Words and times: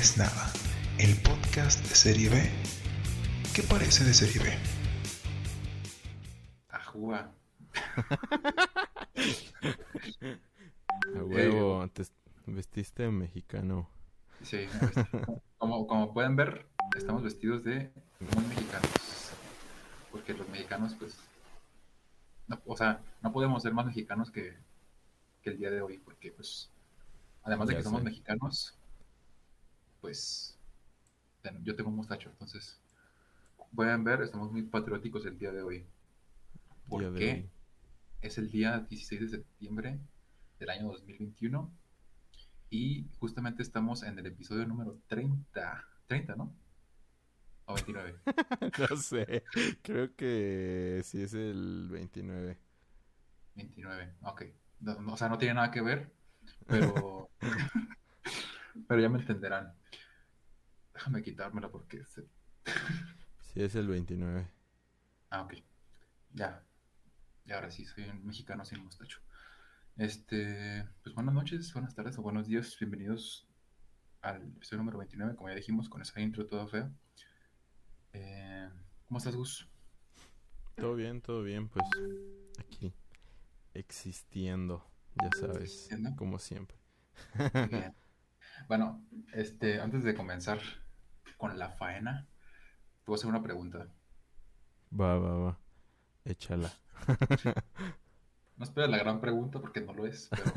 es 0.00 0.16
nada, 0.16 0.50
el 0.98 1.14
podcast 1.20 1.86
de 1.86 1.94
serie 1.94 2.30
B. 2.30 2.50
¿Qué 3.54 3.62
parece 3.62 4.02
de 4.02 4.14
serie 4.14 4.42
B? 4.42 4.58
Ajúa. 6.70 7.30
A 11.14 11.22
huevo, 11.22 11.86
te 11.88 12.04
vestiste 12.46 13.10
mexicano. 13.10 13.90
Sí, 14.42 14.66
como, 15.58 15.86
como 15.86 16.14
pueden 16.14 16.34
ver, 16.34 16.66
estamos 16.96 17.22
vestidos 17.22 17.62
de 17.62 17.92
muy 18.34 18.46
mexicanos. 18.46 19.32
Porque 20.10 20.32
los 20.32 20.48
mexicanos, 20.48 20.96
pues, 20.98 21.18
no, 22.48 22.58
o 22.64 22.74
sea, 22.74 23.02
no 23.20 23.32
podemos 23.32 23.62
ser 23.62 23.74
más 23.74 23.84
mexicanos 23.84 24.30
que, 24.30 24.56
que 25.42 25.50
el 25.50 25.58
día 25.58 25.70
de 25.70 25.82
hoy, 25.82 25.98
porque, 25.98 26.32
pues, 26.32 26.70
además 27.42 27.68
de 27.68 27.74
Ya 27.74 27.80
que 27.80 27.84
somos 27.84 28.02
mexicanos, 28.02 28.79
pues, 30.00 30.56
yo 31.62 31.74
tengo 31.76 31.90
un 31.90 31.96
mostacho, 31.96 32.30
entonces, 32.30 32.78
pueden 33.74 34.04
ver, 34.04 34.22
estamos 34.22 34.50
muy 34.50 34.62
patrióticos 34.62 35.24
el 35.26 35.38
día 35.38 35.52
de 35.52 35.62
hoy. 35.62 35.86
¿Por 36.88 37.00
Día 37.00 37.10
de 37.10 37.18
qué? 37.18 37.30
hoy. 37.32 37.50
Es 38.22 38.38
el 38.38 38.50
día 38.50 38.80
16 38.88 39.20
de 39.22 39.28
septiembre 39.28 39.98
del 40.58 40.70
año 40.70 40.88
2021 40.88 41.70
y 42.70 43.06
justamente 43.18 43.62
estamos 43.62 44.02
en 44.02 44.18
el 44.18 44.26
episodio 44.26 44.66
número 44.66 44.98
30. 45.08 45.84
30, 46.06 46.36
¿no? 46.36 46.52
O 47.66 47.74
29. 47.74 48.14
No 48.90 48.96
sé, 48.96 49.44
creo 49.82 50.14
que 50.16 51.00
sí 51.04 51.22
es 51.22 51.34
el 51.34 51.88
29. 51.90 52.58
29, 53.54 54.14
ok. 54.22 54.42
No- 54.80 55.00
no, 55.00 55.12
o 55.14 55.16
sea, 55.16 55.28
no 55.28 55.38
tiene 55.38 55.54
nada 55.54 55.70
que 55.70 55.80
ver, 55.82 56.10
pero, 56.66 57.28
pero 58.88 59.00
ya 59.00 59.08
me 59.08 59.18
entenderán. 59.20 59.74
Déjame 60.94 61.22
quitármela 61.22 61.70
porque... 61.70 62.04
se- 62.04 62.26
Sí 63.52 63.62
es 63.62 63.74
el 63.74 63.88
29. 63.88 64.48
Ah, 65.30 65.42
ok. 65.42 65.54
Ya. 66.34 66.64
Y 67.44 67.52
ahora 67.52 67.70
sí, 67.70 67.84
soy 67.84 68.04
un 68.04 68.24
mexicano 68.24 68.64
sin 68.64 68.82
mostacho. 68.84 69.20
Este, 69.96 70.88
pues 71.02 71.14
buenas 71.14 71.34
noches, 71.34 71.72
buenas 71.72 71.94
tardes 71.94 72.16
o 72.18 72.22
buenos 72.22 72.46
días. 72.46 72.76
Bienvenidos 72.78 73.48
al 74.22 74.42
episodio 74.56 74.78
número 74.78 74.98
29, 74.98 75.34
como 75.34 75.48
ya 75.48 75.56
dijimos, 75.56 75.88
con 75.88 76.00
esa 76.02 76.20
intro 76.20 76.46
toda 76.46 76.66
fea. 76.68 76.90
Eh, 78.12 78.68
¿cómo 79.08 79.18
estás, 79.18 79.34
Gus? 79.34 79.68
Todo 80.76 80.94
bien, 80.94 81.20
todo 81.20 81.42
bien, 81.42 81.68
pues 81.68 81.84
aquí 82.60 82.94
existiendo, 83.74 84.88
ya 85.22 85.30
sabes, 85.38 85.62
Existiendo. 85.62 86.14
como 86.16 86.38
siempre. 86.38 86.76
Bueno, 88.68 89.04
este, 89.32 89.80
antes 89.80 90.02
de 90.04 90.14
comenzar 90.14 90.60
con 91.36 91.58
la 91.58 91.70
faena, 91.70 92.26
te 93.04 93.06
voy 93.06 93.14
a 93.14 93.16
hacer 93.16 93.30
una 93.30 93.42
pregunta. 93.42 93.88
Va, 95.00 95.08
va, 95.22 95.32
va. 95.38 95.58
Échala. 96.24 96.72
No 98.56 98.64
esperes 98.64 98.90
la 98.90 98.98
gran 98.98 99.20
pregunta 99.20 99.60
porque 99.60 99.80
no 99.80 99.92
lo 99.92 100.06
es, 100.06 100.32
pero 100.36 100.54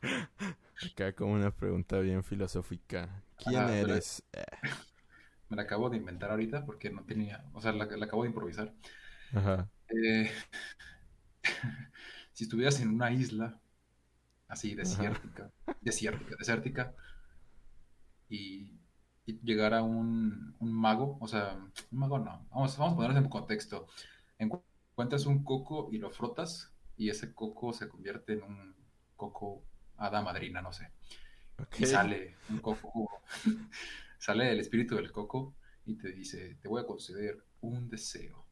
Acá 0.82 1.12
como 1.14 1.32
una 1.34 1.50
pregunta 1.50 1.98
bien 2.00 2.22
filosófica. 2.24 3.22
¿Quién 3.36 3.68
Ah, 3.68 3.76
eres? 3.76 4.22
Me 5.48 5.56
la 5.56 5.62
acabo 5.62 5.90
de 5.90 5.96
inventar 5.96 6.30
ahorita 6.30 6.64
porque 6.66 6.90
no 6.90 7.04
tenía, 7.04 7.44
o 7.52 7.60
sea, 7.60 7.72
la, 7.72 7.86
la 7.86 8.06
acabo 8.06 8.22
de 8.22 8.28
improvisar. 8.28 8.72
Ajá. 9.32 9.68
Eh, 9.88 10.30
si 12.32 12.44
estuvieras 12.44 12.80
en 12.80 12.88
una 12.90 13.10
isla 13.12 13.60
así 14.48 14.74
desértica, 14.74 15.50
desértica, 15.80 16.36
desértica, 16.38 16.94
y, 18.28 18.70
y 19.26 19.40
llegara 19.42 19.82
un, 19.82 20.54
un 20.58 20.72
mago, 20.72 21.18
o 21.20 21.28
sea, 21.28 21.54
un 21.92 21.98
mago 21.98 22.18
no, 22.18 22.46
vamos, 22.50 22.76
vamos 22.78 22.92
a 22.94 22.96
ponernos 22.96 23.22
en 23.24 23.30
contexto. 23.30 23.86
Encu- 24.38 24.62
Encuentras 24.92 25.26
un 25.26 25.44
coco 25.44 25.88
y 25.92 25.98
lo 25.98 26.10
frotas, 26.10 26.72
y 26.96 27.10
ese 27.10 27.34
coco 27.34 27.72
se 27.74 27.88
convierte 27.88 28.32
en 28.34 28.42
un 28.42 28.74
coco 29.16 29.62
hada 29.98 30.22
madrina, 30.22 30.62
no 30.62 30.72
sé. 30.72 30.90
Y 31.76 31.84
sale 31.86 32.36
un 32.50 32.60
coco, 32.60 33.10
sale 34.18 34.52
el 34.52 34.60
espíritu 34.60 34.96
del 34.96 35.12
coco 35.12 35.54
y 35.84 35.96
te 35.96 36.12
dice, 36.12 36.56
te 36.62 36.68
voy 36.68 36.82
a 36.82 36.86
conceder 36.86 37.44
un 37.60 37.88
deseo. 37.90 38.46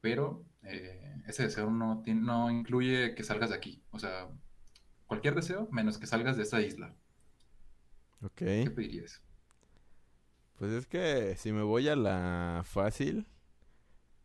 Pero 0.00 0.44
eh, 0.62 1.22
ese 1.26 1.44
deseo 1.44 1.70
no, 1.70 2.02
tiene- 2.02 2.20
no 2.22 2.50
incluye 2.50 3.14
que 3.14 3.24
salgas 3.24 3.50
de 3.50 3.56
aquí. 3.56 3.82
O 3.90 3.98
sea, 3.98 4.28
cualquier 5.06 5.34
deseo 5.34 5.68
menos 5.72 5.98
que 5.98 6.06
salgas 6.06 6.36
de 6.36 6.42
esta 6.44 6.60
isla. 6.62 6.94
Ok. 8.26 8.38
¿Qué 8.38 8.70
pedirías? 8.74 9.22
Pues 10.58 10.72
es 10.72 10.86
que 10.86 11.36
si 11.36 11.52
me 11.52 11.62
voy 11.62 11.88
a 11.88 11.96
la 11.96 12.62
fácil, 12.64 13.26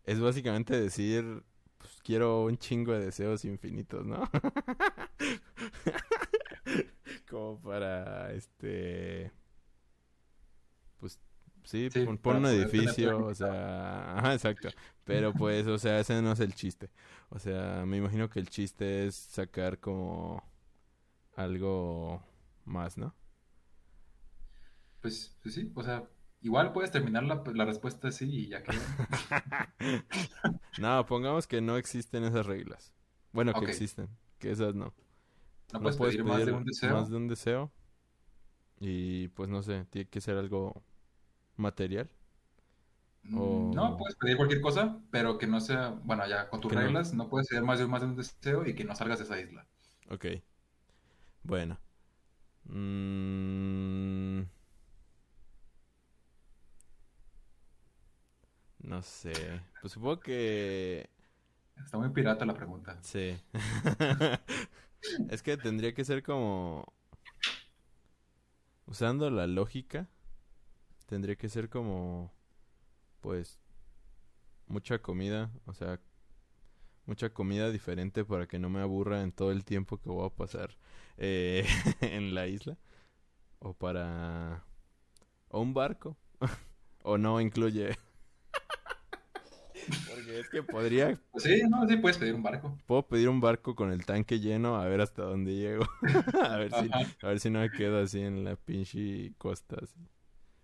es 0.05 0.19
básicamente 0.19 0.79
decir, 0.79 1.43
pues 1.77 1.99
quiero 2.03 2.45
un 2.45 2.57
chingo 2.57 2.93
de 2.93 3.05
deseos 3.05 3.45
infinitos, 3.45 4.05
¿no? 4.05 4.29
Como 7.29 7.61
para, 7.61 8.31
este, 8.33 9.31
pues 10.99 11.19
sí, 11.63 11.89
Sí, 11.91 12.05
pon, 12.05 12.37
un 12.37 12.45
edificio, 12.47 13.25
o 13.25 13.35
sea, 13.35 14.17
ajá, 14.17 14.33
exacto. 14.33 14.69
Pero 15.03 15.33
pues, 15.33 15.67
o 15.67 15.77
sea, 15.77 15.99
ese 15.99 16.21
no 16.21 16.31
es 16.31 16.39
el 16.39 16.55
chiste. 16.55 16.89
O 17.29 17.39
sea, 17.39 17.85
me 17.85 17.97
imagino 17.97 18.29
que 18.29 18.39
el 18.39 18.49
chiste 18.49 19.05
es 19.05 19.15
sacar 19.15 19.79
como 19.79 20.43
algo 21.35 22.23
más, 22.65 22.97
¿no? 22.97 23.13
Pues, 25.01 25.35
pues 25.41 25.55
sí, 25.55 25.71
o 25.75 25.83
sea, 25.83 26.03
igual 26.41 26.73
puedes 26.73 26.91
terminar 26.91 27.23
la, 27.23 27.43
la 27.53 27.65
respuesta 27.65 28.09
así 28.09 28.25
y 28.29 28.47
ya 28.49 28.63
quedó. 28.63 28.79
No, 30.77 31.05
pongamos 31.05 31.47
que 31.47 31.61
no 31.61 31.77
existen 31.77 32.23
esas 32.23 32.45
reglas. 32.45 32.93
Bueno, 33.33 33.53
que 33.53 33.65
existen, 33.65 34.09
que 34.39 34.51
esas 34.51 34.73
no. 34.75 34.93
No 35.73 35.79
No 35.79 35.79
puedes 35.81 35.97
pedir 35.97 36.23
más 36.23 36.45
de 36.45 36.51
un 36.51 36.63
deseo. 36.65 36.93
más 36.93 37.09
de 37.09 37.15
un 37.17 37.27
deseo. 37.27 37.71
Y 38.79 39.27
pues 39.29 39.49
no 39.49 39.61
sé, 39.61 39.85
tiene 39.89 40.09
que 40.09 40.21
ser 40.21 40.37
algo 40.37 40.83
material. 41.57 42.09
o- 43.33 43.71
No, 43.73 43.97
puedes 43.97 44.15
pedir 44.17 44.37
cualquier 44.37 44.61
cosa, 44.61 44.99
pero 45.11 45.37
que 45.37 45.47
no 45.47 45.59
sea, 45.61 45.89
bueno, 46.03 46.27
ya 46.27 46.49
con 46.49 46.59
tus 46.61 46.69
Que 46.69 46.75
no. 46.75 46.81
reglas, 46.81 47.13
no 47.13 47.29
puedes 47.29 47.47
pedir 47.47 47.63
más 47.63 47.79
de, 47.79 47.87
más 47.87 48.01
de 48.01 48.07
un 48.07 48.15
deseo 48.15 48.65
y 48.65 48.73
que 48.75 48.83
no 48.83 48.95
salgas 48.95 49.19
de 49.19 49.25
esa 49.25 49.39
isla. 49.39 49.65
Ok. 50.09 50.25
Bueno. 51.43 51.79
Mm, 52.65 54.41
No 58.83 59.01
sé. 59.01 59.61
Pues 59.81 59.93
supongo 59.93 60.19
que... 60.19 61.09
Está 61.83 61.97
muy 61.97 62.09
pirata 62.09 62.45
la 62.45 62.53
pregunta. 62.53 62.97
Sí. 63.01 63.37
Es 65.29 65.41
que 65.41 65.57
tendría 65.57 65.93
que 65.93 66.05
ser 66.05 66.23
como... 66.23 66.85
Usando 68.85 69.29
la 69.29 69.47
lógica, 69.47 70.07
tendría 71.07 71.35
que 71.35 71.49
ser 71.49 71.69
como... 71.69 72.31
Pues... 73.21 73.59
Mucha 74.67 74.99
comida, 74.99 75.51
o 75.65 75.73
sea... 75.73 75.99
Mucha 77.05 77.33
comida 77.33 77.71
diferente 77.71 78.23
para 78.23 78.47
que 78.47 78.59
no 78.59 78.69
me 78.69 78.79
aburra 78.79 79.21
en 79.21 79.31
todo 79.31 79.51
el 79.51 79.65
tiempo 79.65 79.97
que 79.97 80.09
voy 80.09 80.25
a 80.25 80.29
pasar 80.29 80.77
eh, 81.17 81.65
en 82.01 82.35
la 82.35 82.47
isla. 82.47 82.77
O 83.59 83.73
para... 83.73 84.63
O 85.49 85.61
un 85.61 85.73
barco. 85.73 86.17
o 87.03 87.17
no 87.17 87.41
incluye... 87.41 87.97
Porque 90.09 90.39
es 90.39 90.49
que 90.49 90.63
podría 90.63 91.19
Pues 91.31 91.43
sí, 91.43 91.61
no, 91.69 91.87
sí 91.87 91.97
puedes 91.97 92.17
pedir 92.17 92.33
un 92.35 92.43
barco. 92.43 92.77
Puedo 92.85 93.07
pedir 93.07 93.29
un 93.29 93.41
barco 93.41 93.75
con 93.75 93.91
el 93.91 94.05
tanque 94.05 94.39
lleno 94.39 94.75
a 94.75 94.85
ver 94.85 95.01
hasta 95.01 95.23
dónde 95.23 95.55
llego. 95.55 95.85
a 96.43 96.57
ver 96.57 96.71
si, 96.73 96.89
a 97.21 97.27
ver 97.27 97.39
si 97.39 97.49
no 97.49 97.59
me 97.59 97.71
quedo 97.71 98.01
así 98.01 98.21
en 98.21 98.43
la 98.43 98.55
pinche 98.55 99.33
costa. 99.37 99.77
así. 99.81 99.95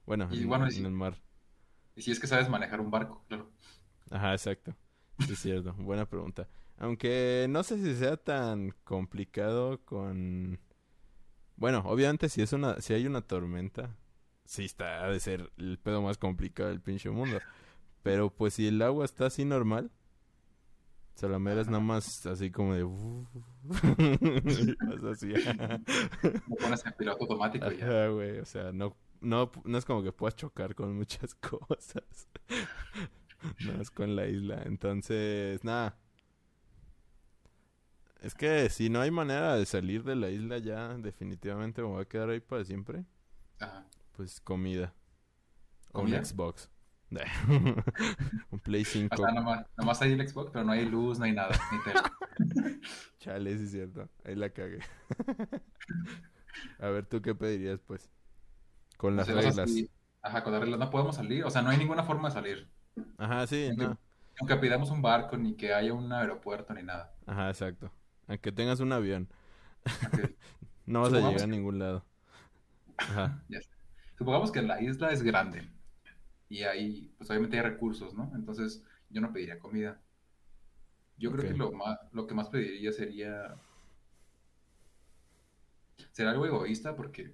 Bueno, 0.05 0.29
Y 0.31 0.43
en, 0.43 0.47
bueno, 0.47 0.65
en 0.65 0.71
sí. 0.71 0.83
el 0.83 0.91
mar. 0.91 1.15
Y 1.95 2.01
si 2.01 2.11
es 2.11 2.19
que 2.19 2.27
sabes 2.27 2.49
manejar 2.49 2.79
un 2.79 2.91
barco, 2.91 3.23
claro. 3.27 3.51
Ajá, 4.09 4.33
exacto. 4.33 4.75
Sí, 5.19 5.33
es 5.33 5.39
cierto. 5.39 5.73
Buena 5.73 6.05
pregunta. 6.07 6.47
Aunque 6.77 7.47
no 7.49 7.63
sé 7.63 7.77
si 7.77 7.95
sea 7.95 8.17
tan 8.17 8.71
complicado 8.83 9.83
con... 9.83 10.59
Bueno, 11.55 11.81
obviamente 11.85 12.29
si 12.29 12.41
es 12.41 12.53
una, 12.53 12.79
si 12.81 12.93
hay 12.93 13.07
una 13.07 13.21
tormenta, 13.21 13.95
sí 14.45 14.65
está, 14.65 15.03
ha 15.05 15.09
de 15.09 15.19
ser 15.19 15.51
el 15.57 15.79
pedo 15.79 16.01
más 16.01 16.17
complicado 16.17 16.69
del 16.69 16.81
pinche 16.81 17.09
mundo. 17.09 17.43
Pero 18.07 18.29
pues 18.29 18.53
si 18.53 18.69
el 18.69 18.81
agua 18.81 19.03
está 19.03 19.25
así 19.25 19.43
normal, 19.43 19.91
Salamera 21.15 21.59
es 21.59 21.67
nada 21.67 21.83
más 21.83 22.25
así 22.25 22.51
como 22.51 22.73
de... 22.73 22.83
vas 24.87 25.03
así. 25.11 25.33
Lo 26.47 26.55
pones 26.55 26.85
en 26.85 26.93
piloto 26.93 27.23
automático 27.23 27.69
ya. 27.69 28.07
Güey, 28.07 28.39
o 28.39 28.45
sea, 28.45 28.71
no, 28.71 28.95
no, 29.19 29.51
no 29.65 29.77
es 29.77 29.83
como 29.83 30.03
que 30.03 30.13
puedas 30.13 30.37
chocar 30.37 30.73
con 30.73 30.95
muchas 30.95 31.35
cosas. 31.35 32.29
no 33.65 33.81
es 33.81 33.91
con 33.91 34.15
la 34.15 34.25
isla. 34.25 34.61
Entonces, 34.63 35.61
nada. 35.65 35.97
Es 38.21 38.35
que 38.35 38.69
si 38.69 38.89
no 38.89 39.01
hay 39.01 39.11
manera 39.11 39.57
de 39.57 39.65
salir 39.65 40.05
de 40.05 40.15
la 40.15 40.29
isla 40.29 40.59
ya, 40.59 40.93
definitivamente 40.93 41.81
me 41.81 41.89
voy 41.89 42.03
a 42.03 42.05
quedar 42.05 42.29
ahí 42.29 42.39
para 42.39 42.63
siempre. 42.63 43.03
Ajá. 43.59 43.85
Pues 44.13 44.39
comida. 44.39 44.93
O 45.89 45.99
¿Comida? 45.99 46.19
un 46.19 46.25
Xbox. 46.25 46.69
un 48.51 48.59
Play 48.59 48.83
5. 48.83 49.15
O 49.15 49.17
sea, 49.17 49.33
nomás, 49.33 49.65
nomás 49.77 50.01
hay 50.01 50.11
el 50.13 50.27
Xbox, 50.27 50.51
pero 50.51 50.65
no 50.65 50.71
hay 50.73 50.85
luz, 50.85 51.19
no 51.19 51.25
hay 51.25 51.31
nada, 51.31 51.57
ni. 51.71 51.77
Chale, 53.19 53.57
sí 53.57 53.63
es 53.65 53.71
cierto. 53.71 54.09
Ahí 54.25 54.35
la 54.35 54.49
cagué. 54.49 54.79
A 56.79 56.87
ver, 56.89 57.05
¿tú 57.05 57.21
qué 57.21 57.35
pedirías, 57.35 57.79
pues? 57.81 58.09
Con 58.97 59.15
las 59.15 59.27
O 59.29 59.31
sea, 59.31 59.35
reglas. 59.35 59.59
así, 59.59 59.89
Ajá, 60.21 60.43
con 60.43 60.51
las 60.51 60.61
reglas 60.61 60.79
no 60.79 60.89
podemos 60.89 61.15
salir, 61.15 61.45
o 61.45 61.49
sea, 61.49 61.61
no 61.61 61.69
hay 61.69 61.77
ninguna 61.77 62.03
forma 62.03 62.29
de 62.29 62.33
salir. 62.33 62.69
Ajá, 63.17 63.45
sí, 63.47 63.67
Aunque, 63.69 63.85
no. 63.85 63.97
aunque 64.39 64.55
pidamos 64.57 64.89
un 64.89 65.01
barco, 65.01 65.37
ni 65.37 65.55
que 65.55 65.73
haya 65.73 65.93
un 65.93 66.11
aeropuerto, 66.11 66.73
ni 66.73 66.83
nada. 66.83 67.13
Ajá, 67.25 67.49
exacto. 67.49 67.91
Aunque 68.27 68.51
tengas 68.51 68.79
un 68.79 68.91
avión, 68.91 69.29
no 70.85 71.01
vas 71.01 71.13
a 71.13 71.19
llegar 71.19 71.43
a 71.43 71.47
ningún 71.47 71.79
lado. 71.79 72.05
Ajá. 72.97 73.41
Supongamos 74.17 74.51
que 74.51 74.61
la 74.63 74.81
isla 74.81 75.11
es 75.11 75.21
grande 75.21 75.69
y 76.49 76.63
ahí, 76.63 77.13
pues 77.17 77.29
obviamente 77.29 77.57
hay 77.57 77.63
recursos, 77.63 78.13
¿no? 78.13 78.31
Entonces, 78.35 78.83
yo 79.09 79.21
no 79.21 79.33
pediría 79.33 79.59
comida. 79.59 80.01
Yo 81.17 81.31
creo 81.31 81.51
que 81.51 81.57
lo 81.57 81.71
más, 81.71 81.97
lo 82.11 82.27
que 82.27 82.35
más 82.35 82.49
pediría 82.49 82.91
sería, 82.91 83.55
sería 86.11 86.31
algo 86.31 86.45
egoísta 86.45 86.95
porque, 86.95 87.33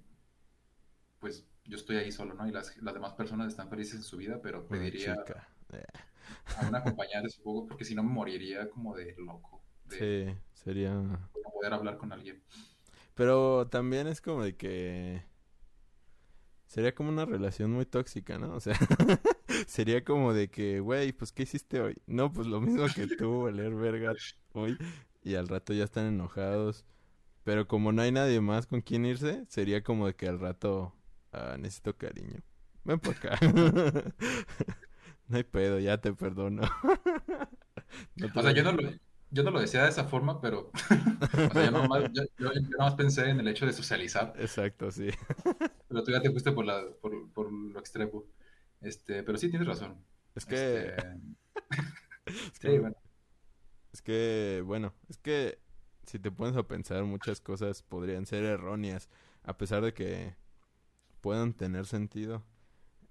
pues, 1.20 1.46
yo 1.64 1.76
estoy 1.76 1.96
ahí 1.96 2.10
solo, 2.10 2.34
¿no? 2.34 2.46
Y 2.48 2.52
las, 2.52 2.76
las 2.78 2.94
demás 2.94 3.12
personas 3.12 3.48
están 3.48 3.68
felices 3.68 3.96
en 3.96 4.02
su 4.02 4.16
vida, 4.16 4.40
pero 4.42 4.66
pediría 4.66 5.16
a 6.56 6.66
un 6.66 6.74
acompañante, 6.74 7.28
supongo, 7.28 7.66
porque 7.66 7.84
si 7.84 7.94
no 7.94 8.02
me 8.02 8.10
moriría 8.10 8.68
como 8.70 8.96
de 8.96 9.14
loco, 9.18 9.62
de 9.84 9.98
Sí, 9.98 10.38
sería... 10.54 10.94
no 10.94 11.30
poder 11.52 11.74
hablar 11.74 11.98
con 11.98 12.12
alguien. 12.12 12.42
Pero 13.14 13.68
también 13.68 14.06
es 14.06 14.20
como 14.20 14.42
de 14.42 14.56
que... 14.56 15.22
Sería 16.74 16.92
como 16.92 17.10
una 17.10 17.24
relación 17.24 17.70
muy 17.70 17.86
tóxica, 17.86 18.36
¿no? 18.36 18.52
O 18.52 18.58
sea, 18.58 18.74
sería 19.68 20.02
como 20.02 20.34
de 20.34 20.50
que, 20.50 20.80
güey, 20.80 21.12
pues, 21.12 21.30
¿qué 21.30 21.44
hiciste 21.44 21.80
hoy? 21.80 22.02
No, 22.08 22.32
pues 22.32 22.48
lo 22.48 22.60
mismo 22.60 22.86
que 22.92 23.06
tú, 23.06 23.42
valer 23.44 23.72
verga 23.76 24.12
hoy. 24.54 24.76
Y 25.22 25.36
al 25.36 25.46
rato 25.46 25.72
ya 25.72 25.84
están 25.84 26.06
enojados. 26.06 26.84
Pero 27.44 27.68
como 27.68 27.92
no 27.92 28.02
hay 28.02 28.10
nadie 28.10 28.40
más 28.40 28.66
con 28.66 28.80
quien 28.80 29.06
irse, 29.06 29.44
sería 29.48 29.84
como 29.84 30.08
de 30.08 30.16
que 30.16 30.26
al 30.26 30.40
rato 30.40 30.92
ah, 31.30 31.54
necesito 31.60 31.96
cariño. 31.96 32.40
Ven 32.82 32.98
por 32.98 33.14
acá. 33.14 33.38
No 35.28 35.38
hay 35.38 35.44
pedo, 35.44 35.78
ya 35.78 35.98
te 35.98 36.12
perdono. 36.12 36.62
No 38.16 38.32
te 38.32 38.38
O 38.40 38.42
sea, 38.42 38.50
yo 38.52 38.64
no 38.64 38.72
lo, 38.72 38.90
yo 39.34 39.42
no 39.42 39.50
lo 39.50 39.60
decía 39.60 39.82
de 39.84 39.90
esa 39.90 40.04
forma, 40.08 40.40
pero 40.40 40.70
o 41.48 41.52
sea, 41.54 41.64
yo 41.64 41.70
nomás, 41.72 42.04
yo, 42.12 42.22
yo- 42.38 42.52
yo 42.54 42.60
nomás 42.78 42.94
pensé 42.94 43.28
en 43.30 43.40
el 43.40 43.48
hecho 43.48 43.66
de 43.66 43.72
socializar, 43.72 44.34
Exacto, 44.34 44.90
sí. 44.90 45.08
pero 45.88 46.02
tú 46.04 46.10
ya 46.12 46.20
te 46.22 46.30
fuiste 46.30 46.52
por, 46.52 46.64
la, 46.64 46.82
por, 47.00 47.32
por 47.32 47.52
lo 47.52 47.78
extremo. 47.78 48.24
Este, 48.80 49.22
pero 49.22 49.38
sí 49.38 49.48
tienes 49.50 49.68
razón. 49.68 50.04
Es 50.34 50.46
que... 50.46 50.94
Este, 50.96 51.20
es 52.52 52.58
sí, 52.60 52.60
que- 52.60 52.78
bueno, 52.78 52.96
Es 53.92 54.02
que, 54.02 54.62
bueno, 54.66 54.94
es 55.08 55.18
que 55.18 55.58
si 56.06 56.18
te 56.18 56.30
pones 56.30 56.56
a 56.56 56.66
pensar 56.68 57.04
muchas 57.04 57.40
cosas 57.40 57.82
podrían 57.82 58.26
ser 58.26 58.44
erróneas, 58.44 59.08
a 59.44 59.56
pesar 59.56 59.82
de 59.84 59.94
que 59.94 60.36
puedan 61.22 61.54
tener 61.54 61.86
sentido 61.86 62.44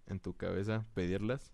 en 0.08 0.20
tu 0.22 0.36
cabeza 0.38 0.86
pedirlas, 0.96 1.54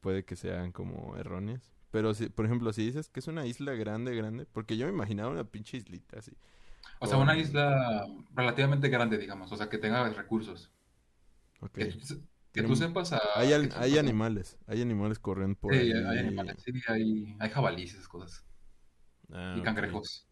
puede 0.00 0.24
que 0.24 0.36
sean 0.36 0.72
como 0.72 1.16
erróneas. 1.16 1.72
Pero 1.92 2.14
si, 2.14 2.30
por 2.30 2.46
ejemplo, 2.46 2.72
si 2.74 2.86
dices 2.86 3.10
que 3.10 3.20
es 3.20 3.28
una 3.28 3.46
isla 3.46 3.74
grande, 3.74 4.16
grande, 4.16 4.46
porque 4.46 4.78
yo 4.78 4.86
me 4.88 4.94
imaginaba 4.94 5.30
una 5.32 5.44
pinche 5.44 5.78
islita 5.78 6.20
así. 6.20 6.32
o 7.00 7.06
sea, 7.06 7.18
una 7.18 7.36
isla 7.36 8.06
relativamente 8.34 8.88
grande, 8.88 9.18
digamos, 9.18 9.50
o 9.52 9.56
sea, 9.56 9.68
que 9.68 9.78
tenga 9.78 10.08
recursos. 10.10 10.72
Ok. 11.60 11.78
Que, 11.78 11.92
que 12.52 12.62
tú 12.62 12.76
sepas 12.76 13.12
a... 13.12 13.20
Hay, 13.34 13.52
al- 13.52 13.70
hay 13.76 13.98
animales, 13.98 14.58
hay 14.66 14.80
animales 14.82 15.18
corriendo 15.18 15.58
por 15.58 15.72
Sí, 15.72 15.76
ahí. 15.76 15.92
hay 16.06 16.18
animales, 16.18 16.62
sí, 16.64 16.72
hay, 16.88 17.36
hay 17.40 17.50
jabalíes, 17.50 17.94
esas 17.94 18.06
cosas. 18.08 18.46
Ah, 19.32 19.58
Y 19.58 19.62
cangrejos. 19.62 20.28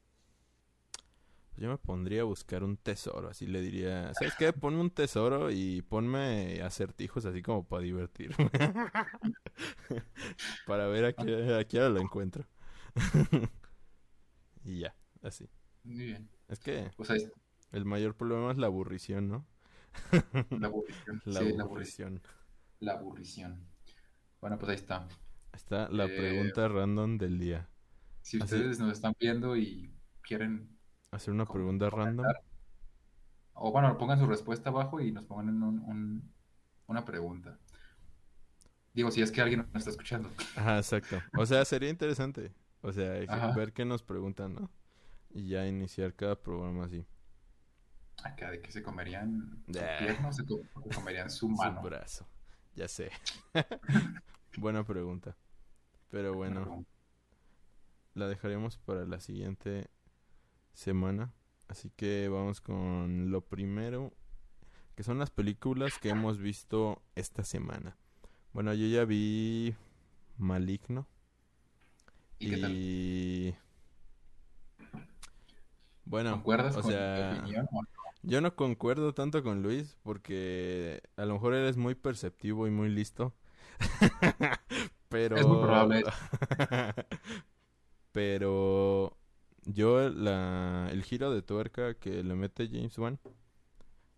Yo 1.60 1.68
me 1.68 1.76
pondría 1.76 2.22
a 2.22 2.24
buscar 2.24 2.64
un 2.64 2.78
tesoro, 2.78 3.28
así 3.28 3.46
le 3.46 3.60
diría, 3.60 4.14
¿sabes 4.14 4.32
qué? 4.38 4.50
Ponme 4.54 4.80
un 4.80 4.90
tesoro 4.90 5.50
y 5.50 5.82
ponme 5.82 6.62
acertijos 6.62 7.26
así 7.26 7.42
como 7.42 7.68
para 7.68 7.82
divertirme. 7.82 8.50
para 10.66 10.86
ver 10.86 11.04
a 11.04 11.12
qué, 11.12 11.54
a 11.54 11.64
qué 11.64 11.78
hora 11.78 11.90
lo 11.90 12.00
encuentro. 12.00 12.46
y 14.64 14.80
ya, 14.80 14.94
así. 15.22 15.48
Muy 15.84 16.06
bien. 16.06 16.28
Es 16.48 16.58
que 16.60 16.90
Pues 16.96 17.10
ahí 17.10 17.28
el 17.72 17.84
mayor 17.84 18.16
problema 18.16 18.50
es 18.52 18.58
la 18.58 18.66
aburrición, 18.66 19.28
¿no? 19.28 19.46
la 20.50 20.66
aburrición. 20.68 21.22
La 21.26 21.40
Sí, 21.40 21.52
la 21.52 21.62
aburrición. 21.62 21.62
aburrición. 21.62 22.22
La 22.80 22.92
aburrición. 22.94 23.66
Bueno, 24.40 24.58
pues 24.58 24.70
ahí 24.70 24.76
está. 24.76 25.06
Está 25.52 25.88
la 25.90 26.06
Eh, 26.06 26.16
pregunta 26.16 26.68
random 26.68 27.18
del 27.18 27.38
día. 27.38 27.68
Si 28.22 28.38
Así- 28.40 28.54
ustedes 28.56 28.78
nos 28.78 28.92
están 28.92 29.14
viendo 29.20 29.56
y 29.56 29.92
quieren, 30.22 30.78
Hacer 31.12 31.34
una 31.34 31.44
pregunta 31.44 31.90
random. 31.90 32.24
o 33.54 33.72
bueno, 33.72 33.98
pongan 33.98 34.18
su 34.18 34.26
respuesta 34.26 34.70
abajo 34.70 35.00
y 35.00 35.12
nos 35.12 35.24
pongan 35.24 35.62
un- 35.62 35.80
un- 35.80 36.32
una 36.86 37.04
pregunta. 37.04 37.58
Digo, 38.94 39.10
si 39.10 39.20
es 39.20 39.30
que 39.30 39.40
alguien 39.42 39.60
nos 39.60 39.74
está 39.74 39.90
escuchando. 39.90 40.30
Ajá, 40.56 40.78
exacto. 40.78 41.18
O 41.36 41.44
sea, 41.46 41.64
sería 41.64 41.90
interesante. 41.90 42.54
O 42.80 42.92
sea, 42.92 43.12
hay 43.12 43.26
que 43.26 43.58
ver 43.58 43.72
qué 43.72 43.84
nos 43.84 44.02
preguntan, 44.02 44.54
¿no? 44.54 44.70
Y 45.30 45.48
ya 45.48 45.66
iniciar 45.66 46.14
cada 46.14 46.40
programa 46.40 46.84
así. 46.86 47.04
Acá 48.24 48.50
de 48.50 48.60
que 48.60 48.70
se 48.72 48.82
comerían 48.82 49.62
su 49.72 49.78
Ah. 49.80 49.96
pierna 49.98 50.28
o 50.28 50.32
se 50.32 50.44
comerían 50.94 51.28
su 51.30 51.38
Su 51.40 51.48
mano. 51.50 51.82
brazo. 51.82 52.26
Ya 52.74 52.88
sé. 52.88 53.10
Buena 54.56 54.84
pregunta. 54.84 55.36
Pero 56.08 56.34
Bueno, 56.34 56.84
la 58.14 58.26
dejaremos 58.28 58.78
para 58.78 59.04
la 59.06 59.20
siguiente 59.20 59.88
semana. 60.72 61.32
Así 61.68 61.90
que 61.90 62.28
vamos 62.28 62.60
con 62.60 63.30
lo 63.30 63.42
primero, 63.42 64.12
que 64.96 65.02
son 65.02 65.18
las 65.18 65.30
películas 65.30 65.98
que 65.98 66.10
hemos 66.10 66.38
visto 66.38 67.02
esta 67.14 67.44
semana. 67.44 67.96
Bueno, 68.52 68.74
yo 68.74 68.86
ya 68.86 69.04
vi 69.04 69.74
Maligno. 70.36 71.06
¿Y. 72.40 73.54
Bueno, 76.04 76.32
¿Concuerdas 76.32 76.76
o 76.76 76.82
con 76.82 76.90
sea, 76.90 77.44
yo 78.22 78.40
no 78.40 78.56
concuerdo 78.56 79.14
tanto 79.14 79.42
con 79.42 79.62
Luis 79.62 79.96
porque 80.02 81.02
a 81.16 81.24
lo 81.24 81.34
mejor 81.34 81.54
eres 81.54 81.76
muy 81.76 81.94
perceptivo 81.94 82.66
y 82.66 82.70
muy 82.70 82.88
listo. 82.88 83.32
Pero... 85.08 85.36
Es 85.36 85.46
muy 85.46 85.58
probable. 85.58 86.04
Pero 88.12 89.16
yo 89.72 90.08
la, 90.10 90.88
el 90.90 91.02
giro 91.02 91.30
de 91.32 91.42
tuerca 91.42 91.94
que 91.94 92.22
le 92.22 92.34
mete 92.34 92.68
James 92.68 92.96
Wan 92.98 93.18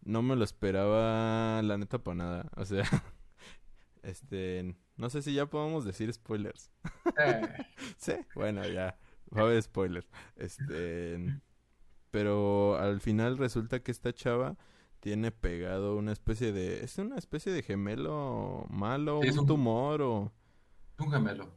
no 0.04 0.23
me 0.23 0.35
lo 0.37 0.44
esperaba 0.44 1.62
la 1.62 1.78
neta 1.78 1.99
para 2.02 2.14
nada. 2.16 2.50
O 2.56 2.64
sea, 2.64 2.82
este, 4.02 4.76
no 4.97 5.11
sé 5.11 5.23
si 5.23 5.35
ya 5.35 5.47
podemos 5.47 5.85
decir 5.85 6.12
spoilers. 6.12 6.71
Eh, 7.18 7.49
Sí, 7.97 8.12
bueno, 8.35 8.66
ya. 8.66 8.99
Va 9.37 9.42
a 9.42 9.44
haber 9.44 9.62
spoilers. 9.62 10.09
Este. 10.37 11.40
Pero 12.11 12.76
al 12.76 13.00
final 13.00 13.38
resulta 13.38 13.80
que 13.82 13.90
esta 13.90 14.12
chava 14.12 14.56
tiene 15.00 15.30
pegado 15.30 15.97
una 15.97 16.12
especie 16.12 16.52
de. 16.52 16.85
¿Es 16.85 16.99
una 16.99 17.16
especie 17.16 17.52
de 17.52 17.62
gemelo 17.62 18.66
malo? 18.68 19.21
Sí, 19.23 19.30
¿Un 19.30 19.38
un- 19.40 19.47
tumor 19.47 20.02
o.? 20.02 20.32
es 20.99 21.06
un 21.06 21.12
gemelo. 21.12 21.50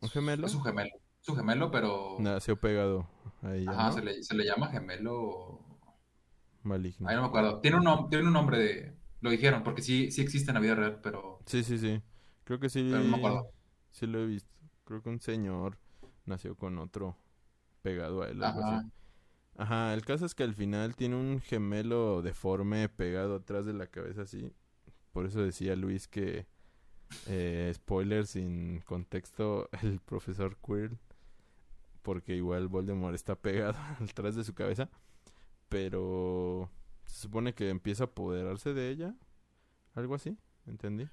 ¿Un 0.00 0.08
gemelo? 0.10 0.46
Es 0.46 0.54
un 0.54 0.62
gemelo. 0.64 0.90
Es 1.22 1.28
un 1.28 1.36
gemelo, 1.36 1.70
pero... 1.70 2.16
Nació 2.18 2.58
pegado 2.58 3.06
a 3.42 3.54
ella, 3.54 3.70
Ajá, 3.70 3.86
¿no? 3.86 3.92
se 3.92 4.02
le, 4.02 4.22
se 4.24 4.34
le 4.34 4.44
llama 4.44 4.66
gemelo... 4.68 5.60
Maligno. 6.64 7.08
Ahí 7.08 7.14
no 7.14 7.22
me 7.22 7.28
acuerdo. 7.28 7.60
Tiene 7.60 7.76
un, 7.76 8.10
tiene 8.10 8.26
un 8.26 8.32
nombre 8.32 8.58
de... 8.58 8.96
Lo 9.20 9.30
dijeron, 9.30 9.62
porque 9.62 9.82
sí, 9.82 10.10
sí 10.10 10.20
existe 10.20 10.50
en 10.50 10.54
la 10.54 10.60
vida 10.60 10.74
real, 10.74 11.00
pero... 11.00 11.38
Sí, 11.46 11.62
sí, 11.62 11.78
sí. 11.78 12.02
Creo 12.42 12.58
que 12.58 12.68
sí. 12.68 12.88
Pero 12.90 13.04
no 13.04 13.10
me 13.10 13.16
acuerdo. 13.18 13.52
Sí 13.92 14.06
lo 14.06 14.18
he 14.18 14.26
visto. 14.26 14.50
Creo 14.84 15.00
que 15.00 15.10
un 15.10 15.20
señor 15.20 15.78
nació 16.26 16.56
con 16.56 16.78
otro 16.78 17.16
pegado 17.82 18.22
a 18.22 18.28
él, 18.28 18.42
algo 18.42 18.60
Ajá. 18.60 18.78
así. 18.78 18.90
Ajá, 19.58 19.94
el 19.94 20.04
caso 20.04 20.26
es 20.26 20.34
que 20.34 20.42
al 20.42 20.54
final 20.54 20.96
tiene 20.96 21.14
un 21.14 21.40
gemelo 21.40 22.22
deforme 22.22 22.88
pegado 22.88 23.36
atrás 23.36 23.64
de 23.64 23.74
la 23.74 23.86
cabeza 23.86 24.22
así. 24.22 24.52
Por 25.12 25.26
eso 25.26 25.40
decía 25.40 25.76
Luis 25.76 26.08
que 26.08 26.46
eh, 27.26 27.70
spoiler 27.74 28.26
sin 28.26 28.80
contexto 28.80 29.68
el 29.82 30.00
profesor 30.00 30.56
Quirrell 30.56 30.98
porque 32.02 32.34
igual 32.36 32.68
Voldemort 32.68 33.14
está 33.14 33.36
pegado 33.36 33.78
atrás 34.00 34.34
de 34.34 34.44
su 34.44 34.54
cabeza, 34.54 34.90
pero 35.68 36.70
se 37.04 37.22
supone 37.22 37.54
que 37.54 37.70
empieza 37.70 38.04
a 38.04 38.06
apoderarse 38.06 38.74
de 38.74 38.90
ella, 38.90 39.14
algo 39.94 40.14
así, 40.14 40.36
¿entendí? 40.66 41.08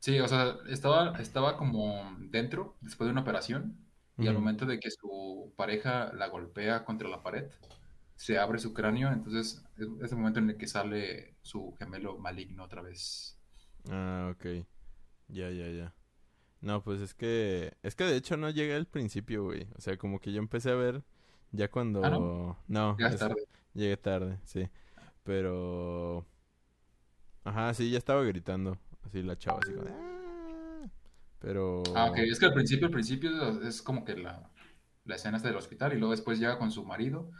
Sí, 0.00 0.20
o 0.20 0.28
sea, 0.28 0.56
estaba, 0.68 1.18
estaba 1.18 1.56
como 1.56 2.16
dentro 2.18 2.76
después 2.80 3.06
de 3.06 3.12
una 3.12 3.22
operación 3.22 3.78
y 4.18 4.28
al 4.28 4.34
momento 4.34 4.64
de 4.66 4.78
que 4.78 4.90
su 4.90 5.52
pareja 5.56 6.12
la 6.12 6.28
golpea 6.28 6.84
contra 6.84 7.08
la 7.08 7.22
pared, 7.22 7.50
se 8.16 8.38
abre 8.38 8.58
su 8.58 8.72
cráneo, 8.72 9.10
entonces 9.10 9.64
es, 9.76 9.88
es 10.02 10.12
el 10.12 10.18
momento 10.18 10.38
en 10.38 10.50
el 10.50 10.56
que 10.56 10.68
sale 10.68 11.34
su 11.42 11.74
gemelo 11.78 12.16
maligno 12.18 12.64
otra 12.64 12.82
vez. 12.82 13.36
Ah, 13.90 14.32
ok. 14.32 14.66
Ya, 15.28 15.50
ya, 15.50 15.68
ya. 15.68 15.94
No, 16.64 16.82
pues 16.82 17.02
es 17.02 17.12
que... 17.12 17.76
Es 17.82 17.94
que 17.94 18.04
de 18.04 18.16
hecho 18.16 18.38
no 18.38 18.48
llegué 18.48 18.74
al 18.74 18.86
principio, 18.86 19.44
güey. 19.44 19.68
O 19.76 19.82
sea, 19.82 19.98
como 19.98 20.18
que 20.18 20.32
yo 20.32 20.38
empecé 20.38 20.70
a 20.70 20.74
ver 20.74 21.02
ya 21.52 21.70
cuando... 21.70 22.02
Ah, 22.02 22.08
¿no? 22.08 22.58
No, 22.68 22.96
es- 23.06 23.18
tarde. 23.18 23.44
llegué 23.74 23.98
tarde, 23.98 24.38
sí. 24.44 24.66
Pero... 25.24 26.26
Ajá, 27.44 27.74
sí, 27.74 27.90
ya 27.90 27.98
estaba 27.98 28.22
gritando. 28.24 28.78
Así 29.04 29.22
la 29.22 29.36
chava, 29.36 29.58
así 29.62 29.74
como... 29.74 29.88
"Ah". 29.90 30.88
Pero... 31.38 31.82
Ah, 31.94 32.06
ok, 32.06 32.16
es 32.20 32.38
que 32.40 32.46
al 32.46 32.54
principio, 32.54 32.86
al 32.86 32.92
principio 32.92 33.60
es 33.60 33.82
como 33.82 34.02
que 34.06 34.16
la, 34.16 34.48
la 35.04 35.16
escena 35.16 35.36
está 35.36 35.48
del 35.50 35.58
hospital 35.58 35.92
y 35.92 35.98
luego 35.98 36.12
después 36.12 36.38
llega 36.38 36.56
con 36.58 36.70
su 36.70 36.82
marido. 36.86 37.30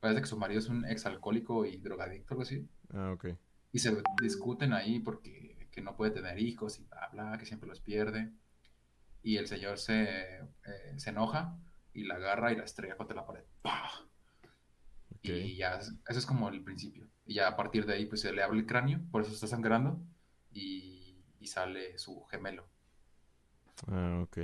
Parece 0.00 0.22
que 0.22 0.26
su 0.26 0.36
marido 0.36 0.58
es 0.58 0.68
un 0.68 0.84
exalcohólico 0.86 1.64
y 1.66 1.76
drogadicto, 1.76 2.34
algo 2.34 2.42
así. 2.42 2.66
Ah, 2.92 3.12
ok. 3.14 3.26
Y 3.70 3.78
se 3.78 3.96
discuten 4.20 4.72
ahí 4.72 4.98
porque 4.98 5.68
que 5.70 5.80
no 5.80 5.96
puede 5.96 6.10
tener 6.10 6.38
hijos 6.40 6.80
y 6.80 6.84
bla, 6.84 7.08
bla, 7.12 7.38
que 7.38 7.46
siempre 7.46 7.68
los 7.68 7.80
pierde. 7.80 8.32
Y 9.22 9.36
el 9.38 9.46
señor 9.48 9.78
se, 9.78 10.02
eh, 10.40 10.94
se 10.96 11.10
enoja 11.10 11.58
y 11.94 12.04
la 12.04 12.16
agarra 12.16 12.52
y 12.52 12.56
la 12.56 12.64
estrella 12.64 12.96
contra 12.96 13.16
la 13.16 13.26
pared. 13.26 13.44
Y 15.22 15.56
ya, 15.56 15.76
es- 15.76 15.92
eso 16.08 16.18
es 16.18 16.26
como 16.26 16.48
el 16.48 16.62
principio. 16.64 17.08
Y 17.24 17.34
ya 17.34 17.48
a 17.48 17.56
partir 17.56 17.86
de 17.86 17.94
ahí, 17.94 18.06
pues 18.06 18.20
se 18.22 18.32
le 18.32 18.42
abre 18.42 18.58
el 18.58 18.66
cráneo, 18.66 19.00
por 19.10 19.22
eso 19.22 19.32
está 19.32 19.46
sangrando, 19.46 20.00
y, 20.52 21.24
y 21.40 21.46
sale 21.46 21.98
su 21.98 22.24
gemelo. 22.26 22.68
Ah, 23.88 24.20
ok. 24.22 24.38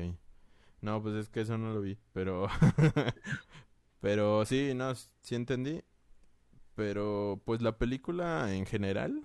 No, 0.83 1.03
pues 1.03 1.15
es 1.17 1.29
que 1.31 1.43
eso 1.43 1.59
no 1.59 1.73
lo 1.75 1.81
vi, 1.83 1.99
pero... 2.13 2.49
pero 4.01 4.45
sí, 4.45 4.73
no, 4.75 4.95
sí 4.95 5.35
entendí. 5.35 5.83
Pero 6.75 7.43
pues 7.45 7.63
la 7.63 7.79
película 7.79 8.55
en 8.55 8.67
general, 8.67 9.25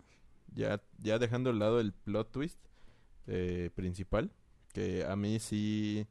ya, 0.56 0.82
ya 1.00 1.20
dejando 1.20 1.52
al 1.52 1.60
lado 1.60 1.80
el 1.80 1.94
plot 1.94 2.32
twist 2.32 2.60
eh, 3.28 3.72
principal, 3.76 4.32
que 4.74 5.06
a 5.06 5.16
mí 5.18 5.40
sí... 5.40 6.08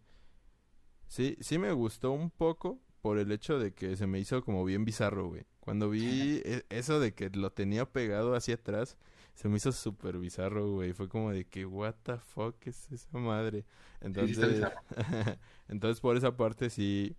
Sí, 1.09 1.37
sí 1.41 1.59
me 1.59 1.73
gustó 1.73 2.13
un 2.13 2.31
poco 2.31 2.81
por 3.03 3.19
el 3.19 3.33
hecho 3.33 3.59
de 3.59 3.75
que 3.75 3.97
se 3.97 4.07
me 4.07 4.19
hizo 4.21 4.43
como 4.45 4.65
bien 4.65 4.85
bizarro, 4.85 5.29
güey. 5.29 5.45
Cuando 5.61 5.91
vi 5.91 6.41
e- 6.45 6.65
eso 6.71 7.01
de 7.01 7.15
que 7.15 7.31
lo 7.31 7.53
tenía 7.53 7.91
pegado 7.93 8.35
hacia 8.35 8.55
atrás, 8.57 8.97
se 9.35 9.49
me 9.49 9.57
hizo 9.59 9.73
súper 9.73 10.19
bizarro, 10.19 10.71
güey. 10.73 10.93
Fue 10.95 11.09
como 11.09 11.31
de 11.33 11.47
que, 11.47 11.67
what 11.67 11.95
the 12.05 12.19
fuck 12.19 12.57
es 12.67 12.91
esa 12.93 13.19
madre. 13.19 13.65
Sí, 14.13 14.35
sí 14.35 14.45
Entonces, 14.45 14.47
bizarro. 14.47 14.77
entonces 15.69 16.01
por 16.01 16.17
esa 16.17 16.37
parte 16.37 16.71
sí, 16.71 17.17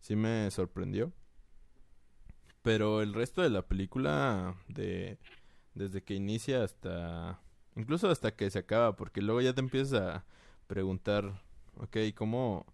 sí 0.00 0.16
me 0.16 0.50
sorprendió. 0.50 1.12
Pero 2.62 3.00
el 3.02 3.14
resto 3.14 3.42
de 3.42 3.50
la 3.50 3.66
película, 3.66 4.54
de, 4.68 5.18
desde 5.74 6.02
que 6.04 6.14
inicia 6.14 6.64
hasta, 6.64 7.40
incluso 7.76 8.10
hasta 8.10 8.36
que 8.36 8.50
se 8.50 8.58
acaba, 8.60 8.96
porque 8.96 9.22
luego 9.22 9.40
ya 9.42 9.54
te 9.54 9.60
empiezas 9.60 10.00
a 10.02 10.26
preguntar, 10.70 11.42
ok, 11.78 11.96
¿cómo 12.14 12.64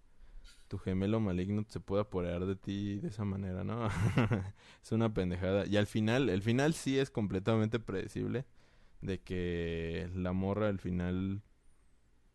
tu 0.69 0.77
gemelo 0.77 1.19
maligno 1.19 1.65
se 1.67 1.81
puede 1.81 2.03
apoderar 2.03 2.45
de 2.45 2.55
ti 2.55 2.99
de 2.99 3.09
esa 3.09 3.25
manera, 3.25 3.65
no? 3.65 3.89
es 4.83 4.93
una 4.93 5.15
pendejada. 5.15 5.65
Y 5.65 5.79
al 5.79 5.87
final, 5.87 6.29
el 6.29 6.43
final 6.43 6.75
sí 6.75 6.99
es 6.99 7.11
completamente 7.11 7.81
predecible, 7.81 8.45
de 9.01 9.23
que 9.23 10.11
la 10.15 10.35
morra 10.35 10.69
al 10.69 10.79
final 10.79 11.41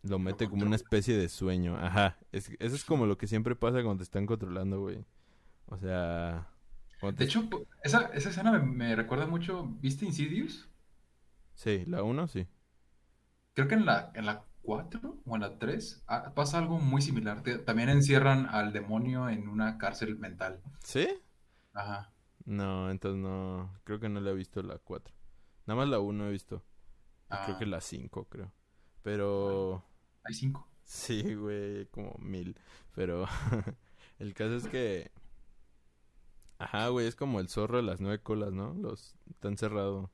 lo 0.02 0.18
mete 0.18 0.50
como 0.50 0.66
una 0.66 0.78
especie 0.78 1.16
de 1.16 1.30
sueño. 1.30 1.78
Ajá. 1.78 2.18
Es, 2.32 2.50
eso 2.58 2.76
es 2.76 2.84
como 2.84 3.06
lo 3.06 3.20
que 3.20 3.28
siempre 3.28 3.56
pasa 3.56 3.84
cuando 3.84 3.98
te 3.98 4.04
están 4.04 4.26
controlando, 4.26 4.82
güey. 4.82 5.06
O 5.68 5.78
sea... 5.78 6.48
De 7.04 7.24
hecho, 7.24 7.48
esa, 7.84 8.08
esa 8.16 8.30
escena 8.30 8.52
me, 8.52 8.66
me 8.66 8.96
recuerda 8.96 9.28
mucho, 9.28 9.68
¿viste 9.80 10.06
Insidious? 10.06 10.68
Sí, 11.54 11.84
la 11.86 12.02
uno 12.02 12.28
sí. 12.28 12.48
Creo 13.54 13.68
que 13.68 13.76
en 13.76 13.86
la, 13.86 14.12
en 14.16 14.26
la 14.26 14.46
4 14.62 15.22
o 15.26 15.36
en 15.36 15.42
la 15.42 15.58
3 15.58 16.04
ah, 16.08 16.34
pasa 16.36 16.58
algo 16.58 16.80
muy 16.80 17.02
similar. 17.02 17.44
También 17.66 17.90
encierran 17.90 18.48
al 18.48 18.74
demonio 18.74 19.30
en 19.30 19.48
una 19.48 19.78
cárcel 19.78 20.18
mental. 20.18 20.62
¿Sí? 20.84 21.08
Ajá. 21.74 22.12
No, 22.46 22.90
entonces 22.90 23.22
no... 23.22 23.74
Creo 23.84 24.00
que 24.00 24.10
no 24.10 24.20
la 24.20 24.32
he 24.32 24.36
visto 24.36 24.62
la 24.64 24.78
4. 24.78 25.14
Nada 25.68 25.80
más 25.80 25.90
la 25.90 26.00
1 26.00 26.28
he 26.28 26.32
visto. 26.32 26.64
Creo 27.30 27.56
Ah, 27.56 27.58
que 27.58 27.66
la 27.66 27.82
5, 27.82 28.26
creo. 28.26 28.52
Pero... 29.04 29.84
hay 30.24 30.34
cinco. 30.34 30.68
Sí, 30.84 31.36
güey, 31.36 31.86
como 31.88 32.16
mil. 32.20 32.58
Pero 32.94 33.26
el 34.20 34.34
caso 34.34 34.56
es 34.56 34.68
que... 34.68 35.12
Ajá, 36.58 36.90
güey, 36.90 37.08
es 37.08 37.16
como 37.16 37.40
el 37.40 37.50
zorro 37.50 37.78
de 37.78 37.84
las 37.84 38.02
nueve 38.02 38.22
colas, 38.22 38.52
¿no? 38.54 38.74
Los... 38.76 39.16
Está 39.30 39.48
encerrado. 39.48 40.12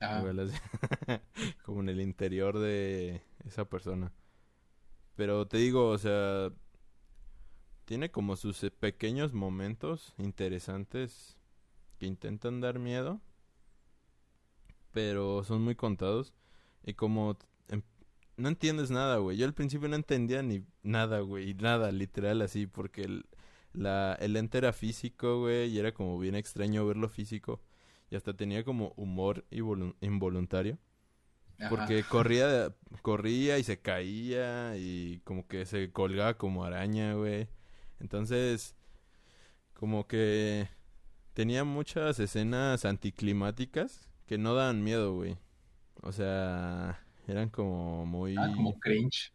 Ajá. 0.00 0.20
Igual 0.20 0.40
así, 0.40 0.56
como 1.64 1.80
en 1.80 1.88
el 1.88 2.00
interior 2.00 2.58
de 2.58 3.22
esa 3.48 3.68
persona. 3.68 4.12
Pero 5.16 5.46
te 5.46 5.58
digo, 5.58 5.88
o 5.90 5.98
sea, 5.98 6.50
tiene 7.84 8.10
como 8.10 8.36
sus 8.36 8.62
eh, 8.64 8.70
pequeños 8.70 9.32
momentos 9.32 10.14
interesantes 10.18 11.36
que 11.98 12.06
intentan 12.06 12.60
dar 12.60 12.78
miedo, 12.78 13.20
pero 14.92 15.44
son 15.44 15.62
muy 15.62 15.74
contados. 15.74 16.32
Y 16.84 16.94
como 16.94 17.36
em- 17.68 17.82
no 18.36 18.48
entiendes 18.48 18.90
nada, 18.90 19.18
güey. 19.18 19.36
Yo 19.36 19.46
al 19.46 19.54
principio 19.54 19.88
no 19.88 19.96
entendía 19.96 20.42
ni 20.42 20.64
nada, 20.82 21.20
güey. 21.20 21.54
Nada, 21.54 21.92
literal 21.92 22.42
así, 22.42 22.66
porque 22.66 23.02
el, 23.02 23.26
la, 23.72 24.14
el 24.20 24.36
ente 24.36 24.58
era 24.58 24.72
físico, 24.72 25.40
güey, 25.40 25.70
y 25.70 25.78
era 25.78 25.92
como 25.92 26.18
bien 26.18 26.34
extraño 26.34 26.86
verlo 26.86 27.08
físico. 27.08 27.60
Y 28.10 28.16
hasta 28.16 28.34
tenía 28.34 28.64
como 28.64 28.92
humor 28.96 29.44
involu- 29.50 29.94
involuntario. 30.00 30.78
Ajá. 31.58 31.70
Porque 31.70 32.04
corría, 32.04 32.74
corría 33.02 33.58
y 33.58 33.64
se 33.64 33.80
caía 33.80 34.76
y 34.76 35.20
como 35.24 35.46
que 35.46 35.66
se 35.66 35.90
colgaba 35.90 36.34
como 36.34 36.64
araña, 36.64 37.14
güey. 37.14 37.48
Entonces, 38.00 38.76
como 39.74 40.06
que 40.06 40.68
tenía 41.34 41.64
muchas 41.64 42.18
escenas 42.20 42.84
anticlimáticas 42.84 44.08
que 44.26 44.38
no 44.38 44.54
daban 44.54 44.84
miedo, 44.84 45.14
güey. 45.14 45.36
O 46.02 46.12
sea, 46.12 47.04
eran 47.26 47.48
como 47.48 48.06
muy... 48.06 48.36
Ah, 48.36 48.52
como 48.54 48.78
cringe. 48.78 49.32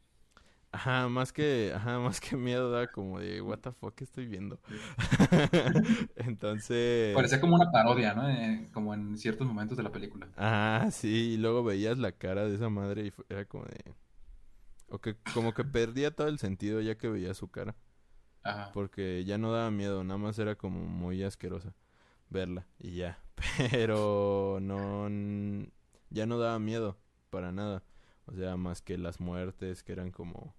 Ajá, 0.73 1.07
más 1.07 1.31
que, 1.31 1.71
ajá, 1.73 1.99
más 1.99 2.19
que 2.19 2.35
miedo 2.35 2.71
da 2.71 2.87
como 2.87 3.19
de, 3.19 3.41
what 3.41 3.59
the 3.59 3.71
fuck 3.71 4.01
estoy 4.01 4.25
viendo. 4.25 4.59
Entonces... 6.15 7.13
Parecía 7.13 7.39
como 7.39 7.55
una 7.55 7.71
parodia, 7.71 8.15
¿no? 8.15 8.27
Eh, 8.27 8.69
como 8.73 8.93
en 8.95 9.15
ciertos 9.17 9.45
momentos 9.45 9.77
de 9.77 9.83
la 9.83 9.91
película. 9.91 10.27
Ah, 10.35 10.89
sí, 10.91 11.33
y 11.33 11.37
luego 11.37 11.63
veías 11.63 11.99
la 11.99 12.11
cara 12.11 12.45
de 12.45 12.55
esa 12.55 12.69
madre 12.69 13.05
y 13.05 13.13
era 13.29 13.45
como 13.45 13.65
de... 13.65 13.93
O 14.89 14.99
que 14.99 15.15
como 15.33 15.53
que 15.53 15.63
perdía 15.63 16.11
todo 16.11 16.27
el 16.27 16.39
sentido 16.39 16.81
ya 16.81 16.97
que 16.97 17.07
veía 17.07 17.33
su 17.35 17.49
cara. 17.49 17.75
Ajá. 18.43 18.71
Porque 18.73 19.23
ya 19.25 19.37
no 19.37 19.51
daba 19.51 19.69
miedo, 19.69 20.03
nada 20.03 20.17
más 20.17 20.37
era 20.39 20.55
como 20.55 20.79
muy 20.85 21.23
asquerosa 21.23 21.73
verla 22.29 22.65
y 22.79 22.95
ya. 22.95 23.19
Pero 23.71 24.57
no... 24.59 25.07
Ya 26.09 26.25
no 26.25 26.39
daba 26.39 26.57
miedo 26.57 26.97
para 27.29 27.51
nada. 27.51 27.83
O 28.25 28.33
sea, 28.33 28.57
más 28.57 28.81
que 28.81 28.97
las 28.97 29.19
muertes 29.19 29.83
que 29.83 29.91
eran 29.91 30.11
como 30.11 30.55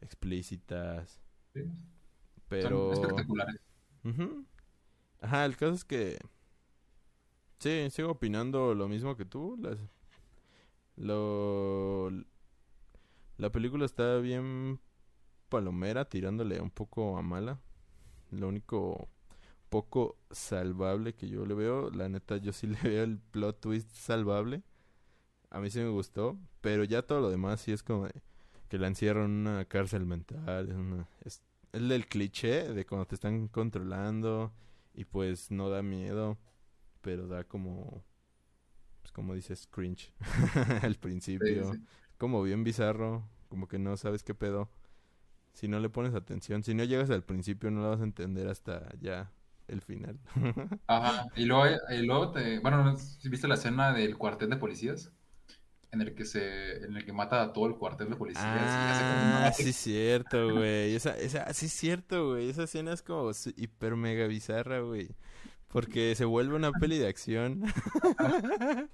explícitas. 0.00 1.20
Sí. 1.52 1.62
Son 1.62 1.72
Pero... 2.48 2.92
espectaculares. 2.92 3.60
Ajá, 5.20 5.44
el 5.44 5.56
caso 5.56 5.74
es 5.74 5.84
que... 5.84 6.18
Sí, 7.58 7.88
sigo 7.90 8.10
opinando 8.12 8.74
lo 8.74 8.88
mismo 8.88 9.16
que 9.16 9.24
tú. 9.24 9.58
Las... 9.60 9.78
Lo... 10.96 12.10
La 13.36 13.50
película 13.50 13.84
está 13.84 14.18
bien 14.18 14.80
palomera, 15.48 16.04
tirándole 16.08 16.60
un 16.60 16.70
poco 16.70 17.18
a 17.18 17.22
mala. 17.22 17.60
Lo 18.30 18.48
único 18.48 19.08
poco 19.68 20.16
salvable 20.30 21.14
que 21.14 21.28
yo 21.28 21.44
le 21.46 21.54
veo, 21.54 21.90
la 21.90 22.08
neta 22.08 22.36
yo 22.38 22.52
sí 22.52 22.66
le 22.66 22.80
veo 22.82 23.04
el 23.04 23.18
plot 23.18 23.60
twist 23.60 23.90
salvable. 23.92 24.62
A 25.50 25.60
mí 25.60 25.70
sí 25.70 25.80
me 25.80 25.88
gustó, 25.88 26.38
pero 26.60 26.84
ya 26.84 27.02
todo 27.02 27.20
lo 27.20 27.30
demás 27.30 27.60
sí 27.60 27.72
es 27.72 27.82
como 27.82 28.06
de 28.06 28.22
que 28.68 28.78
la 28.78 28.86
encierran 28.86 29.24
en 29.24 29.30
una 29.46 29.64
cárcel 29.64 30.06
mental, 30.06 30.68
es 30.68 30.76
una... 30.76 31.08
Es 31.24 31.42
el 31.72 32.06
cliché 32.06 32.72
de 32.72 32.86
cuando 32.86 33.06
te 33.06 33.14
están 33.14 33.48
controlando 33.48 34.52
y 34.94 35.04
pues 35.04 35.50
no 35.50 35.68
da 35.68 35.82
miedo, 35.82 36.38
pero 37.02 37.28
da 37.28 37.44
como, 37.44 38.04
pues 39.02 39.12
como 39.12 39.34
dices, 39.34 39.66
cringe 39.70 40.12
al 40.82 40.96
principio. 40.96 41.72
sí. 41.72 41.80
Como 42.16 42.42
bien 42.42 42.64
bizarro, 42.64 43.28
como 43.48 43.68
que 43.68 43.78
no 43.78 43.96
sabes 43.96 44.22
qué 44.24 44.34
pedo. 44.34 44.70
Si 45.52 45.68
no 45.68 45.78
le 45.80 45.88
pones 45.88 46.14
atención, 46.14 46.62
si 46.62 46.74
no 46.74 46.84
llegas 46.84 47.10
al 47.10 47.24
principio 47.24 47.70
no 47.70 47.82
lo 47.82 47.90
vas 47.90 48.00
a 48.00 48.04
entender 48.04 48.48
hasta 48.48 48.88
ya 49.00 49.30
el 49.68 49.80
final. 49.82 50.18
Ajá. 50.86 51.26
Y 51.36 51.44
luego, 51.44 51.76
y 51.90 52.06
luego 52.06 52.32
te... 52.32 52.58
Bueno, 52.60 52.82
¿no 52.82 52.96
sé 52.96 53.20
si 53.20 53.28
¿viste 53.28 53.48
la 53.48 53.54
escena 53.54 53.92
del 53.92 54.16
cuartel 54.16 54.50
de 54.50 54.56
policías? 54.56 55.12
En 55.90 56.00
el 56.02 56.14
que 56.14 56.24
se... 56.24 56.84
En 56.84 56.96
el 56.96 57.04
que 57.04 57.12
mata 57.12 57.42
a 57.42 57.52
todo 57.52 57.66
el 57.66 57.76
cuartel 57.76 58.10
de 58.10 58.16
policías 58.16 58.44
y 58.44 58.48
hace 58.48 59.00
como 59.02 59.14
una 59.22 59.38
Ah, 59.38 59.48
base- 59.48 59.62
sí 59.64 59.72
cierto, 59.72 60.52
güey. 60.54 60.94
Esa, 60.94 61.16
esa, 61.18 61.52
sí 61.54 61.66
es 61.66 61.72
cierto, 61.72 62.30
güey. 62.30 62.50
Esa 62.50 62.64
escena 62.64 62.92
es 62.92 63.02
como 63.02 63.30
hiper 63.56 63.96
mega 63.96 64.26
bizarra, 64.26 64.80
güey. 64.80 65.08
Porque 65.68 66.14
se 66.14 66.24
vuelve 66.24 66.56
una 66.56 66.72
peli 66.72 66.98
de 66.98 67.08
acción. 67.08 67.62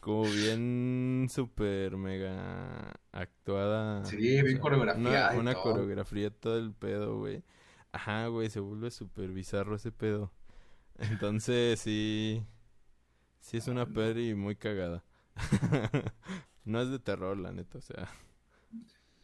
como 0.00 0.24
bien 0.24 1.28
super 1.30 1.96
mega 1.96 2.92
actuada. 3.12 4.04
Sí, 4.04 4.16
bien 4.42 4.58
coreografía. 4.58 5.30
Una, 5.32 5.40
una 5.40 5.54
coreografía 5.54 6.30
todo 6.30 6.58
el 6.58 6.72
pedo, 6.72 7.18
güey. 7.18 7.42
Ajá, 7.92 8.26
güey, 8.26 8.50
se 8.50 8.60
vuelve 8.60 8.90
súper 8.90 9.30
bizarro 9.30 9.76
ese 9.76 9.92
pedo. 9.92 10.32
Entonces, 10.98 11.80
sí. 11.80 12.44
Sí, 13.40 13.58
es 13.58 13.68
una 13.68 13.86
peli 13.86 14.34
muy 14.34 14.56
cagada. 14.56 15.04
no 16.64 16.80
es 16.80 16.90
de 16.90 16.98
terror, 16.98 17.36
la 17.36 17.52
neta, 17.52 17.78
o 17.78 17.80
sea. 17.80 18.08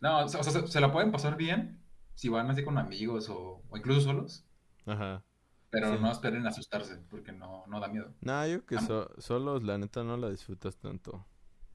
No, 0.00 0.24
o 0.24 0.28
sea, 0.28 0.42
se, 0.42 0.80
la 0.80 0.92
pueden 0.92 1.12
pasar 1.12 1.36
bien 1.36 1.80
si 2.14 2.28
van 2.28 2.50
así 2.50 2.64
con 2.64 2.78
amigos 2.78 3.28
o, 3.28 3.62
incluso 3.74 4.00
solos. 4.00 4.44
Ajá. 4.86 5.22
Pero 5.70 5.98
no 6.00 6.10
esperen 6.10 6.46
asustarse, 6.46 6.96
porque 7.08 7.32
no, 7.32 7.64
no 7.68 7.78
da 7.78 7.88
miedo. 7.88 8.12
No, 8.20 8.46
yo 8.46 8.66
que 8.66 8.78
solos, 9.18 9.62
la 9.62 9.78
neta, 9.78 10.02
no 10.02 10.16
la 10.16 10.30
disfrutas 10.30 10.76
tanto. 10.76 11.24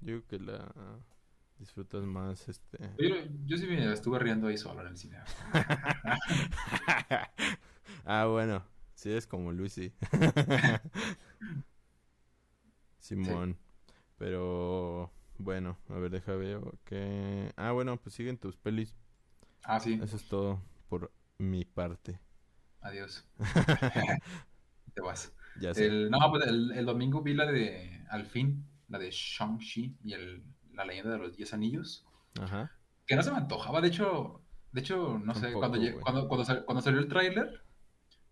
Yo 0.02 0.22
creo 0.22 0.28
que 0.28 0.40
la 0.40 0.74
disfrutas 1.58 2.04
más, 2.04 2.50
este... 2.50 2.78
Yo, 2.98 3.16
yo 3.46 3.58
sí 3.58 3.66
me 3.66 3.92
estuve 3.92 4.20
riendo 4.20 4.48
ahí 4.48 4.58
solo 4.58 4.82
en 4.82 4.88
el 4.88 4.98
cine. 4.98 5.20
ah, 8.06 8.26
bueno. 8.26 8.64
Sí, 8.96 9.12
es 9.12 9.28
como 9.28 9.52
Lucy. 9.52 9.94
Simón. 13.00 13.58
Pero 14.18 15.12
bueno, 15.38 15.78
a 15.90 15.96
ver, 15.96 16.12
deja 16.12 16.34
ver 16.36 16.62
que... 16.86 17.52
Ah, 17.58 17.72
bueno, 17.72 17.98
pues 17.98 18.16
siguen 18.16 18.38
tus 18.38 18.56
pelis. 18.56 18.96
Ah, 19.64 19.80
sí. 19.80 20.00
Eso 20.02 20.16
es 20.16 20.28
todo 20.28 20.62
por 20.90 21.12
mi 21.38 21.66
parte. 21.66 22.20
Adiós. 22.82 23.26
Te 24.94 25.02
vas. 25.02 25.34
Ya 25.60 25.74
sé. 25.74 25.86
El, 25.86 26.10
no, 26.10 26.20
pues 26.30 26.46
el, 26.48 26.86
domingo 26.86 27.22
vi 27.22 27.34
la 27.34 27.46
de, 27.46 28.06
al 28.10 28.26
fin, 28.26 28.66
la 28.90 29.00
de 29.00 29.10
Shang-Chi 29.12 29.98
y 30.04 30.14
el, 30.14 30.44
la 30.74 30.86
leyenda 30.86 31.12
de 31.12 31.18
los 31.18 31.36
Diez 31.36 31.54
Anillos. 31.54 32.06
Ajá. 32.40 32.72
Que 33.06 33.16
no 33.16 33.24
se 33.24 33.32
me 33.32 33.38
antojaba, 33.38 33.82
de 33.82 33.88
hecho, 33.88 34.42
de 34.72 34.82
hecho, 34.82 35.20
no 35.20 35.36
sé, 35.36 35.54
cuando, 35.54 35.78
cuando, 36.02 36.28
cuando, 36.28 36.66
cuando, 36.66 36.82
salió 36.82 37.00
el 37.00 37.08
tráiler, 37.08 37.64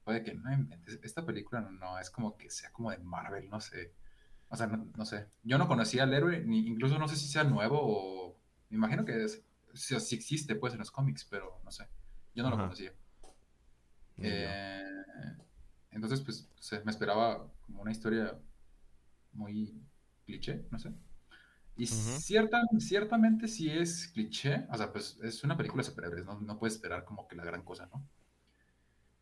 fue 0.03 0.23
que 0.23 0.33
no, 0.33 0.49
esta 1.03 1.25
película 1.25 1.61
no 1.61 1.97
es 1.99 2.09
como 2.09 2.35
que 2.35 2.49
sea 2.49 2.71
como 2.71 2.91
de 2.91 2.97
Marvel, 2.97 3.49
no 3.49 3.61
sé. 3.61 3.93
O 4.53 4.55
sea, 4.55 4.67
no, 4.67 5.03
sé. 5.03 5.25
Yo 5.41 5.57
no 5.57 5.67
conocía 5.67 6.03
al 6.03 6.13
héroe, 6.13 6.43
ni 6.45 6.59
incluso 6.67 6.99
no 6.99 7.07
sé 7.07 7.15
si 7.15 7.27
sea 7.27 7.43
nuevo 7.43 7.79
o. 7.81 8.37
Me 8.69 8.77
imagino 8.77 9.03
que 9.03 9.23
es, 9.23 9.43
si, 9.73 9.95
existe, 9.95 10.53
pues, 10.53 10.73
en 10.73 10.79
los 10.79 10.91
cómics, 10.91 11.25
pero 11.27 11.59
no 11.63 11.71
sé. 11.71 11.87
Yo 12.35 12.43
no 12.43 12.51
lo 12.51 12.57
conocía. 12.57 12.93
Eh, 14.17 14.83
entonces, 15.89 16.21
pues, 16.21 16.47
me 16.85 16.91
esperaba 16.91 17.51
como 17.61 17.81
una 17.81 17.91
historia 17.91 18.37
muy 19.31 19.81
cliché, 20.23 20.67
no 20.69 20.77
sé. 20.77 20.93
Y 21.75 21.87
cierta, 21.87 22.61
ciertamente 22.77 23.47
sí 23.47 23.71
es 23.71 24.09
cliché, 24.09 24.67
o 24.69 24.77
sea, 24.77 24.93
pues 24.93 25.17
es 25.23 25.43
una 25.43 25.57
película 25.57 25.81
de 25.81 25.89
superhéroes, 25.89 26.25
¿no? 26.25 26.39
no 26.39 26.59
puedes 26.59 26.75
esperar 26.75 27.05
como 27.05 27.27
que 27.27 27.35
la 27.35 27.43
gran 27.43 27.63
cosa, 27.63 27.89
¿no? 27.91 28.07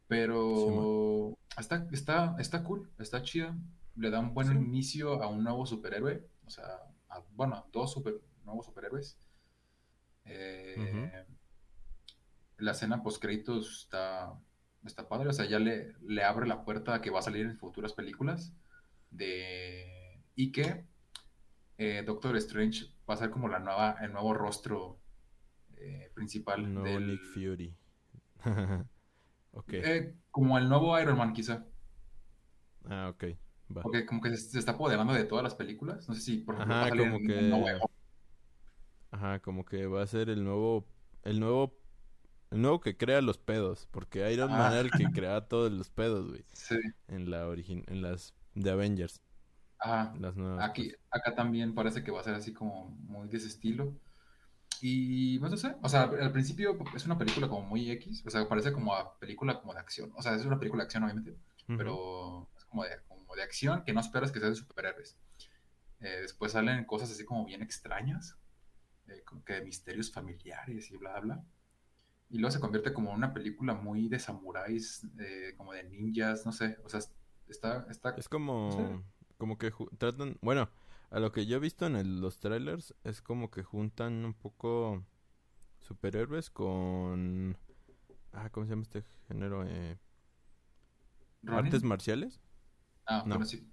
Pero 0.10 1.38
está, 1.58 1.88
está, 1.94 2.36
está 2.38 2.64
cool, 2.66 2.92
está 3.00 3.24
chida 3.24 3.56
le 3.96 4.10
da 4.10 4.20
un 4.20 4.34
buen 4.34 4.52
inicio 4.62 5.22
a 5.22 5.28
un 5.28 5.44
nuevo 5.44 5.66
superhéroe, 5.66 6.28
o 6.46 6.50
sea, 6.50 6.66
bueno, 7.34 7.56
a 7.56 7.66
dos 7.72 7.92
super, 7.92 8.16
nuevos 8.46 8.66
superhéroes. 8.66 9.18
Eh, 10.26 11.12
la 12.58 12.72
escena 12.72 13.02
post 13.02 13.22
créditos 13.22 13.84
está, 13.84 14.34
está 14.86 15.08
padre, 15.08 15.30
o 15.30 15.34
sea, 15.34 15.46
ya 15.46 15.60
le, 15.60 15.94
le 16.02 16.24
abre 16.24 16.48
la 16.48 16.64
puerta 16.64 16.96
a 16.96 17.02
que 17.02 17.10
va 17.10 17.20
a 17.20 17.24
salir 17.24 17.46
en 17.46 17.58
futuras 17.58 17.94
películas 17.94 18.54
de 19.10 20.22
y 20.36 20.52
que 20.52 20.86
eh, 21.78 22.04
Doctor 22.06 22.38
Strange 22.38 22.86
va 23.10 23.16
a 23.16 23.18
ser 23.18 23.32
como 23.32 23.48
la 23.48 23.60
nueva, 23.60 23.98
el 24.02 24.14
nuevo 24.14 24.34
rostro 24.34 25.00
eh, 25.78 26.12
principal 26.14 26.84
del 26.84 27.08
Nick 27.08 27.24
Fury. 27.34 27.76
okay. 29.52 30.16
como 30.30 30.58
el 30.58 30.70
nuevo 30.70 31.00
Iron 31.00 31.18
Man, 31.18 31.34
quizá. 31.34 31.66
Ah, 32.86 33.10
ok. 33.10 33.36
Porque 33.74 34.06
como 34.06 34.22
que 34.22 34.36
se, 34.36 34.60
está 34.60 34.74
apoderando 34.74 35.14
de 35.14 35.24
todas 35.24 35.44
las 35.44 35.56
películas. 35.56 36.08
No 36.08 36.16
sé 36.16 36.22
si, 36.22 36.38
por 36.38 36.56
ejemplo, 36.56 36.76
Ajá, 36.76 36.90
como 36.90 37.20
que... 37.20 37.80
Ajá, 39.12 39.40
como 39.40 39.66
que 39.66 39.88
va 39.88 40.02
a 40.04 40.08
ser 40.08 40.30
el 40.30 40.44
nuevo... 40.44 40.86
El 41.24 41.40
nuevo... 41.40 41.78
El 42.50 42.62
nuevo 42.62 42.82
que 42.82 42.98
crea 42.98 43.22
los 43.22 43.38
pedos. 43.38 43.88
Porque 43.92 44.32
Iron 44.32 44.52
Man 44.52 44.74
era 44.74 44.82
el 44.82 44.92
que 44.92 45.06
crea 45.14 45.42
todos 45.48 45.72
los 45.72 45.90
pedos, 45.90 46.30
güey. 46.30 46.44
Sí. 46.54 46.78
En 47.08 47.30
la 47.30 47.48
origin... 47.48 47.84
En 47.88 48.02
las... 48.02 48.34
De 48.54 48.70
Avengers. 48.70 49.22
Ajá. 49.80 50.14
Las 50.20 50.36
nuevas. 50.36 50.70
Aquí, 50.70 50.90
pues. 50.90 51.00
acá 51.10 51.36
también 51.36 51.74
parece 51.74 52.04
que 52.04 52.12
va 52.12 52.20
a 52.20 52.24
ser 52.24 52.36
así 52.36 52.54
como 52.54 52.90
muy 53.08 53.30
de 53.30 53.38
ese 53.38 53.48
estilo. 53.48 53.94
Y 54.82 55.38
pues, 55.38 55.52
no 55.52 55.58
sé, 55.58 55.76
o 55.82 55.88
sea, 55.88 56.04
al 56.04 56.32
principio 56.32 56.76
es 56.96 57.06
una 57.06 57.18
película 57.18 57.48
como 57.48 57.62
muy 57.62 57.92
X, 57.92 58.24
o 58.26 58.32
sea, 58.32 58.50
parece 58.50 58.74
como 58.74 58.96
a 58.96 59.14
película 59.20 59.60
como 59.60 59.74
de 59.74 59.80
acción, 59.80 60.12
o 60.16 60.24
sea, 60.24 60.34
es 60.34 60.44
una 60.44 60.58
película 60.58 60.82
de 60.82 60.86
acción 60.86 61.04
obviamente, 61.04 61.38
pero 61.68 62.50
es 62.58 62.66
como 62.66 62.84
de, 62.84 62.90
de 63.36 63.44
acción 63.44 63.84
que 63.84 63.94
no 63.94 64.00
esperas 64.00 64.32
que 64.32 64.40
sea 64.40 64.50
de 64.50 64.56
superhéroes. 64.56 65.18
Eh, 66.02 66.22
después 66.22 66.54
salen 66.54 66.86
cosas 66.86 67.12
así 67.12 67.24
como 67.24 67.46
bien 67.46 67.62
extrañas, 67.62 68.38
eh, 69.08 69.24
como 69.26 69.44
que 69.46 69.54
de 69.54 69.62
misterios 69.62 70.12
familiares 70.12 70.90
y 70.92 70.98
bla, 70.98 71.20
bla. 71.20 71.46
Y 72.30 72.40
luego 72.40 72.52
se 72.52 72.60
convierte 72.60 72.94
como 72.94 73.12
una 73.12 73.34
película 73.34 73.74
muy 73.74 74.08
de 74.08 74.18
samuráis, 74.18 75.06
eh, 75.20 75.54
como 75.58 75.74
de 75.74 75.84
ninjas, 75.84 76.46
no 76.46 76.52
sé, 76.52 76.78
o 76.84 76.90
sea, 76.90 77.02
está... 77.48 77.86
está 77.90 78.16
es 78.18 78.30
como, 78.30 79.04
como 79.38 79.58
que 79.58 79.72
tratan, 79.98 80.38
bueno, 80.42 80.70
a 81.12 81.20
lo 81.20 81.32
que 81.32 81.46
yo 81.46 81.58
he 81.58 81.60
visto 81.60 81.86
en 81.86 82.22
los 82.22 82.40
trailers, 82.40 82.96
es 83.04 83.22
como 83.22 83.52
que 83.52 83.64
juntan 83.64 84.26
un 84.26 84.34
poco 84.34 85.06
superhéroes 85.82 86.50
con... 86.50 87.58
Ah, 88.34 88.50
¿cómo 88.50 88.66
se 88.66 88.72
llama 88.72 88.84
este 88.84 89.04
género? 89.28 89.66
¿Artes 91.48 91.84
marciales? 91.84 92.40
Ah, 93.20 93.24
no. 93.26 93.46
sí. 93.46 93.68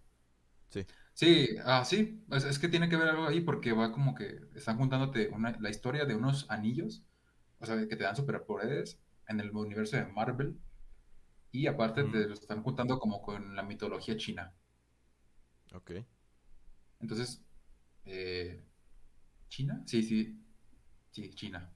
Sí. 0.68 0.86
Sí, 1.14 1.48
ah, 1.64 1.84
sí, 1.84 2.24
es, 2.30 2.58
que 2.58 2.68
tiene 2.68 2.88
que 2.88 2.96
ver 2.96 3.08
algo 3.08 3.26
ahí 3.26 3.40
porque 3.40 3.72
va 3.72 3.90
como 3.90 4.14
que 4.14 4.40
están 4.54 4.76
juntándote 4.76 5.30
la 5.58 5.70
historia 5.70 6.04
de 6.04 6.14
unos 6.14 6.48
anillos, 6.48 7.02
o 7.58 7.66
sea, 7.66 7.76
que 7.88 7.96
te 7.96 8.04
dan 8.04 8.14
superpoderes 8.14 9.00
en 9.26 9.40
el 9.40 9.50
universo 9.50 9.96
de 9.96 10.06
Marvel 10.06 10.60
y 11.50 11.66
aparte 11.66 12.04
te 12.04 12.26
lo 12.26 12.34
están 12.34 12.62
juntando 12.62 13.00
como 13.00 13.20
con 13.20 13.56
la 13.56 13.64
mitología 13.64 14.16
china. 14.16 14.54
Ok. 15.74 15.92
Entonces, 17.00 17.42
eh, 18.04 18.62
¿China? 19.48 19.82
Sí, 19.86 20.02
sí, 20.02 20.40
sí, 21.10 21.34
China. 21.34 21.72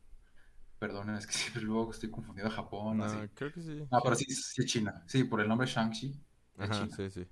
Perdón, 0.79 1.11
es 1.17 1.27
que 1.27 1.33
siempre 1.33 1.63
luego 1.63 1.91
estoy 1.91 2.11
confundido 2.11 2.49
a 2.49 2.51
Japón. 2.51 2.99
No, 2.99 3.29
creo 3.35 3.53
que 3.53 3.63
sí. 3.63 3.87
No, 3.91 4.01
pero 4.03 4.15
sí, 4.15 4.25
sí, 4.27 4.65
China. 4.67 5.03
Sí, 5.07 5.25
por 5.25 5.41
el 5.41 5.49
nombre 5.49 5.67
Shang-Chi. 5.67 6.23
Ajá, 6.59 6.89
sí, 6.95 7.11
sí. 7.11 7.27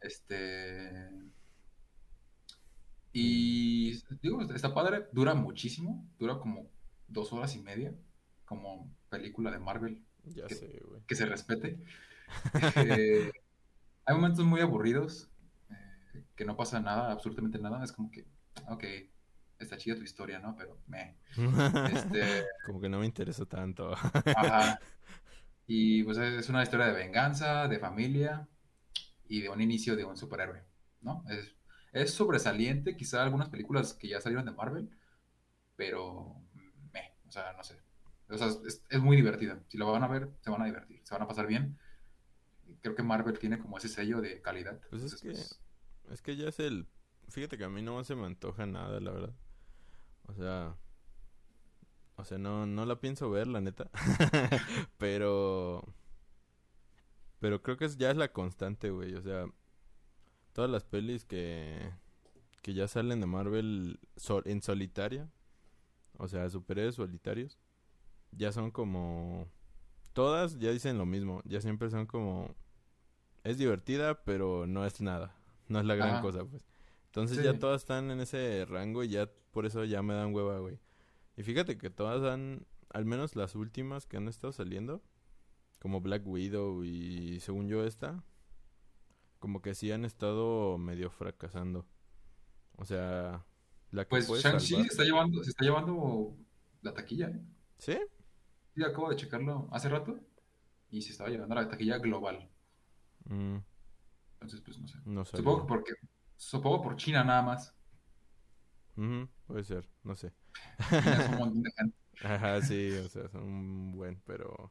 Este. 0.00 1.10
Y 3.12 4.00
digo, 4.22 4.40
está 4.42 4.72
padre, 4.72 5.06
dura 5.12 5.34
muchísimo, 5.34 6.08
dura 6.18 6.38
como 6.38 6.70
dos 7.08 7.32
horas 7.32 7.56
y 7.56 7.60
media, 7.60 7.92
como 8.44 8.88
película 9.08 9.50
de 9.50 9.58
Marvel. 9.58 10.02
Ya 10.24 10.46
que, 10.46 10.54
sé, 10.54 10.80
güey. 10.86 11.02
Que 11.06 11.14
se 11.14 11.26
respete. 11.26 11.78
Eh, 12.76 13.32
hay 14.04 14.14
momentos 14.14 14.44
muy 14.44 14.60
aburridos, 14.60 15.28
eh, 15.68 16.22
que 16.36 16.44
no 16.44 16.56
pasa 16.56 16.78
nada, 16.78 17.10
absolutamente 17.10 17.58
nada. 17.58 17.82
Es 17.82 17.90
como 17.90 18.08
que, 18.08 18.24
ok, 18.68 18.84
está 19.58 19.76
chida 19.76 19.96
tu 19.96 20.02
historia, 20.02 20.38
¿no? 20.38 20.54
Pero 20.56 20.78
me. 20.86 21.16
Este... 21.92 22.46
como 22.66 22.80
que 22.80 22.88
no 22.88 23.00
me 23.00 23.06
interesa 23.06 23.46
tanto. 23.46 23.92
Ajá. 23.92 24.78
Y 25.72 26.02
pues 26.02 26.18
es 26.18 26.48
una 26.48 26.64
historia 26.64 26.86
de 26.86 26.94
venganza, 26.94 27.68
de 27.68 27.78
familia, 27.78 28.48
y 29.30 29.40
de 29.40 29.48
un 29.48 29.60
inicio 29.60 29.94
de 29.94 30.04
un 30.04 30.16
superhéroe, 30.16 30.64
¿no? 31.02 31.24
Es, 31.30 31.54
es 31.92 32.12
sobresaliente, 32.12 32.96
quizá 32.96 33.22
algunas 33.22 33.48
películas 33.48 33.94
que 33.94 34.08
ya 34.08 34.20
salieron 34.20 34.44
de 34.44 34.50
Marvel, 34.50 34.90
pero 35.76 36.34
me, 36.92 37.14
o 37.28 37.30
sea, 37.30 37.52
no 37.52 37.62
sé. 37.62 37.80
O 38.28 38.36
sea, 38.36 38.48
es, 38.66 38.84
es, 38.88 39.00
muy 39.00 39.16
divertida. 39.16 39.62
Si 39.68 39.78
lo 39.78 39.90
van 39.90 40.02
a 40.02 40.08
ver, 40.08 40.30
se 40.40 40.50
van 40.50 40.62
a 40.62 40.66
divertir, 40.66 41.00
se 41.04 41.14
van 41.14 41.22
a 41.22 41.28
pasar 41.28 41.46
bien. 41.46 41.78
Creo 42.82 42.96
que 42.96 43.04
Marvel 43.04 43.38
tiene 43.38 43.60
como 43.60 43.78
ese 43.78 43.88
sello 43.88 44.20
de 44.20 44.42
calidad. 44.42 44.80
Pues 44.90 45.04
es, 45.04 45.20
que, 45.20 45.30
pues 45.30 45.60
es 46.10 46.22
que 46.22 46.36
ya 46.36 46.48
es 46.48 46.58
el... 46.58 46.88
Fíjate 47.28 47.56
que 47.56 47.64
a 47.64 47.68
mí 47.68 47.82
no 47.82 48.02
se 48.02 48.16
me 48.16 48.26
antoja 48.26 48.66
nada, 48.66 48.98
la 48.98 49.12
verdad. 49.12 49.34
O 50.26 50.34
sea... 50.34 50.76
O 52.16 52.24
sea, 52.24 52.36
no, 52.36 52.66
no 52.66 52.84
la 52.84 53.00
pienso 53.00 53.30
ver, 53.30 53.46
la 53.46 53.60
neta. 53.60 53.90
pero... 54.98 55.94
Pero 57.40 57.62
creo 57.62 57.76
que 57.76 57.86
es, 57.86 57.96
ya 57.96 58.10
es 58.10 58.16
la 58.16 58.32
constante, 58.32 58.90
güey. 58.90 59.14
O 59.14 59.22
sea, 59.22 59.46
todas 60.52 60.70
las 60.70 60.84
pelis 60.84 61.24
que, 61.24 61.90
que 62.62 62.74
ya 62.74 62.86
salen 62.86 63.20
de 63.20 63.26
Marvel 63.26 63.98
en 64.44 64.62
solitaria, 64.62 65.28
o 66.18 66.28
sea, 66.28 66.48
superhéroes 66.50 66.94
solitarios, 66.96 67.58
ya 68.32 68.52
son 68.52 68.70
como... 68.70 69.48
Todas 70.12 70.58
ya 70.58 70.70
dicen 70.70 70.98
lo 70.98 71.06
mismo, 71.06 71.40
ya 71.44 71.60
siempre 71.60 71.88
son 71.88 72.06
como 72.06 72.54
es 73.44 73.56
divertida, 73.58 74.22
pero 74.24 74.66
no 74.66 74.84
es 74.84 75.00
nada. 75.00 75.34
No 75.68 75.78
es 75.80 75.86
la 75.86 75.94
gran 75.94 76.14
Ajá. 76.14 76.20
cosa, 76.22 76.44
pues. 76.44 76.66
Entonces 77.06 77.38
Sí. 77.38 77.44
ya 77.44 77.58
todas 77.58 77.82
están 77.82 78.10
en 78.10 78.20
ese 78.20 78.66
rango 78.66 79.02
y 79.04 79.08
ya 79.08 79.30
por 79.52 79.66
eso 79.66 79.84
ya 79.84 80.02
me 80.02 80.14
dan 80.14 80.34
hueva, 80.34 80.58
güey. 80.58 80.78
Y 81.36 81.42
fíjate 81.42 81.78
que 81.78 81.90
todas 81.90 82.22
han, 82.30 82.66
al 82.92 83.04
menos 83.04 83.34
las 83.36 83.54
últimas 83.54 84.04
que 84.06 84.16
han 84.16 84.28
estado 84.28 84.52
saliendo, 84.52 85.00
como 85.80 86.00
Black 86.00 86.22
Widow 86.26 86.84
y 86.84 87.40
según 87.40 87.66
yo 87.66 87.84
esta, 87.84 88.22
como 89.40 89.62
que 89.62 89.74
sí 89.74 89.90
han 89.90 90.04
estado 90.04 90.78
medio 90.78 91.10
fracasando. 91.10 91.86
O 92.76 92.84
sea, 92.84 93.44
la 93.90 94.04
que 94.04 94.10
Pues 94.10 94.28
Shang-Chi 94.28 94.76
se 94.76 94.82
está 94.82 95.04
llevando, 95.04 95.42
se 95.42 95.50
está 95.50 95.64
llevando 95.64 96.36
la 96.82 96.94
taquilla, 96.94 97.28
¿eh? 97.28 97.40
¿Sí? 97.78 97.98
Sí, 98.74 98.84
acabo 98.84 99.10
de 99.10 99.16
checarlo 99.16 99.68
hace 99.72 99.88
rato 99.88 100.20
y 100.90 101.02
se 101.02 101.12
estaba 101.12 101.30
llevando 101.30 101.54
la 101.54 101.68
taquilla 101.68 101.98
global. 101.98 102.48
Mm, 103.24 103.56
Entonces, 104.34 104.60
pues 104.60 104.78
no 104.78 104.86
sé. 104.86 104.98
no 105.06 105.24
sé. 105.24 105.36
Supongo 105.38 105.62
que 105.62 105.68
porque, 105.68 105.92
supongo 106.36 106.82
por 106.82 106.96
China 106.96 107.24
nada 107.24 107.42
más. 107.42 107.74
puede 109.46 109.64
ser, 109.64 109.88
no 110.04 110.14
sé. 110.14 110.32
China 110.88 111.24
es 111.24 111.28
un 111.30 111.38
montón 111.38 111.62
de 111.62 111.70
gente. 111.72 111.96
Ajá, 112.22 112.60
sí, 112.60 112.90
o 112.98 113.08
sea, 113.08 113.28
son 113.30 113.42
un 113.44 113.92
buen, 113.92 114.20
pero... 114.26 114.70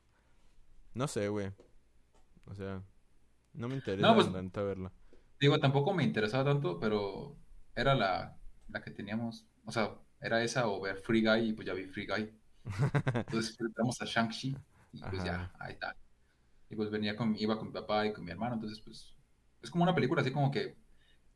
No 0.93 1.07
sé, 1.07 1.27
güey. 1.29 1.51
O 2.45 2.55
sea, 2.55 2.81
no 3.53 3.67
me 3.67 3.75
interesa 3.75 4.07
No, 4.07 4.15
pues- 4.15 4.31
la 4.31 4.41
neta 4.41 4.61
verla. 4.63 4.91
Digo, 5.39 5.57
tampoco 5.59 5.93
me 5.93 6.03
interesaba 6.03 6.43
tanto, 6.43 6.79
pero 6.79 7.37
era 7.73 7.95
la, 7.95 8.37
la 8.67 8.81
que 8.81 8.91
teníamos. 8.91 9.45
O 9.63 9.71
sea, 9.71 9.95
era 10.19 10.43
esa 10.43 10.67
o 10.67 10.81
ver 10.81 10.97
Free 10.97 11.21
Guy 11.23 11.49
y 11.49 11.53
pues 11.53 11.65
ya 11.65 11.73
vi 11.73 11.85
Free 11.85 12.07
Guy. 12.07 12.33
Entonces 13.15 13.57
entramos 13.59 14.01
a 14.01 14.05
Shang-Chi 14.05 14.55
y 14.91 15.01
pues 15.01 15.23
ya, 15.23 15.51
ahí 15.59 15.73
está. 15.73 15.95
Y 16.69 16.75
pues 16.75 16.89
venía 16.89 17.15
con, 17.15 17.35
iba 17.37 17.57
con 17.57 17.67
mi 17.67 17.73
papá 17.73 18.05
y 18.05 18.13
con 18.13 18.25
mi 18.25 18.31
hermano, 18.31 18.55
entonces 18.55 18.79
pues 18.81 19.15
es 19.61 19.71
como 19.71 19.83
una 19.83 19.95
película 19.95 20.21
así 20.21 20.31
como 20.31 20.51
que, 20.51 20.75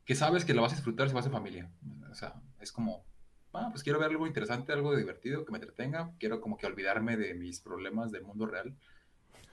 que 0.04 0.14
sabes 0.14 0.44
que 0.44 0.54
la 0.54 0.62
vas 0.62 0.72
a 0.72 0.76
disfrutar 0.76 1.08
si 1.08 1.14
vas 1.14 1.26
en 1.26 1.32
familia. 1.32 1.70
O 2.10 2.14
sea, 2.14 2.34
es 2.60 2.72
como, 2.72 3.04
ah, 3.52 3.68
pues 3.70 3.82
quiero 3.82 3.98
ver 3.98 4.10
algo 4.10 4.26
interesante, 4.26 4.72
algo 4.72 4.94
divertido, 4.94 5.44
que 5.44 5.52
me 5.52 5.58
entretenga, 5.58 6.12
quiero 6.18 6.40
como 6.40 6.56
que 6.56 6.66
olvidarme 6.66 7.16
de 7.16 7.34
mis 7.34 7.60
problemas 7.60 8.12
del 8.12 8.22
mundo 8.22 8.46
real. 8.46 8.76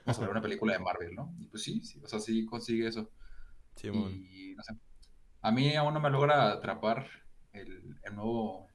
Vamos 0.04 0.18
a 0.18 0.20
ver 0.22 0.30
una 0.30 0.42
película 0.42 0.72
de 0.72 0.78
Marvel, 0.80 1.14
¿no? 1.14 1.34
Y 1.38 1.46
pues 1.46 1.62
sí, 1.62 1.80
sí, 1.84 2.00
o 2.02 2.08
sea, 2.08 2.18
sí 2.20 2.44
consigue 2.46 2.88
eso. 2.88 3.10
Simón. 3.76 4.12
Y 4.12 4.54
no 4.54 4.62
sé. 4.62 4.74
A 5.42 5.50
mí 5.52 5.74
aún 5.76 5.94
no 5.94 6.00
me 6.00 6.10
logra 6.10 6.52
atrapar 6.52 7.06
el, 7.52 7.96
el 8.02 8.14
nuevo, 8.14 8.66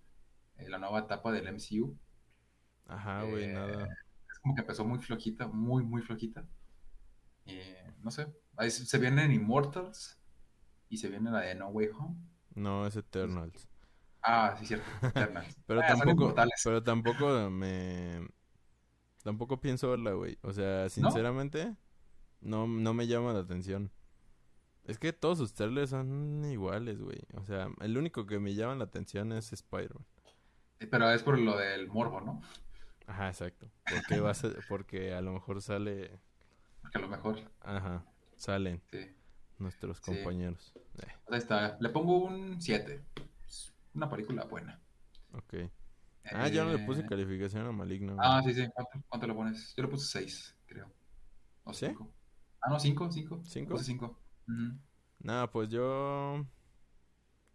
eh, 0.57 0.69
la 0.69 0.77
nueva 0.79 0.99
etapa 0.99 1.31
del 1.31 1.47
MCU. 1.47 1.97
Ajá, 2.87 3.23
güey, 3.23 3.45
eh, 3.45 3.53
nada. 3.53 3.87
Es 4.31 4.39
como 4.39 4.55
que 4.55 4.61
empezó 4.61 4.85
muy 4.85 4.99
flojita, 4.99 5.47
muy, 5.47 5.83
muy 5.83 6.01
flojita. 6.01 6.45
Eh, 7.45 7.93
no 8.03 8.11
sé. 8.11 8.27
Ahí 8.57 8.69
se 8.71 8.97
vienen 8.97 9.31
Immortals 9.31 10.19
y 10.89 10.97
se 10.97 11.09
viene 11.09 11.31
la 11.31 11.41
de 11.41 11.55
No 11.55 11.69
Way 11.69 11.89
Home. 11.97 12.15
No, 12.55 12.85
es 12.87 12.95
Eternals. 12.95 13.67
Ah, 14.21 14.55
sí, 14.59 14.65
cierto. 14.65 14.85
Eternals. 15.01 15.55
Pero 15.65 15.81
Ah, 15.81 15.87
tampoco, 15.87 16.35
pero 16.63 16.83
tampoco 16.83 17.49
me... 17.49 18.27
Tampoco 19.27 19.59
pienso 19.59 19.89
verla, 19.89 20.13
güey. 20.13 20.37
O 20.41 20.53
sea, 20.53 20.87
sinceramente, 20.87 21.75
no, 22.39 22.65
no 22.65 22.93
me 22.93 23.07
llama 23.07 23.33
la 23.33 23.39
atención. 23.39 23.91
Es 24.85 24.97
que 24.99 25.11
todos 25.11 25.37
sus 25.37 25.53
trailers 25.53 25.89
son 25.89 26.45
iguales, 26.49 27.01
güey. 27.01 27.19
O 27.33 27.43
sea, 27.43 27.67
el 27.81 27.97
único 27.97 28.25
que 28.25 28.39
me 28.39 28.55
llama 28.55 28.75
la 28.75 28.85
atención 28.85 29.33
es 29.33 29.51
Spider-Man. 29.51 30.05
Pero 30.89 31.11
es 31.11 31.23
por 31.23 31.37
lo 31.39 31.57
del 31.57 31.89
morbo, 31.89 32.21
¿no? 32.21 32.41
Ajá, 33.05 33.27
exacto. 33.27 33.69
Porque, 33.93 34.21
va 34.21 34.31
a 34.31 34.33
porque 34.69 35.13
a 35.13 35.19
lo 35.19 35.33
mejor 35.33 35.61
sale... 35.61 36.21
Porque 36.81 36.97
a 36.97 37.01
lo 37.01 37.09
mejor, 37.09 37.37
Ajá, 37.59 38.05
salen 38.37 38.81
sí. 38.89 39.13
nuestros 39.57 39.97
Sí. 39.97 40.03
compañeros. 40.05 40.71
Eh, 40.99 41.07
ahí 41.31 41.37
está. 41.37 41.77
Le 41.81 41.89
pongo 41.89 42.19
un 42.19 42.61
7. 42.61 43.03
Es 43.45 43.73
una 43.93 44.09
película 44.09 44.45
buena. 44.45 44.79
ok. 45.33 45.69
Ah, 46.33 46.47
ya 46.47 46.63
no 46.63 46.71
le 46.71 46.79
puse 46.85 47.01
Eh, 47.01 47.05
calificación 47.07 47.65
a 47.65 47.71
Maligno. 47.71 48.15
Ah, 48.19 48.41
sí, 48.43 48.53
sí. 48.53 48.67
¿Cuánto, 48.73 49.03
cuánto 49.07 49.27
le 49.27 49.33
pones? 49.33 49.73
Yo 49.75 49.83
le 49.83 49.89
puse 49.89 50.19
6, 50.19 50.55
creo. 50.65 50.91
O 51.63 51.73
¿Sí? 51.73 51.87
5. 51.87 52.13
Ah, 52.61 52.69
no, 52.69 52.79
5, 52.79 53.11
5. 53.11 53.41
¿Cinco? 53.43 53.71
Puse 53.71 53.85
5. 53.85 54.19
Nada, 55.19 55.49
pues 55.49 55.69
yo. 55.69 56.45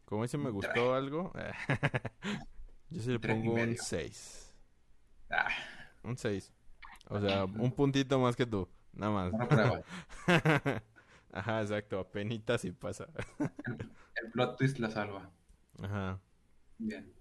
Como 0.04 0.22
dice, 0.22 0.38
me 0.38 0.50
gustó 0.50 0.94
algo. 0.94 1.32
yo 2.90 3.00
sí 3.00 3.10
le 3.10 3.18
Tres 3.18 3.36
pongo 3.36 3.50
un 3.52 3.56
medio. 3.56 3.76
6. 3.78 4.54
Ah, 5.30 5.48
Un 6.02 6.16
6. 6.16 6.52
O 7.08 7.20
sea, 7.20 7.44
un 7.44 7.72
puntito 7.72 8.18
más 8.18 8.36
que 8.36 8.46
tú. 8.46 8.68
Nada 8.92 9.12
más. 9.12 9.32
una 9.32 9.48
prueba. 9.48 9.82
Ajá, 11.32 11.62
exacto. 11.62 11.98
Apenitas 11.98 12.64
y 12.64 12.72
pasa. 12.72 13.06
El 13.38 14.30
plot 14.32 14.58
twist 14.58 14.78
la 14.78 14.90
salva. 14.90 15.30
Ajá. 15.82 16.20
Bien. 16.78 17.12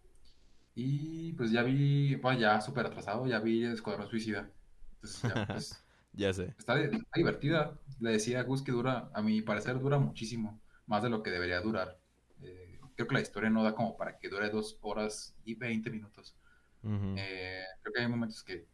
Y 0.73 1.33
pues 1.33 1.51
ya 1.51 1.63
vi, 1.63 2.15
bueno, 2.15 2.39
ya 2.39 2.61
súper 2.61 2.85
atrasado, 2.85 3.27
ya 3.27 3.39
vi 3.39 3.65
Escuadrón 3.65 4.07
Suicida. 4.09 4.49
Entonces 4.95 5.23
ya, 5.25 5.45
pues, 5.51 5.83
Ya 6.13 6.33
sé. 6.33 6.55
está, 6.57 6.79
está 6.81 6.99
divertida. 7.15 7.79
Le 7.99 8.11
decía 8.13 8.39
a 8.41 8.43
Gus 8.43 8.63
que 8.63 8.71
dura, 8.71 9.11
a 9.13 9.21
mi 9.21 9.41
parecer 9.41 9.79
dura 9.79 9.99
muchísimo, 9.99 10.61
más 10.87 11.03
de 11.03 11.09
lo 11.09 11.23
que 11.23 11.31
debería 11.31 11.61
durar. 11.61 11.99
Eh, 12.41 12.79
creo 12.95 13.07
que 13.07 13.15
la 13.15 13.21
historia 13.21 13.49
no 13.49 13.63
da 13.63 13.75
como 13.75 13.97
para 13.97 14.19
que 14.19 14.29
dure 14.29 14.49
dos 14.49 14.77
horas 14.81 15.35
y 15.45 15.55
20 15.55 15.89
minutos. 15.91 16.35
Ujú. 16.83 17.17
Eh, 17.17 17.63
creo 17.81 17.93
que 17.93 18.01
hay 18.01 18.07
momentos 18.09 18.43
que, 18.43 18.67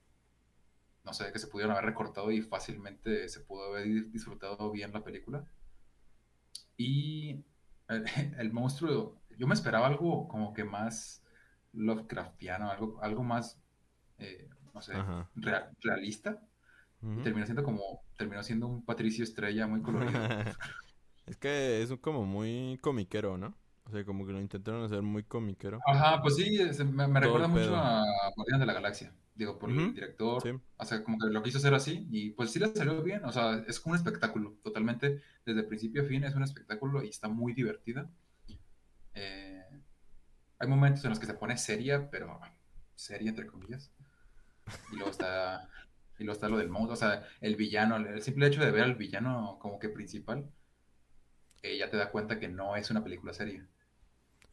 no 1.04 1.14
sé, 1.14 1.32
que 1.32 1.40
se 1.40 1.48
pudieron 1.48 1.72
haber 1.76 1.86
recortado 1.86 2.32
y 2.32 2.42
fácilmente 2.42 3.28
se 3.30 3.40
pudo 3.42 3.66
haber 3.74 3.86
di- 3.86 4.02
disfrutado 4.12 4.72
bien 4.72 4.92
la 4.94 5.04
película. 5.04 5.48
Y 6.78 7.44
el, 7.88 8.06
el 8.40 8.54
monstruo, 8.54 9.22
yo 9.38 9.48
me 9.48 9.54
esperaba 9.54 9.88
algo 9.88 10.28
como 10.28 10.54
que 10.54 10.64
más 10.64 11.24
Lovecraftiano, 11.74 12.72
algo, 12.72 13.00
algo 13.02 13.24
más, 13.24 13.60
eh, 14.20 14.50
no 14.74 14.82
sé, 14.82 14.94
realista. 15.82 16.42
Y 17.02 17.06
Ujú. 17.06 17.22
terminó 17.22 17.46
siendo 17.46 17.64
como, 17.64 18.02
terminó 18.18 18.42
siendo 18.44 18.68
un 18.68 18.84
Patricio 18.84 19.24
Estrella 19.24 19.68
muy 19.68 19.82
colorido. 19.82 20.12
es 21.28 21.38
que 21.38 21.84
es 21.84 21.94
como 22.02 22.26
muy 22.26 22.80
comiquero, 22.82 23.38
¿no? 23.38 23.56
O 23.88 23.92
sea, 23.92 24.04
como 24.04 24.26
que 24.26 24.34
lo 24.34 24.42
intentaron 24.42 24.84
hacer 24.84 25.02
muy 25.02 25.24
comiquero. 25.24 25.80
Ajá, 25.86 26.22
pues 26.22 26.36
sí, 26.36 26.60
es- 26.60 26.84
me, 26.84 27.08
recuerda 27.20 27.48
mucho 27.48 27.76
a 27.76 28.04
Guardianes 28.36 28.60
de 28.60 28.66
la 28.66 28.74
Galaxia. 28.74 29.14
Digo, 29.34 29.60
por 29.60 29.70
el 29.70 29.94
director. 29.94 30.42
Sí. 30.42 30.50
O 30.78 30.86
sea, 30.86 31.04
como 31.04 31.20
que 31.20 31.28
lo 31.28 31.44
quiso 31.44 31.60
hacer 31.60 31.74
así 31.74 32.08
y 32.10 32.32
pues 32.32 32.52
sí 32.52 32.60
le 32.60 32.76
salió 32.76 33.02
bien. 33.04 33.24
O 33.24 33.32
sea, 33.32 33.64
es 33.68 33.86
un 33.86 33.96
espectáculo. 33.96 34.56
Totalmente, 34.64 35.22
desde 35.46 35.64
principio 35.64 36.02
a 36.02 36.06
fin 36.06 36.24
es 36.24 36.36
un 36.36 36.44
espectáculo 36.44 37.04
y 37.04 37.10
está 37.10 37.30
muy 37.30 37.54
divertida. 37.54 38.10
Eh, 39.14 39.57
hay 40.60 40.68
momentos 40.68 41.04
en 41.04 41.10
los 41.12 41.20
que 41.20 41.26
se 41.26 41.34
pone 41.34 41.58
seria, 41.58 42.10
pero 42.10 42.40
seria 42.96 43.30
entre 43.30 43.48
comillas. 43.48 43.92
Y 44.92 44.96
luego 44.96 45.12
está, 45.12 45.70
y 46.20 46.24
luego 46.24 46.34
está 46.34 46.50
lo 46.50 46.58
del 46.58 46.70
monstruo. 46.70 46.94
O 46.94 46.98
sea, 46.98 47.26
el 47.42 47.56
villano, 47.56 47.96
el 47.98 48.22
simple 48.22 48.48
hecho 48.48 48.62
de 48.64 48.72
ver 48.72 48.84
al 48.84 48.96
villano 48.96 49.58
como 49.62 49.80
que 49.80 49.90
principal, 49.90 50.50
eh, 51.62 51.78
ya 51.78 51.90
te 51.90 51.98
da 51.98 52.12
cuenta 52.12 52.40
que 52.40 52.48
no 52.48 52.76
es 52.76 52.90
una 52.92 53.04
película 53.04 53.34
seria. 53.34 53.68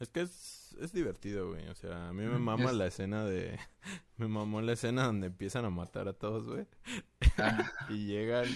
Es 0.00 0.08
que 0.08 0.22
es, 0.22 0.76
es 0.80 0.92
divertido, 0.92 1.50
güey. 1.50 1.68
O 1.68 1.74
sea, 1.74 2.08
a 2.08 2.12
mí 2.12 2.24
me 2.26 2.38
mama 2.38 2.70
es- 2.70 2.76
la 2.76 2.86
escena 2.86 3.24
de... 3.24 3.58
Me 4.16 4.28
mamó 4.28 4.60
la 4.62 4.74
escena 4.74 5.06
donde 5.06 5.26
empiezan 5.26 5.64
a 5.64 5.70
matar 5.70 6.06
a 6.06 6.12
todos, 6.12 6.46
güey. 6.48 6.68
Ah, 7.36 7.68
Y 7.88 8.06
llegan 8.06 8.46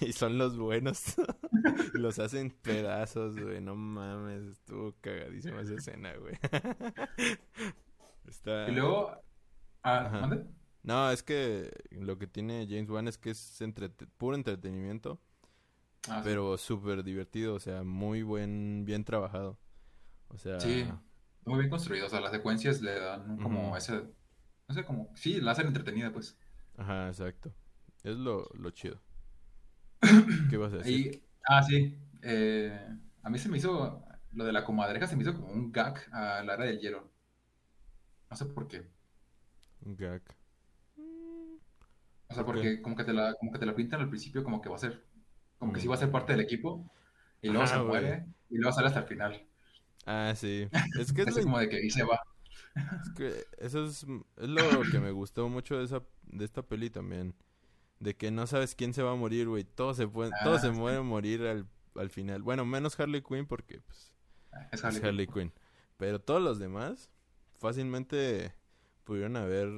y 0.08 0.12
son 0.12 0.38
los 0.38 0.56
buenos. 0.58 1.14
Los 1.94 2.18
hacen 2.18 2.50
pedazos, 2.50 3.38
güey. 3.38 3.60
No 3.60 3.74
mames, 3.76 4.44
estuvo 4.44 4.94
cagadísima 5.00 5.60
esa 5.60 5.74
escena, 5.74 6.14
güey. 6.16 6.34
Está... 8.26 8.68
y 8.68 8.74
luego, 8.74 9.10
ah. 9.82 10.30
No, 10.82 11.10
es 11.10 11.22
que 11.22 11.70
lo 11.90 12.18
que 12.18 12.26
tiene 12.26 12.66
James 12.68 12.88
Wan 12.88 13.08
es 13.08 13.18
que 13.18 13.30
es 13.30 13.60
entrete- 13.60 14.08
puro 14.16 14.36
entretenimiento, 14.36 15.20
Ah, 16.08 16.22
pero 16.24 16.56
súper 16.56 17.02
divertido, 17.04 17.54
o 17.54 17.60
sea, 17.60 17.82
muy 17.82 18.22
buen, 18.22 18.84
bien 18.86 19.04
trabajado. 19.04 19.58
O 20.28 20.38
sea, 20.38 20.58
Sí, 20.60 20.86
muy 21.44 21.58
bien 21.58 21.70
construido. 21.70 22.06
O 22.06 22.08
sea, 22.08 22.20
las 22.20 22.30
secuencias 22.30 22.80
le 22.80 22.98
dan 22.98 23.36
como 23.38 23.76
ese, 23.76 24.04
no 24.68 24.74
sé, 24.74 24.84
como, 24.84 25.10
sí, 25.14 25.40
la 25.40 25.50
hacen 25.52 25.66
entretenida, 25.66 26.10
pues. 26.12 26.38
ajá, 26.78 27.08
exacto. 27.08 27.52
Es 28.02 28.16
lo, 28.16 28.48
lo 28.54 28.70
chido. 28.70 28.98
¿Qué 30.48 30.56
vas 30.56 30.72
a 30.72 30.78
decir? 30.78 31.10
Y, 31.12 31.22
ah, 31.48 31.62
sí, 31.62 31.96
eh, 32.22 32.98
a 33.22 33.30
mí 33.30 33.38
se 33.38 33.48
me 33.48 33.58
hizo, 33.58 34.04
lo 34.32 34.44
de 34.44 34.52
la 34.52 34.64
comadreja 34.64 35.06
se 35.06 35.16
me 35.16 35.22
hizo 35.22 35.34
como 35.34 35.52
un 35.52 35.72
gag 35.72 35.98
a 36.12 36.42
la 36.42 36.54
era 36.54 36.64
del 36.64 36.80
hielo. 36.80 37.10
No 38.30 38.36
sé 38.36 38.46
por 38.46 38.66
qué. 38.66 38.90
Un 39.84 39.94
gag. 39.96 40.22
O 42.28 42.34
sea, 42.34 42.44
porque 42.46 42.80
como 42.80 42.96
que 42.96 43.04
te 43.04 43.12
la, 43.12 43.34
como 43.34 43.52
que 43.52 43.58
te 43.58 43.66
la 43.66 43.74
pintan 43.74 44.00
al 44.00 44.08
principio 44.08 44.44
como 44.44 44.60
que 44.60 44.68
va 44.68 44.76
a 44.76 44.78
ser, 44.78 45.04
como 45.58 45.72
que 45.72 45.80
sí 45.80 45.88
Mm. 45.88 45.90
va 45.90 45.94
a 45.94 45.98
ser 45.98 46.10
parte 46.10 46.32
del 46.32 46.40
equipo, 46.42 46.90
y 47.42 47.50
luego 47.50 47.66
se 47.66 47.78
muere, 47.78 48.26
y 48.48 48.56
luego 48.58 48.72
sale 48.72 48.88
hasta 48.88 49.00
el 49.00 49.06
final. 49.06 49.46
Ah, 50.06 50.34
sí. 50.36 50.68
Es 50.94 51.12
que 51.12 51.22
es, 51.22 51.36
lo 51.36 51.42
como 51.42 51.58
de 51.58 51.68
que 51.68 51.76
ahí 51.76 51.90
se 51.90 52.04
va. 52.04 52.20
Es 53.02 53.10
que 53.10 53.46
eso 53.58 53.84
es, 53.84 54.04
es 54.36 54.48
lo 54.48 54.86
que 54.90 55.00
me 55.00 55.10
gustó 55.10 55.48
mucho 55.48 55.78
de 55.78 55.84
esa 55.84 56.02
de 56.22 56.44
esta 56.44 56.62
peli 56.62 56.90
también. 56.90 57.34
De 58.00 58.16
que 58.16 58.30
no 58.30 58.46
sabes 58.46 58.74
quién 58.74 58.92
se 58.94 59.02
va 59.02 59.12
a 59.12 59.16
morir, 59.16 59.46
güey. 59.48 59.62
Todos 59.64 59.96
se 59.96 60.08
pueden, 60.08 60.32
Ah, 60.34 60.44
todos 60.44 60.60
se 60.62 60.72
sí. 60.72 60.78
mueren 60.78 61.06
morir 61.06 61.42
al, 61.46 61.66
al 61.94 62.10
final. 62.10 62.42
Bueno, 62.42 62.64
menos 62.64 62.98
Harley 62.98 63.22
Quinn 63.22 63.46
porque 63.46 63.80
pues 63.82 64.12
Es 64.72 64.82
es 64.84 65.02
Harley. 65.04 65.26
Quinn. 65.26 65.52
Pero 65.96 66.20
todos 66.20 66.42
los 66.42 66.58
demás 66.58 67.10
fácilmente 67.58 68.54
pudieron 69.04 69.36
haber 69.36 69.68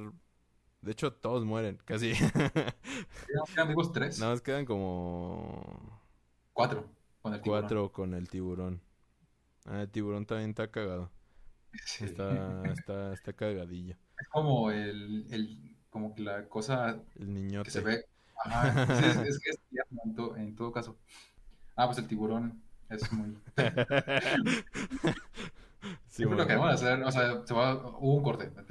de 0.81 0.91
hecho 0.91 1.13
todos 1.13 1.45
mueren, 1.45 1.77
casi. 1.85 2.13
Quedan- 2.13 2.73
Quedan 3.53 3.67
vivos 3.69 3.91
tres. 3.91 4.19
Nada 4.19 4.31
más 4.33 4.41
quedan 4.41 4.65
como 4.65 6.01
Cuatro. 6.53 6.89
Con 7.21 7.33
el 7.33 7.41
tiburón. 7.41 7.61
cuatro 7.61 7.91
con 7.93 8.13
el 8.13 8.29
tiburón. 8.29 8.81
Ah, 9.65 9.81
el 9.81 9.89
tiburón 9.89 10.25
también 10.25 10.49
está 10.49 10.69
cagado. 10.71 11.09
Sí. 11.85 12.03
Está, 12.05 12.63
está, 12.71 13.13
está 13.13 13.33
cagadillo. 13.33 13.95
Es 14.19 14.27
como 14.29 14.69
el, 14.71 15.25
el, 15.31 15.77
como 15.89 16.13
que 16.13 16.21
la 16.21 16.47
cosa 16.49 17.01
El 17.15 17.33
niñote. 17.33 17.65
que 17.65 17.71
se 17.71 17.81
ve. 17.81 18.05
Ajá, 18.45 18.83
es, 18.99 19.15
es 19.17 19.39
que 19.39 19.49
es 19.51 19.59
en, 20.05 20.15
to- 20.15 20.35
en 20.37 20.55
todo 20.55 20.71
caso. 20.71 20.97
Ah, 21.75 21.85
pues 21.87 21.97
el 21.99 22.07
tiburón 22.07 22.61
es 22.89 23.11
muy. 23.11 23.35
Sí, 26.07 26.17
Siempre 26.17 26.37
lo 26.37 26.45
bueno. 26.45 26.47
queremos 26.47 26.73
hacer, 26.81 27.03
o 27.03 27.11
sea, 27.11 27.45
se 27.45 27.53
va, 27.53 27.73
hubo 27.75 28.15
un 28.15 28.23
corte. 28.23 28.51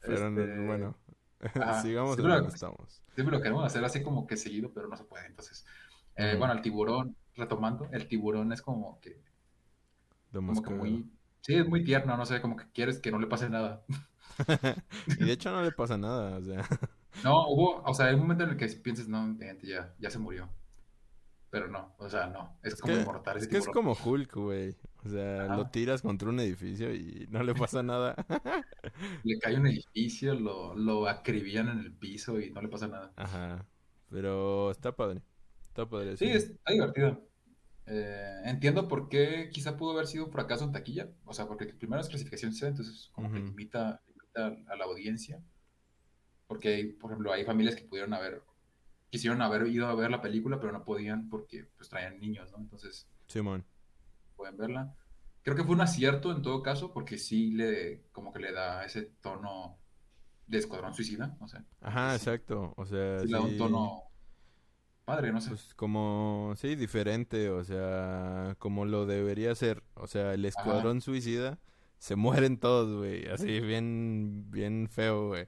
Pero 0.00 0.30
no- 0.30 0.40
Este, 0.40 0.66
bueno, 0.66 0.96
ajá, 1.40 1.82
sigamos 1.82 2.18
estamos. 2.54 3.02
Siempre 3.14 3.36
lo 3.36 3.42
queremos 3.42 3.64
hacer 3.64 3.84
así 3.84 4.02
como 4.02 4.26
que 4.26 4.36
seguido, 4.36 4.70
pero 4.72 4.88
no 4.88 4.96
se 4.96 5.04
puede. 5.04 5.26
Entonces, 5.26 5.66
eh, 6.16 6.36
bueno, 6.38 6.54
el 6.54 6.62
tiburón, 6.62 7.16
retomando, 7.36 7.88
el 7.92 8.08
tiburón 8.08 8.52
es 8.52 8.62
como 8.62 9.00
que, 9.00 9.20
como 10.32 10.62
que 10.62 10.70
muy, 10.70 11.10
sí, 11.40 11.54
es 11.56 11.68
muy 11.68 11.84
tierno, 11.84 12.16
no 12.16 12.24
sé, 12.24 12.40
como 12.40 12.56
que 12.56 12.64
quieres 12.72 12.98
que 13.00 13.10
no 13.10 13.18
le 13.18 13.26
pase 13.26 13.50
nada. 13.50 13.82
Y 15.18 15.24
de 15.24 15.32
hecho 15.32 15.50
no 15.50 15.62
le 15.62 15.72
pasa 15.72 15.98
nada, 15.98 16.38
o 16.38 16.42
sea. 16.42 16.66
No, 17.24 17.48
hubo, 17.48 17.82
o 17.82 17.94
sea, 17.94 18.06
hay 18.06 18.14
un 18.14 18.20
momento 18.22 18.44
en 18.44 18.50
el 18.50 18.56
que 18.56 18.66
piensas, 18.68 19.08
no, 19.08 19.36
gente, 19.38 19.66
ya, 19.66 19.94
ya 19.98 20.10
se 20.10 20.18
murió. 20.18 20.48
Pero 21.50 21.68
no, 21.68 21.94
o 21.98 22.08
sea, 22.08 22.28
no, 22.28 22.58
es, 22.62 22.72
Es 22.74 22.80
como 22.80 22.94
que, 22.94 23.00
inmortal 23.00 23.36
es 23.36 23.46
que 23.46 23.58
es 23.58 23.68
como 23.68 23.92
Hulk, 23.92 24.34
güey. 24.36 24.74
O 25.04 25.08
sea, 25.10 25.44
Ajá. 25.44 25.56
lo 25.56 25.68
tiras 25.70 26.00
contra 26.00 26.30
un 26.30 26.40
edificio 26.40 26.94
y 26.94 27.26
no 27.30 27.42
le 27.42 27.54
pasa 27.54 27.82
nada. 27.82 28.14
Le 29.24 29.38
cae 29.38 29.56
un 29.56 29.66
edificio, 29.66 30.34
lo, 30.34 30.74
lo 30.74 31.06
acribillan 31.08 31.68
en 31.68 31.80
el 31.80 31.92
piso 31.92 32.40
y 32.40 32.50
no 32.50 32.62
le 32.62 32.68
pasa 32.68 32.88
nada. 32.88 33.12
Ajá. 33.16 33.66
Pero 34.08 34.70
está 34.70 34.96
padre. 34.96 35.20
Está 35.62 35.86
padre. 35.88 36.16
Sí, 36.16 36.26
es- 36.26 36.50
está 36.50 36.72
divertido. 36.72 37.28
Eh, 37.86 38.40
entiendo 38.44 38.88
por 38.88 39.08
qué 39.08 39.50
quizá 39.52 39.76
pudo 39.76 39.92
haber 39.92 40.06
sido 40.06 40.26
un 40.26 40.32
fracaso 40.32 40.64
en 40.64 40.72
taquilla. 40.72 41.10
O 41.24 41.34
sea, 41.34 41.46
porque 41.46 41.66
primero 41.66 42.00
es 42.00 42.08
clasificación 42.08 42.52
C, 42.54 42.68
entonces 42.68 43.10
como 43.12 43.30
que 43.30 43.38
Ujú. 43.40 43.48
limita, 43.48 44.00
limita 44.06 44.72
a 44.72 44.76
la 44.76 44.84
audiencia. 44.84 45.42
Porque, 46.52 46.68
hay, 46.68 46.84
por 46.92 47.10
ejemplo, 47.10 47.32
hay 47.32 47.46
familias 47.46 47.74
que 47.74 47.84
pudieron 47.84 48.12
haber, 48.12 48.42
quisieron 49.08 49.40
haber 49.40 49.66
ido 49.68 49.86
a 49.86 49.94
ver 49.94 50.10
la 50.10 50.20
película, 50.20 50.60
pero 50.60 50.70
no 50.70 50.84
podían 50.84 51.30
porque 51.30 51.64
pues 51.78 51.88
traían 51.88 52.20
niños, 52.20 52.52
¿no? 52.52 52.58
Entonces 52.58 53.08
Simón. 53.26 53.64
pueden 54.36 54.58
verla. 54.58 54.94
Creo 55.42 55.56
que 55.56 55.64
fue 55.64 55.74
un 55.74 55.80
acierto 55.80 56.30
en 56.30 56.42
todo 56.42 56.62
caso, 56.62 56.92
porque 56.92 57.16
sí 57.16 57.52
le, 57.52 58.02
como 58.12 58.34
que 58.34 58.40
le 58.40 58.52
da 58.52 58.84
ese 58.84 59.12
tono 59.22 59.78
de 60.46 60.58
Escuadrón 60.58 60.92
Suicida, 60.92 61.38
o 61.40 61.48
sea, 61.48 61.64
Ajá, 61.80 62.14
exacto. 62.14 62.74
O 62.76 62.84
sea, 62.84 63.20
sí 63.20 63.28
le 63.28 63.32
da 63.32 63.40
un 63.40 63.56
tono 63.56 64.02
padre, 65.06 65.32
no 65.32 65.40
sé. 65.40 65.48
Pues 65.48 65.72
como, 65.72 66.52
sí, 66.58 66.76
diferente. 66.76 67.48
O 67.48 67.64
sea, 67.64 68.56
como 68.58 68.84
lo 68.84 69.06
debería 69.06 69.54
ser. 69.54 69.82
O 69.94 70.06
sea, 70.06 70.34
el 70.34 70.44
escuadrón 70.44 71.00
suicida 71.00 71.58
se 72.02 72.16
mueren 72.16 72.58
todos, 72.58 72.98
güey. 72.98 73.28
Así, 73.28 73.60
bien, 73.60 74.50
bien 74.50 74.88
feo, 74.88 75.28
güey. 75.28 75.46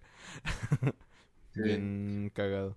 Sí. 1.52 1.62
Bien 1.62 2.30
cagado. 2.32 2.76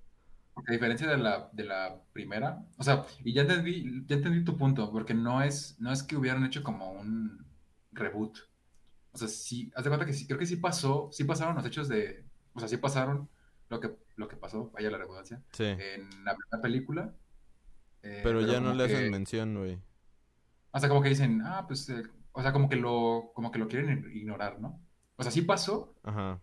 Porque 0.56 0.72
a 0.72 0.74
diferencia 0.74 1.08
de 1.08 1.18
la, 1.18 1.50
de 1.54 1.64
la 1.64 2.02
primera, 2.12 2.66
o 2.78 2.84
sea, 2.84 3.06
y 3.24 3.34
ya 3.34 3.44
entendí, 3.44 4.04
ya 4.08 4.16
entendí 4.16 4.44
tu 4.44 4.58
punto, 4.58 4.92
porque 4.92 5.14
no 5.14 5.44
es, 5.44 5.76
no 5.80 5.92
es 5.92 6.02
que 6.02 6.16
hubieran 6.18 6.44
hecho 6.44 6.64
como 6.64 6.92
un 6.92 7.46
reboot. 7.92 8.40
O 9.12 9.18
sea, 9.20 9.28
sí, 9.28 9.72
haz 9.76 9.84
de 9.84 9.90
cuenta 9.92 10.08
que 10.08 10.14
sí, 10.14 10.26
creo 10.26 10.40
que 10.40 10.48
sí 10.48 10.56
pasó, 10.56 11.10
sí 11.12 11.24
pasaron 11.26 11.56
los 11.56 11.66
hechos 11.66 11.88
de, 11.88 12.24
o 12.54 12.60
sea, 12.60 12.68
sí 12.68 12.78
pasaron 12.78 13.30
lo 13.70 13.80
que, 13.80 13.96
lo 14.16 14.28
que 14.28 14.38
pasó, 14.38 14.72
vaya 14.72 14.90
la 14.90 14.98
redundancia, 14.98 15.44
Sí. 15.52 15.66
en 15.66 16.10
la 16.26 16.36
primera 16.36 16.62
película. 16.62 17.14
eh, 18.02 18.22
Pero 18.24 18.42
ya 18.42 18.60
no 18.60 18.74
le 18.74 18.86
hacen 18.86 19.04
que- 19.06 19.10
mención, 19.12 19.56
güey. 19.56 19.78
O 20.72 20.80
sea, 20.80 20.90
como 20.90 21.02
que 21.04 21.10
dicen, 21.10 21.42
ah, 21.44 21.66
pues, 21.68 21.88
eh, 21.90 22.04
o 22.38 22.42
sea, 22.44 22.54
como 22.54 22.70
que 22.70 22.76
lo, 22.76 23.32
como 23.34 23.52
que 23.52 23.60
lo 23.60 23.68
quieren 23.68 24.12
ignorar, 24.14 24.60
¿no? 24.60 24.80
O 25.18 25.24
sea, 25.24 25.32
sí 25.32 25.42
pasó 25.42 25.96
Ajá. 26.04 26.40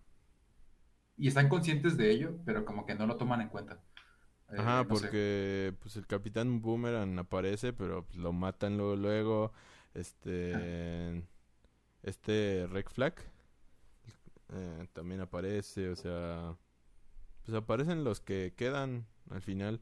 y 1.17 1.29
están 1.29 1.49
conscientes 1.49 1.97
de 1.97 2.11
ello, 2.11 2.39
pero 2.45 2.65
como 2.65 2.85
que 2.87 2.95
no 2.95 3.07
lo 3.07 3.17
toman 3.17 3.41
en 3.41 3.49
cuenta. 3.49 3.81
Eh, 4.51 4.57
Ajá, 4.59 4.85
no 4.89 4.97
sé. 4.97 5.09
porque 5.11 5.75
pues 5.81 5.97
el 5.97 6.07
Capitán 6.07 6.61
Boomerang 6.61 7.19
aparece, 7.19 7.73
pero 7.73 8.05
pues, 8.05 8.17
lo 8.19 8.33
matan 8.33 8.77
luego, 8.77 8.97
luego. 8.97 9.53
Este. 9.95 11.23
Este 12.03 12.67
Red 12.71 12.87
Flag 12.87 13.15
eh, 14.53 14.89
también 14.93 15.21
aparece, 15.21 15.91
o 15.91 15.97
sea. 15.97 16.57
Pues 17.45 17.57
aparecen 17.57 18.05
los 18.05 18.21
que 18.21 18.55
quedan 18.57 19.07
al 19.31 19.43
final. 19.43 19.81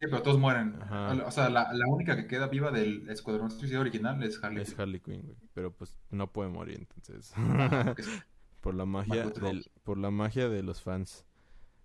Sí, 0.00 0.06
pero 0.08 0.22
todos 0.22 0.38
mueren. 0.38 0.76
Ajá. 0.80 1.12
O 1.26 1.30
sea, 1.30 1.50
la, 1.50 1.72
la 1.74 1.86
única 1.86 2.16
que 2.16 2.26
queda 2.26 2.48
viva 2.48 2.70
del 2.70 3.08
Escuadrón 3.10 3.50
Suicida 3.50 3.80
original 3.80 4.22
es 4.22 4.42
Harley 4.42 4.62
Es 4.62 4.74
Quinn. 4.74 4.80
Harley 4.80 5.00
Quinn, 5.00 5.22
güey. 5.22 5.36
Pero 5.52 5.76
pues 5.76 5.98
no 6.10 6.32
puede 6.32 6.48
morir, 6.50 6.78
entonces. 6.78 7.32
Por 8.60 8.74
la 8.74 8.84
magia 8.86 9.26
del, 9.30 9.70
por 9.84 9.96
la 9.98 10.10
magia 10.10 10.48
de 10.50 10.62
los 10.62 10.82
fans. 10.82 11.24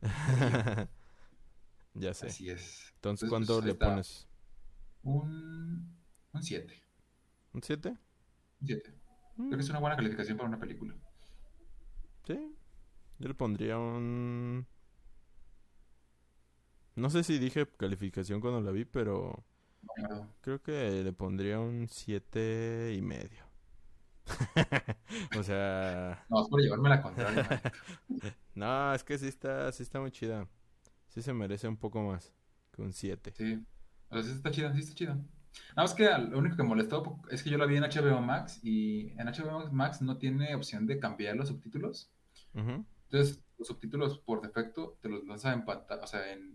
ya 1.93 2.13
sé. 2.13 2.28
Así 2.28 2.49
es. 2.49 2.93
Entonces, 2.95 3.30
Entonces, 3.30 3.30
¿cuánto 3.30 3.56
pues, 3.56 3.65
le 3.65 3.75
pones? 3.75 4.28
Un, 5.04 5.97
un 6.34 6.43
7. 6.43 6.84
¿Un 7.54 7.63
7? 7.63 7.89
Un 7.89 8.67
7. 8.67 8.93
Creo 9.47 9.58
que 9.58 9.63
es 9.63 9.69
una 9.69 9.80
buena 9.80 9.95
calificación 9.95 10.38
para 10.38 10.49
una 10.49 10.60
película. 10.60 10.95
Sí. 12.25 12.56
Yo 13.19 13.28
le 13.28 13.34
pondría 13.36 13.78
un... 13.78 14.67
No 16.95 17.10
sé 17.10 17.23
si 17.23 17.38
dije 17.39 17.67
calificación 17.77 18.41
cuando 18.41 18.62
la 18.62 18.71
vi, 18.71 18.86
pero 18.86 19.43
No 19.97 20.34
creo 20.41 20.62
que 20.62 21.03
le 21.03 21.13
pondría 21.13 21.60
un 21.60 21.88
siete 21.89 22.93
y 22.97 23.01
medio. 23.01 23.43
o 25.38 25.43
sea, 25.43 26.25
No, 26.29 26.41
es 26.41 26.47
por 26.49 26.62
llevarme 26.62 26.89
la 26.89 27.01
contraria. 27.01 27.62
no, 28.55 28.93
es 28.93 29.03
que 29.03 29.17
sí 29.17 29.27
está, 29.27 29.71
sí 29.71 29.84
está 29.84 29.99
muy 29.99 30.12
chida. 30.12 30.47
Sí 31.10 31.21
se 31.21 31.34
merece 31.34 31.67
un 31.67 31.77
poco 31.77 32.01
más 32.01 32.34
que 32.71 32.81
un 32.81 32.91
7. 32.91 33.34
Sí. 33.36 33.65
O 34.10 34.15
sea, 34.15 34.23
sí 34.23 34.31
está 34.31 34.51
chida, 34.51 34.73
sí 34.73 34.79
está 34.79 34.95
chida. 34.95 35.13
Nada 35.13 35.84
más 35.84 35.93
que 35.93 36.05
lo 36.05 36.38
único 36.38 36.55
que 36.58 36.63
me 36.63 36.69
molestó 36.69 37.21
es 37.29 37.43
que 37.43 37.49
yo 37.49 37.58
la 37.58 37.65
vi 37.65 37.77
en 37.77 37.84
HBO 37.84 38.21
Max 38.21 38.60
y 38.63 39.12
en 39.19 39.27
HBO 39.27 39.71
Max 39.71 40.01
no 40.01 40.17
tiene 40.17 40.53
opción 40.55 40.86
de 40.86 40.99
cambiar 40.99 41.36
los 41.36 41.47
subtítulos. 41.47 42.12
Entonces, 42.53 43.41
los 43.58 43.67
subtítulos 43.67 44.19
por 44.19 44.41
defecto 44.41 44.97
te 45.01 45.10
los 45.10 45.25
lanza 45.25 45.53
en 45.53 45.65
pantalla, 45.65 46.03
o 46.03 46.08
sea, 46.08 46.31
en 46.34 46.55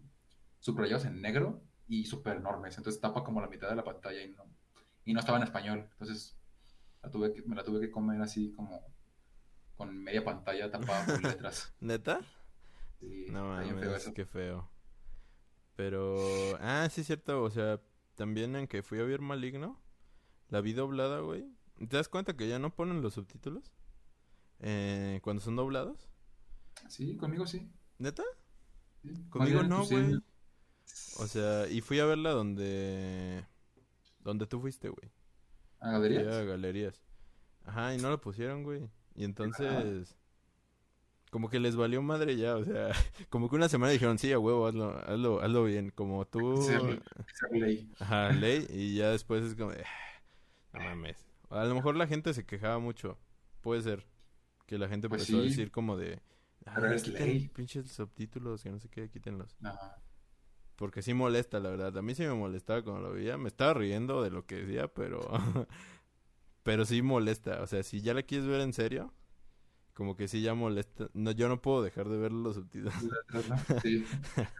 subrayados 0.60 1.04
en 1.06 1.20
negro 1.20 1.62
y 1.88 2.04
súper 2.06 2.36
enormes. 2.36 2.76
Entonces 2.78 3.00
tapa 3.00 3.24
como 3.24 3.40
la 3.40 3.48
mitad 3.48 3.68
de 3.68 3.76
la 3.76 3.84
pantalla 3.84 4.22
y 4.22 4.30
no, 4.30 4.44
y 5.04 5.12
no 5.12 5.20
estaba 5.20 5.38
en 5.38 5.44
español. 5.44 5.88
Entonces, 5.92 6.36
la 7.02 7.10
tuve 7.10 7.32
que- 7.32 7.42
me 7.42 7.56
la 7.56 7.64
tuve 7.64 7.80
que 7.80 7.90
comer 7.90 8.20
así 8.22 8.52
como 8.52 8.80
con 9.76 9.96
media 9.98 10.24
pantalla 10.24 10.70
tapada 10.70 11.06
por 11.06 11.22
letras. 11.22 11.74
¿Neta? 11.80 12.20
Sí, 13.00 13.26
No 13.30 13.48
mames, 13.48 14.10
qué 14.14 14.26
feo. 14.26 14.70
Pero, 15.74 16.16
ah, 16.60 16.86
sí 16.90 17.00
es 17.00 17.06
cierto, 17.06 17.42
o 17.42 17.50
sea, 17.50 17.80
también 18.14 18.54
en 18.56 18.66
que 18.68 18.82
fui 18.82 19.00
a 19.00 19.04
ver 19.04 19.22
Maligno, 19.22 19.80
la 20.48 20.60
vi 20.60 20.74
doblada, 20.74 21.20
güey. 21.20 21.46
¿Te 21.78 21.96
das 21.96 22.10
cuenta 22.10 22.36
que 22.36 22.46
ya 22.48 22.58
no 22.58 22.74
ponen 22.74 23.00
los 23.00 23.14
subtítulos? 23.14 23.72
Eh, 24.58 25.20
cuando 25.22 25.40
son 25.42 25.56
doblados. 25.56 26.10
Sí, 26.88 27.16
conmigo 27.16 27.46
sí. 27.46 27.72
¿Neta? 27.98 28.22
sí. 29.02 29.24
Conmigo 29.30 29.62
no, 29.62 29.78
pues, 29.78 29.90
güey. 29.90 30.20
O 31.18 31.26
sea, 31.26 31.68
y 31.68 31.80
fui 31.80 31.98
a 32.00 32.04
verla 32.06 32.30
donde... 32.30 33.44
Donde 34.20 34.46
tú 34.46 34.60
fuiste, 34.60 34.88
güey. 34.88 35.10
¿A 35.80 35.92
Fui 35.92 35.92
galerías? 35.92 36.34
a 36.34 36.42
galerías. 36.44 37.02
Ajá, 37.64 37.94
y 37.94 37.98
no 37.98 38.10
lo 38.10 38.20
pusieron, 38.20 38.62
güey. 38.64 38.88
Y 39.14 39.24
entonces... 39.24 40.16
Como 41.30 41.48
que 41.48 41.60
les 41.60 41.76
valió 41.76 42.02
madre 42.02 42.36
ya, 42.36 42.56
o 42.56 42.64
sea, 42.64 42.90
como 43.30 43.48
que 43.48 43.54
una 43.54 43.68
semana 43.68 43.92
dijeron, 43.92 44.18
sí, 44.18 44.32
a 44.32 44.38
huevo, 44.40 44.66
hazlo, 44.66 44.98
hazlo, 44.98 45.40
hazlo 45.40 45.62
bien, 45.64 45.90
como 45.90 46.26
tú, 46.26 46.54
ley. 47.52 47.88
Ajá, 48.00 48.32
ley, 48.32 48.66
y 48.68 48.96
ya 48.96 49.10
después 49.10 49.44
es 49.44 49.54
como, 49.54 49.70
de, 49.70 49.84
"Ah, 49.84 50.78
no 50.78 50.80
mames. 50.80 51.24
A 51.50 51.64
lo 51.66 51.74
mejor 51.76 51.94
la 51.94 52.08
gente 52.08 52.34
se 52.34 52.44
quejaba 52.44 52.80
mucho, 52.80 53.16
puede 53.60 53.80
ser, 53.82 54.08
que 54.66 54.76
la 54.76 54.88
gente 54.88 55.08
Pues 55.08 55.22
empezó 55.22 55.38
a 55.40 55.44
decir 55.44 55.70
como 55.70 55.96
de, 55.96 56.20
Pero 56.74 56.88
"Ay, 56.88 56.96
es 56.96 57.04
quiten 57.04 57.26
ley". 57.28 57.48
pinches 57.48 57.88
subtítulos, 57.92 58.64
que 58.64 58.70
no 58.70 58.80
sé 58.80 58.88
qué, 58.88 59.08
quítenlos. 59.08 59.56
Ajá. 59.62 60.02
Porque 60.80 61.02
sí 61.02 61.12
molesta, 61.12 61.60
la 61.60 61.68
verdad. 61.68 61.98
A 61.98 62.00
mí 62.00 62.14
sí 62.14 62.22
me 62.22 62.32
molestaba 62.32 62.80
cuando 62.82 63.02
lo 63.02 63.12
veía. 63.12 63.36
Me 63.36 63.48
estaba 63.48 63.74
riendo 63.74 64.22
de 64.22 64.30
lo 64.30 64.46
que 64.46 64.54
decía, 64.64 64.88
pero... 64.88 65.20
pero 66.62 66.86
sí 66.86 67.02
molesta. 67.02 67.60
O 67.60 67.66
sea, 67.66 67.82
si 67.82 68.00
ya 68.00 68.14
la 68.14 68.22
quieres 68.22 68.46
ver 68.46 68.62
en 68.62 68.72
serio, 68.72 69.12
como 69.92 70.16
que 70.16 70.26
sí 70.26 70.40
ya 70.40 70.54
molesta. 70.54 71.10
No, 71.12 71.32
yo 71.32 71.50
no 71.50 71.60
puedo 71.60 71.82
dejar 71.82 72.08
de 72.08 72.16
ver 72.16 72.32
los 72.32 72.54
subtítulos. 72.54 72.94
¿no? 73.04 73.56
Sí. 73.82 74.06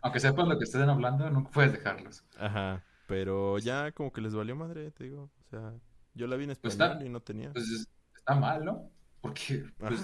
Aunque 0.02 0.20
sepas 0.20 0.46
lo 0.46 0.58
que 0.58 0.64
estén 0.64 0.82
hablando, 0.90 1.30
nunca 1.30 1.50
puedes 1.52 1.72
dejarlos. 1.72 2.22
Ajá, 2.36 2.84
pero 3.06 3.56
ya 3.56 3.90
como 3.92 4.12
que 4.12 4.20
les 4.20 4.34
valió 4.34 4.54
madre, 4.54 4.90
te 4.90 5.04
digo. 5.04 5.30
O 5.46 5.48
sea, 5.48 5.72
yo 6.12 6.26
la 6.26 6.36
vi 6.36 6.44
en 6.44 6.54
Pues 6.60 6.74
español 6.74 6.96
está- 6.98 7.06
y 7.06 7.08
no 7.08 7.20
tenía. 7.22 7.50
Pues 7.54 7.64
es- 7.64 7.88
está 8.14 8.34
mal, 8.34 8.62
¿no? 8.62 8.90
Porque 9.22 9.64
pues, 9.78 10.00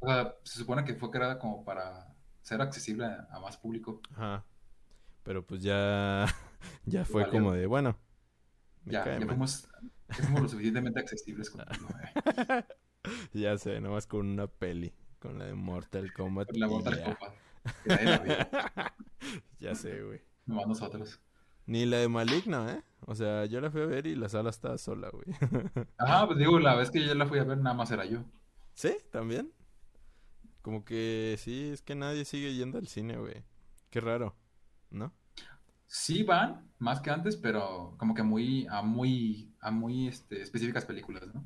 o 0.00 0.06
sea, 0.08 0.34
se 0.42 0.58
supone 0.58 0.82
que 0.84 0.94
fue 0.96 1.12
creada 1.12 1.38
como 1.38 1.64
para 1.64 2.12
ser 2.40 2.60
accesible 2.60 3.06
a 3.06 3.38
más 3.38 3.56
público. 3.56 4.00
Ajá. 4.10 4.44
Pero 5.22 5.46
pues 5.46 5.62
ya, 5.62 6.26
ya 6.86 7.04
fue 7.04 7.28
como 7.28 7.52
de, 7.52 7.66
bueno, 7.66 7.96
me 8.84 8.92
Ya, 8.92 9.04
cae 9.04 9.20
ya 9.20 9.26
fuimos, 9.26 9.68
ya 10.08 10.14
fuimos 10.16 10.42
lo 10.42 10.48
suficientemente 10.48 11.00
accesibles 11.00 11.50
contigo. 11.50 11.86
eh. 12.48 12.64
Ya 13.32 13.56
sé, 13.58 13.80
nomás 13.80 14.06
con 14.06 14.26
una 14.26 14.46
peli, 14.46 14.92
con 15.18 15.38
la 15.38 15.46
de 15.46 15.54
Mortal 15.54 16.12
Kombat. 16.12 16.50
Con 16.50 16.60
la 16.60 16.68
Mortal 16.68 16.98
ya. 16.98 17.04
Kombat. 17.04 17.34
la 17.84 18.94
Ya 19.60 19.74
sé, 19.74 20.02
güey. 20.02 20.20
nomás 20.46 20.66
nosotros. 20.66 21.20
Ni 21.66 21.86
la 21.86 21.98
de 21.98 22.08
Maligno, 22.08 22.68
¿eh? 22.68 22.82
O 23.06 23.14
sea, 23.14 23.44
yo 23.46 23.60
la 23.60 23.70
fui 23.70 23.82
a 23.82 23.86
ver 23.86 24.06
y 24.06 24.16
la 24.16 24.28
sala 24.28 24.50
estaba 24.50 24.78
sola, 24.78 25.10
güey. 25.10 25.24
Ajá, 25.96 26.26
pues 26.26 26.38
digo, 26.38 26.58
la 26.58 26.74
vez 26.74 26.90
que 26.90 27.04
yo 27.04 27.14
la 27.14 27.26
fui 27.26 27.38
a 27.38 27.44
ver, 27.44 27.58
nada 27.58 27.74
más 27.74 27.90
era 27.92 28.04
yo. 28.04 28.24
¿Sí? 28.74 28.96
¿También? 29.10 29.52
Como 30.60 30.84
que 30.84 31.36
sí, 31.38 31.70
es 31.72 31.82
que 31.82 31.94
nadie 31.94 32.24
sigue 32.24 32.54
yendo 32.54 32.78
al 32.78 32.88
cine, 32.88 33.16
güey. 33.16 33.44
Qué 33.90 34.00
raro, 34.00 34.34
¿no? 34.92 35.12
Sí 35.86 36.22
van, 36.22 36.70
más 36.78 37.00
que 37.00 37.10
antes, 37.10 37.36
pero 37.36 37.94
como 37.98 38.14
que 38.14 38.22
muy, 38.22 38.66
a 38.68 38.82
muy, 38.82 39.54
a 39.60 39.70
muy 39.70 40.08
este, 40.08 40.40
específicas 40.42 40.84
películas, 40.84 41.34
¿no? 41.34 41.44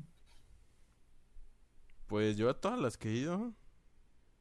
Pues 2.07 2.37
yo 2.37 2.49
a 2.49 2.59
todas 2.59 2.79
las 2.79 2.97
que 2.97 3.09
he 3.09 3.13
ido, 3.13 3.53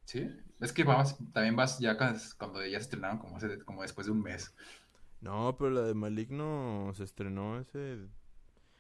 Sí. 0.07 0.31
Es 0.61 0.73
que 0.73 0.85
vas, 0.85 1.19
también 1.33 1.57
vas 1.57 1.79
ya 1.79 1.97
cuando, 2.39 2.65
ya 2.65 2.79
se 2.79 2.85
estrenaron 2.85 3.19
como, 3.19 3.37
hace, 3.37 3.59
como 3.65 3.83
después 3.83 4.07
de 4.07 4.13
un 4.13 4.23
mes. 4.23 4.55
no, 5.21 5.57
pero 5.59 5.71
la 5.71 5.83
de 5.83 5.95
Maligno 5.95 6.93
se 6.95 7.05
estrenó 7.05 7.59
ese... 7.61 7.99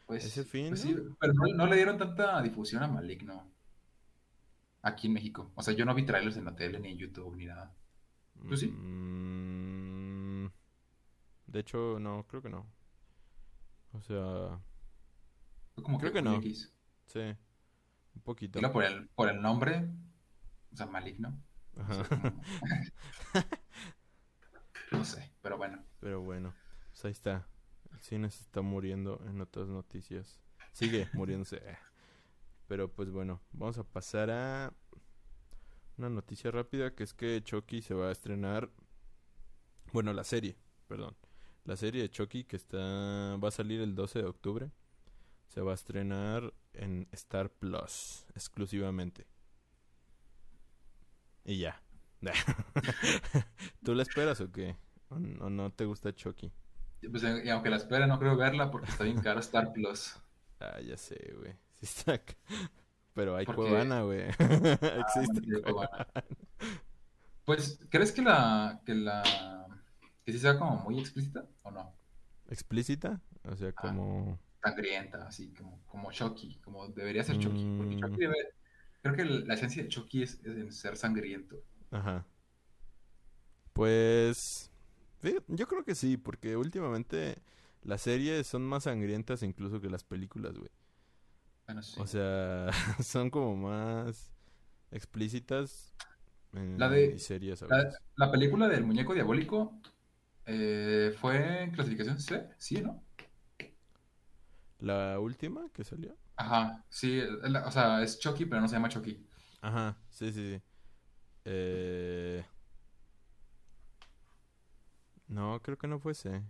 Pues, 0.07 0.25
Ese 0.25 0.45
fin, 0.45 0.69
pues 0.69 0.85
¿no? 0.85 0.91
sí, 0.93 1.17
pero 1.19 1.33
no, 1.35 1.43
no 1.55 1.67
le 1.67 1.75
dieron 1.77 1.99
tanta 1.99 2.41
difusión 2.41 2.81
a 2.83 2.87
Maligno 2.87 3.51
aquí 4.83 5.09
en 5.09 5.15
México. 5.15 5.51
O 5.57 5.62
sea, 5.62 5.75
yo 5.75 5.85
no 5.85 5.95
vi 5.95 6.05
trailers 6.07 6.37
en 6.37 6.45
la 6.45 6.55
tele, 6.55 6.79
ni 6.79 6.91
en 6.91 6.99
YouTube, 6.99 7.35
ni 7.35 7.47
nada. 7.47 7.75
¿Tú 8.49 8.57
sí? 8.57 8.69
Mm, 8.69 9.56
de 11.57 11.61
hecho, 11.61 11.99
no, 11.99 12.27
creo 12.29 12.42
que 12.42 12.51
no. 12.51 12.66
O 13.92 14.01
sea, 14.03 14.61
como 15.83 15.99
Creo 15.99 16.12
que 16.12 16.21
no. 16.21 16.35
X. 16.37 16.71
sí, 17.07 17.21
un 18.14 18.23
poquito. 18.23 18.59
Digo, 18.59 18.71
por 18.73 18.85
el, 18.85 19.09
por 19.09 19.31
el 19.31 19.40
nombre, 19.40 19.88
o 20.71 20.77
sea, 20.77 20.85
Maligno. 20.85 21.42
o 21.77 21.87
sea, 21.95 22.03
Ajá. 22.03 22.09
como- 22.11 22.42
no 24.92 25.05
sé, 25.07 25.33
pero 25.40 25.57
bueno. 25.57 25.83
Pero 26.01 26.21
bueno, 26.21 26.53
pues 26.90 27.05
ahí 27.07 27.12
está. 27.12 27.49
El 27.90 28.01
cine 28.01 28.31
se 28.31 28.42
está 28.42 28.61
muriendo 28.61 29.19
en 29.27 29.40
otras 29.40 29.69
noticias. 29.69 30.38
Sigue 30.73 31.09
muriéndose. 31.14 31.62
Pero 32.69 32.92
pues 32.92 33.11
bueno, 33.11 33.40
vamos 33.53 33.79
a 33.79 33.85
pasar 33.85 34.31
a 34.31 34.75
una 35.97 36.11
noticia 36.11 36.51
rápida 36.51 36.95
que 36.95 37.05
es 37.05 37.14
que 37.14 37.42
Chucky 37.42 37.81
se 37.81 37.95
va 37.95 38.09
a 38.09 38.12
estrenar. 38.12 38.71
Bueno, 39.95 40.12
la 40.12 40.25
serie, 40.25 40.59
perdón. 40.87 41.16
La 41.66 41.76
serie 41.76 42.02
de 42.02 42.11
Chucky 42.11 42.44
que 42.44 42.55
está 42.55 42.79
va 42.79 43.48
a 43.48 43.50
salir 43.50 43.81
el 43.81 43.96
12 43.96 44.20
de 44.20 44.24
octubre. 44.24 44.70
Se 45.48 45.61
va 45.61 45.72
a 45.72 45.74
estrenar 45.74 46.55
en 46.74 47.09
Star 47.11 47.50
Plus 47.50 48.24
exclusivamente. 48.35 49.26
Y 51.44 51.59
ya. 51.59 51.83
¿Tú 53.85 53.94
la 53.94 54.02
esperas 54.02 54.40
o 54.40 54.50
qué? 54.50 54.76
¿O 55.09 55.18
no 55.18 55.70
te 55.72 55.85
gusta 55.85 56.14
Chucky? 56.14 56.52
Pues, 57.11 57.24
eh, 57.24 57.42
y 57.44 57.48
aunque 57.50 57.70
la 57.70 57.76
espera, 57.76 58.07
no 58.07 58.18
creo 58.18 58.37
verla 58.37 58.70
porque 58.70 58.90
está 58.90 59.05
bien 59.05 59.20
caro 59.20 59.40
Star 59.40 59.72
Plus. 59.72 60.16
Ah, 60.61 60.81
ya 60.81 60.96
sé, 60.96 61.35
güey. 61.37 61.52
Sí 61.74 61.87
está. 61.87 62.20
Pero 63.12 63.37
hay 63.37 63.44
Cuevana, 63.44 64.02
güey. 64.02 64.22
Ah, 64.22 64.29
Existe 65.07 65.62
Cuevana. 65.62 66.07
Pues, 67.44 67.81
¿crees 67.90 68.12
que 68.12 68.22
la, 68.22 68.81
que 68.85 68.94
la, 68.94 69.65
que 70.27 70.33
sí 70.33 70.39
sea 70.39 70.59
como 70.59 70.77
muy 70.83 70.99
explícita 71.01 71.47
o 71.62 71.71
no? 71.71 71.95
¿Explícita? 72.51 73.21
O 73.45 73.57
sea, 73.57 73.69
Ah. 73.69 73.73
como... 73.81 74.39
Sangrienta, 74.62 75.27
así 75.29 75.55
como, 75.55 75.81
como 75.87 76.11
Chucky, 76.12 76.57
como 76.65 76.89
debería 76.89 77.23
ser 77.25 77.39
Chucky. 77.39 77.65
Porque 77.79 77.97
Mm. 77.97 78.01
Chucky 78.01 78.17
debe, 78.19 78.35
creo 79.03 79.15
que 79.15 79.25
la 79.25 79.55
esencia 79.55 79.83
de 79.85 79.89
Chucky 79.89 80.23
es, 80.25 80.35
es 80.41 80.57
en 80.57 80.73
ser 80.73 80.97
sangriento. 80.97 81.57
Ajá. 81.93 82.27
Pues... 83.73 84.71
Yo 85.49 85.67
creo 85.67 85.85
que 85.85 85.95
sí, 85.95 86.17
porque 86.17 86.57
últimamente 86.57 87.37
las 87.83 88.03
series 88.03 88.47
son 88.47 88.62
más 88.67 88.85
sangrientas 88.85 89.43
incluso 89.43 89.81
que 89.81 89.91
las 89.91 90.05
películas, 90.05 90.57
güey. 90.57 90.71
Bueno, 91.67 91.83
sí. 91.83 91.99
O 92.01 92.07
sea, 92.07 92.71
son 93.03 93.31
como 93.31 93.57
más 93.57 94.31
explícitas 94.93 95.95
en 96.53 96.79
La 96.79 96.89
de- 96.89 97.17
y 97.19 97.51
a 97.51 97.67
La, 97.69 97.93
la 98.17 98.31
película 98.31 98.69
del 98.69 98.85
muñeco 98.85 99.15
diabólico 99.15 99.81
eh, 100.47 101.15
fue 101.21 101.63
en 101.65 101.71
clasificación 101.73 102.21
C, 102.21 102.49
sí, 102.59 102.81
¿no? 102.83 103.03
La 104.79 105.21
última 105.21 105.69
que 105.75 105.85
salió. 105.85 106.17
Ajá, 106.37 106.85
sí, 106.89 107.21
la- 107.43 107.67
o 107.67 107.71
sea, 107.71 108.03
es 108.03 108.19
Chucky, 108.19 108.47
pero 108.47 108.61
no 108.63 108.69
se 108.69 108.75
llama 108.77 108.89
Chucky. 108.89 109.27
Ajá, 109.61 109.97
sí, 110.11 110.33
sí, 110.33 110.55
sí. 110.57 110.63
Eh... 111.45 112.45
No, 115.29 115.61
creo 115.63 115.79
que 115.79 115.87
no 115.89 115.99
fue 116.01 116.15
C. 116.15 116.43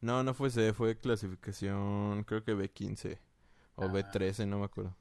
No, 0.00 0.22
no 0.24 0.34
fue 0.34 0.50
C, 0.50 0.72
fue 0.74 0.98
clasificación, 0.98 2.24
creo 2.24 2.44
que 2.44 2.54
B15 2.54 3.20
o 3.76 3.88
Ah. 3.88 3.90
B13, 3.90 4.46
no 4.46 4.58
me 4.60 4.66
acuerdo. 4.66 4.96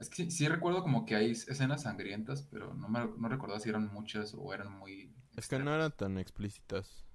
Es 0.00 0.08
que 0.10 0.16
sí, 0.24 0.30
sí 0.32 0.48
recuerdo 0.48 0.82
como 0.82 1.04
que 1.06 1.14
hay 1.16 1.30
escenas 1.32 1.82
sangrientas, 1.82 2.42
pero 2.42 2.74
no 2.74 2.88
me 2.88 3.00
no 3.16 3.28
recordaba 3.28 3.60
si 3.60 3.68
eran 3.68 3.92
muchas 3.92 4.34
o 4.36 4.52
eran 4.54 4.72
muy 4.72 5.14
Es 5.38 5.48
que 5.48 5.58
no 5.58 5.74
eran 5.74 5.92
tan 5.92 6.18
explícitas. 6.18 7.06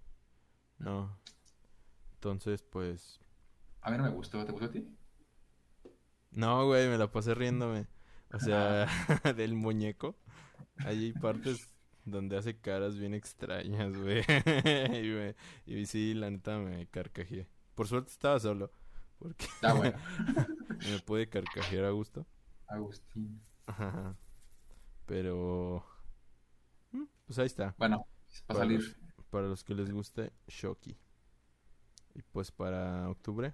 No. 0.80 1.18
Entonces, 2.16 2.64
pues... 2.64 3.20
A 3.82 3.92
mí 3.92 3.98
no 3.98 4.04
me 4.04 4.10
gustó, 4.10 4.44
¿te 4.46 4.52
gustó 4.52 4.66
a 4.68 4.72
ti? 4.72 4.88
No, 6.32 6.66
güey, 6.66 6.88
me 6.90 6.98
la 6.98 7.12
pasé 7.12 7.34
riéndome. 7.36 7.88
O 8.34 8.40
sea, 8.40 8.88
del 9.36 9.54
muñeco. 9.54 10.16
Hay 10.78 11.14
partes 11.14 11.76
donde 12.06 12.38
hace 12.38 12.60
caras 12.60 12.98
bien 12.98 13.14
extrañas, 13.14 13.96
güey. 13.98 14.24
Y, 15.04 15.10
me- 15.10 15.36
y 15.66 15.86
sí, 15.86 16.14
la 16.16 16.30
neta 16.32 16.58
me 16.58 16.88
carcajeé. 16.88 17.48
Por 17.76 17.88
suerte 17.88 18.12
estaba 18.12 18.40
solo. 18.40 18.72
Porque 19.20 19.46
Está 19.46 19.74
bueno, 19.74 19.98
me 20.90 21.00
pude 21.00 21.30
carcajear 21.30 21.86
a 21.86 21.92
gusto. 21.92 22.26
Agustín. 22.68 23.42
Ajá. 23.66 24.16
Pero... 25.06 25.86
mm, 26.92 27.04
Pues 27.26 27.40
ahí 27.40 27.46
está. 27.48 27.76
Bueno, 27.78 28.08
para 28.41 28.60
Para 28.60 28.60
salir. 28.60 28.98
Para 29.30 29.48
los 29.48 29.63
que 29.63 29.74
les 29.76 29.91
guste, 29.91 30.32
Shocky. 30.48 30.98
Y 32.15 32.22
pues 32.22 32.52
para 32.52 33.10
octubre, 33.10 33.54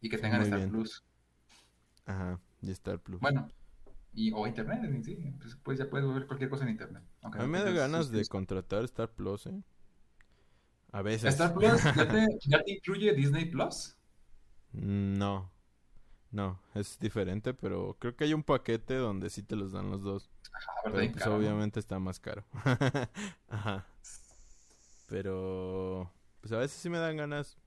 Y 0.00 0.08
que 0.08 0.18
tengan 0.18 0.40
muy 0.40 0.44
Star 0.48 0.58
bien. 0.60 0.70
Plus. 0.70 1.04
ajá, 2.04 2.40
y 2.62 2.70
Star 2.72 2.98
Plus. 3.00 3.20
Bueno, 3.20 3.48
y, 4.12 4.32
o 4.32 4.46
internet, 4.46 4.82
sí. 5.04 5.16
Pues, 5.40 5.56
pues 5.62 5.78
ya 5.78 5.88
puedes 5.88 6.12
ver 6.12 6.26
cualquier 6.26 6.50
cosa 6.50 6.64
en 6.64 6.70
internet. 6.70 7.02
a 7.22 7.28
mí 7.42 7.46
me 7.48 7.60
da 7.60 7.70
ganas 7.70 8.10
de 8.10 8.26
contratar 8.26 8.84
Star 8.84 9.10
Plus, 9.12 9.46
¿eh? 9.46 9.62
A 10.92 11.02
veces. 11.02 11.34
¿Star 11.34 11.54
Plus 11.54 11.80
ya 11.96 12.08
te, 12.08 12.26
ya 12.46 12.62
te 12.62 12.72
incluye 12.72 13.14
Disney 13.14 13.46
Plus? 13.46 13.96
No, 14.72 15.50
no, 16.30 16.60
es 16.74 16.98
diferente, 16.98 17.54
pero 17.54 17.96
creo 17.98 18.16
que 18.16 18.24
hay 18.24 18.34
un 18.34 18.42
paquete 18.44 18.94
donde 18.94 19.30
sí 19.30 19.42
te 19.42 19.56
los 19.56 19.72
dan 19.72 19.90
los 19.90 20.02
dos. 20.02 20.30
Ah, 20.52 20.80
pero 20.84 21.12
pues 21.12 21.26
obviamente 21.26 21.80
está 21.80 21.98
más 21.98 22.20
caro. 22.20 22.44
Ajá. 23.48 23.86
Pero 25.10 26.08
pues 26.40 26.52
a 26.52 26.58
veces 26.58 26.80
sí 26.80 26.88
me 26.88 26.98
dan 26.98 27.16
ganas. 27.16 27.58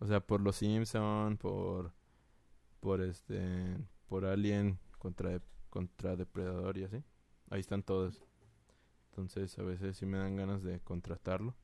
O 0.00 0.06
sea, 0.06 0.18
por 0.18 0.40
los 0.40 0.56
Simpson, 0.56 1.36
por 1.36 1.92
por 2.80 3.00
este 3.00 3.78
por 4.08 4.24
Alien 4.26 4.80
contra 4.98 5.40
contra 5.70 6.16
Depredador 6.16 6.76
y 6.76 6.84
así. 6.84 7.04
Ahí 7.50 7.60
están 7.60 7.84
todos. 7.84 8.20
Entonces, 9.10 9.56
a 9.60 9.62
veces 9.62 9.96
sí 9.96 10.06
me 10.06 10.18
dan 10.18 10.34
ganas 10.34 10.64
de 10.64 10.80
contratarlo. 10.80 11.54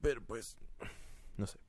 Pero 0.00 0.20
pues 0.24 0.58
no 1.36 1.46
sé. 1.46 1.60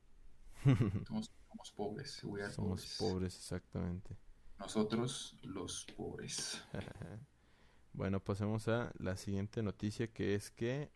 Somos, 1.06 1.30
somos 1.48 1.72
pobres, 1.72 2.24
are 2.24 2.52
Somos 2.52 2.80
pobres. 2.80 2.96
pobres 2.98 3.36
exactamente. 3.36 4.16
Nosotros, 4.58 5.38
los 5.42 5.86
pobres. 5.96 6.62
Bueno, 7.92 8.22
pasemos 8.22 8.68
a 8.68 8.92
la 8.98 9.16
siguiente 9.16 9.64
noticia 9.64 10.06
que 10.12 10.36
es 10.36 10.52
que 10.52 10.92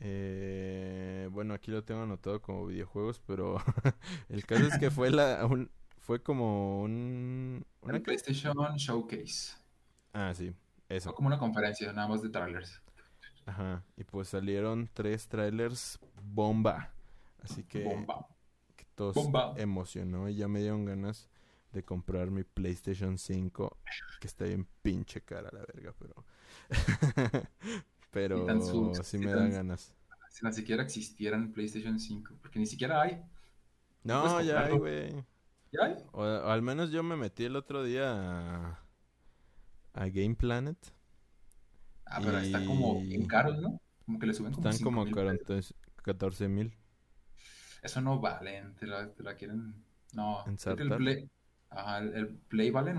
eh, 0.00 1.28
bueno, 1.32 1.54
aquí 1.54 1.70
lo 1.70 1.84
tengo 1.84 2.02
anotado 2.02 2.40
como 2.42 2.66
videojuegos, 2.66 3.20
pero 3.26 3.56
el 4.28 4.44
caso 4.46 4.66
es 4.66 4.78
que 4.78 4.90
fue 4.90 5.10
la 5.10 5.44
un- 5.46 5.70
fue 5.98 6.22
como 6.22 6.80
un... 6.82 7.64
¿una 7.82 7.96
El? 7.96 8.02
PlayStation 8.02 8.56
Showcase. 8.76 9.54
Ah, 10.12 10.32
sí, 10.34 10.52
eso. 10.88 11.10
Fue 11.10 11.14
como 11.16 11.28
una 11.28 11.38
conferencia, 11.38 11.92
nada 11.92 12.08
más 12.08 12.22
de 12.22 12.30
trailers. 12.30 12.80
Ajá. 13.46 13.84
Y 13.96 14.04
pues 14.04 14.28
salieron 14.28 14.88
tres 14.92 15.28
trailers 15.28 15.98
bomba. 16.22 16.92
Así 17.42 17.64
que, 17.64 17.84
Bomba. 17.84 18.26
que 18.76 18.84
todos 18.94 19.14
Bomba. 19.14 19.54
emocionó 19.56 20.28
y 20.28 20.36
ya 20.36 20.48
me 20.48 20.60
dieron 20.60 20.84
ganas 20.84 21.28
de 21.72 21.84
comprar 21.84 22.30
mi 22.30 22.42
PlayStation 22.44 23.16
5, 23.18 23.78
que 24.20 24.26
está 24.26 24.44
bien 24.44 24.66
pinche 24.82 25.20
cara 25.22 25.48
la 25.52 25.60
verga, 25.72 25.94
pero... 25.98 26.24
pero 28.10 28.44
tan 28.44 28.62
su- 28.62 28.92
sí 29.02 29.16
y 29.16 29.20
me 29.20 29.26
tan- 29.26 29.38
dan 29.38 29.50
ganas. 29.52 29.94
Si 30.30 30.44
ni 30.46 30.52
siquiera 30.52 30.82
existiera 30.82 31.36
en 31.36 31.52
PlayStation 31.52 31.98
5, 31.98 32.34
porque 32.40 32.58
ni 32.58 32.66
siquiera 32.66 33.02
hay. 33.02 33.20
No, 34.04 34.40
ya 34.40 34.64
hay, 34.64 34.78
güey. 34.78 35.24
¿Ya 35.72 35.84
hay? 35.84 35.94
O, 36.12 36.22
o 36.22 36.48
al 36.48 36.62
menos 36.62 36.90
yo 36.90 37.02
me 37.02 37.16
metí 37.16 37.44
el 37.44 37.56
otro 37.56 37.82
día 37.84 38.12
a, 38.12 38.84
a 39.94 40.08
Game 40.08 40.34
Planet. 40.36 40.76
Ah, 42.06 42.20
pero 42.24 42.38
está 42.38 42.64
como 42.64 43.00
Y- 43.02 43.06
bien 43.08 43.26
caros, 43.26 43.58
¿no? 43.58 43.80
Como 44.06 44.18
que 44.18 44.26
le 44.26 44.34
suben 44.34 44.52
como 44.52 44.68
Están 44.68 44.84
como 44.84 45.04
5,000 45.04 45.38
pesos. 45.46 45.74
14 46.02 46.48
mil. 46.48 46.74
Eso 47.82 48.00
no 48.00 48.18
valen, 48.20 48.74
te 48.76 48.86
la, 48.86 49.08
te 49.12 49.22
la 49.22 49.36
quieren. 49.36 49.74
No, 50.12 50.44
creo 50.44 50.76
que 50.76 50.82
el. 50.82 50.96
Play, 50.96 51.30
ajá, 51.70 51.98
el, 51.98 52.14
el 52.14 52.28
Play 52.28 52.70
vale 52.70 52.94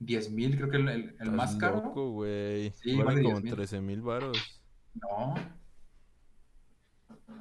9000. 0.00 0.06
10000, 0.06 0.56
creo 0.56 0.70
que 0.70 0.76
el, 0.78 0.88
el, 0.88 1.16
el 1.20 1.32
más 1.32 1.56
caro. 1.56 1.82
loco, 1.82 2.10
güey. 2.12 2.72
Sí, 2.72 3.02
vale 3.02 3.22
como 3.22 3.40
10,000. 3.40 3.50
13 3.50 3.80
mil 3.80 4.02
varos. 4.02 4.54
No, 4.94 5.34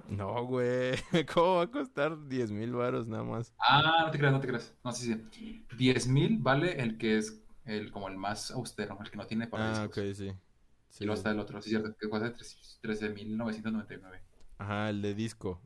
No, 0.07 0.45
güey. 0.45 0.95
¿Cómo 1.33 1.55
va 1.57 1.63
a 1.63 1.71
costar 1.71 2.27
10 2.27 2.51
mil 2.51 2.73
varos 2.73 3.07
nada 3.07 3.23
más? 3.23 3.53
ah, 3.59 4.03
no 4.05 4.11
te 4.11 4.17
creas, 4.17 4.33
no 4.33 4.39
te 4.39 4.47
creas. 4.47 4.75
No, 4.83 4.91
sí, 4.91 5.13
sí. 5.31 5.65
10000 5.75 6.37
vale 6.39 6.81
el 6.81 6.97
que 6.97 7.17
es 7.17 7.43
el, 7.65 7.91
como 7.91 8.07
el 8.07 8.17
más 8.17 8.51
austero, 8.51 8.97
el 9.01 9.09
que 9.11 9.17
no 9.17 9.27
tiene 9.27 9.47
para 9.47 9.83
Ah, 9.83 9.85
ok, 9.85 9.95
sí. 10.13 10.31
Sí. 10.89 11.03
Y 11.03 11.05
luego 11.05 11.17
está 11.17 11.31
el 11.31 11.39
otro, 11.39 11.61
sí, 11.61 11.69
cierto, 11.69 11.95
que 11.97 12.09
cuesta 12.09 12.33
13999. 12.81 14.23
Ajá, 14.57 14.89
el 14.89 15.01
de 15.01 15.13
disco. 15.13 15.61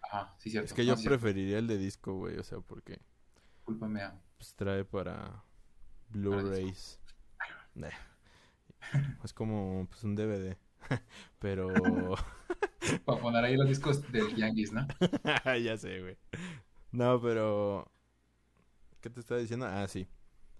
Ajá, 0.00 0.34
sí, 0.38 0.50
cierto. 0.50 0.66
Es 0.66 0.72
que 0.74 0.84
no, 0.84 0.88
yo 0.88 0.96
sí, 0.96 1.02
cierto. 1.02 1.18
preferiría 1.20 1.58
el 1.58 1.66
de 1.66 1.78
disco, 1.78 2.14
güey. 2.14 2.38
O 2.38 2.44
sea, 2.44 2.60
porque 2.60 3.00
Culpa 3.64 3.88
mía. 3.88 4.20
pues, 4.36 4.54
trae 4.54 4.84
para 4.84 5.44
Blu-rays. 6.12 7.00
Nah. 7.74 7.88
Es 9.24 9.32
como 9.32 9.86
pues, 9.88 10.04
un 10.04 10.14
DVD. 10.14 10.56
Pero 11.38 11.68
Para 13.04 13.20
poner 13.20 13.44
ahí 13.44 13.56
los 13.56 13.68
discos 13.68 14.10
del 14.12 14.34
Yankees, 14.34 14.72
¿no? 14.72 14.86
ya 15.62 15.76
sé, 15.76 16.00
güey. 16.00 16.16
No, 16.90 17.20
pero 17.20 17.90
¿qué 19.00 19.08
te 19.08 19.20
estaba 19.20 19.40
diciendo? 19.40 19.66
Ah, 19.66 19.86
sí. 19.88 20.08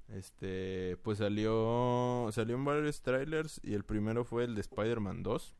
Este, 0.08 0.96
pues 1.02 1.18
salió 1.18 2.28
salió 2.32 2.56
en 2.56 2.64
varios 2.64 3.02
trailers 3.02 3.60
y 3.62 3.74
el 3.74 3.84
primero 3.84 4.24
fue 4.24 4.44
el 4.44 4.54
de 4.54 4.60
Spider-Man 4.60 5.22
2. 5.22 5.54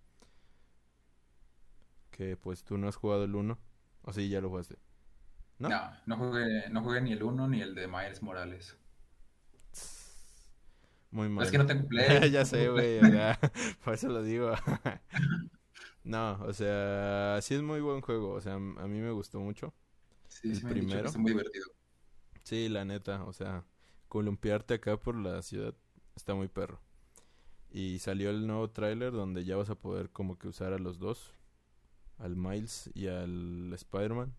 Que 2.11 2.37
pues 2.37 2.65
tú 2.65 2.79
no 2.79 2.89
has 2.89 2.97
jugado 2.97 3.25
el 3.25 3.35
1. 3.35 3.59
O 4.03 4.13
sí, 4.13 4.29
ya 4.29 4.41
lo 4.41 4.49
jugaste. 4.49 4.77
¿No? 5.59 5.69
No, 5.69 5.93
no 6.07 6.17
jugué, 6.17 6.69
no 6.71 6.83
jugué 6.83 7.01
ni 7.03 7.13
el 7.13 7.23
1 7.23 7.49
ni 7.49 7.61
el 7.61 7.75
de 7.75 7.87
Miles 7.87 8.23
Morales. 8.23 8.77
Muy 11.13 11.29
mal. 11.29 11.45
Es 11.45 11.51
que 11.51 11.59
no 11.59 11.67
tengo 11.67 11.87
Play. 11.87 12.31
ya 12.33 12.45
sé, 12.45 12.71
güey, 12.71 12.99
por 13.85 13.95
eso 13.95 14.09
lo 14.09 14.23
digo. 14.23 14.53
no, 16.05 16.43
o 16.43 16.53
sea, 16.55 17.39
sí 17.43 17.55
es 17.55 17.63
muy 17.63 17.81
buen 17.81 18.01
juego, 18.01 18.33
o 18.33 18.41
sea, 18.41 18.55
a 18.55 18.59
mí 18.59 18.99
me 18.99 19.11
gustó 19.11 19.39
mucho. 19.39 19.75
Sí, 20.29 20.49
¿El 20.49 20.57
sí 20.57 20.65
me 20.65 20.71
han 20.71 20.75
dicho 20.75 20.87
que 20.87 20.89
primero? 20.89 21.09
está 21.09 21.19
muy 21.19 21.33
divertido. 21.33 21.67
Sí, 22.43 22.69
la 22.71 22.87
neta, 22.87 23.25
o 23.25 23.33
sea, 23.35 23.65
columpiarte 24.09 24.75
acá 24.75 24.97
por 24.97 25.15
la 25.15 25.43
ciudad 25.43 25.75
está 26.17 26.35
muy 26.35 26.49
perro. 26.49 26.81
Y 27.71 27.99
salió 27.99 28.31
el 28.31 28.47
nuevo 28.47 28.71
tráiler 28.71 29.13
donde 29.13 29.45
ya 29.45 29.57
vas 29.57 29.69
a 29.69 29.75
poder 29.75 30.11
como 30.11 30.39
que 30.39 30.49
usar 30.49 30.73
a 30.73 30.79
los 30.79 30.99
dos, 30.99 31.35
al 32.17 32.37
Miles 32.37 32.91
y 32.95 33.09
al 33.09 33.71
Spider-Man. 33.75 34.35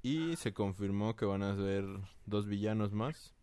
Y 0.00 0.36
se 0.36 0.54
confirmó 0.54 1.14
que 1.14 1.26
van 1.26 1.42
a 1.42 1.54
ser 1.56 1.84
dos 2.24 2.46
villanos 2.46 2.92
más 2.92 3.34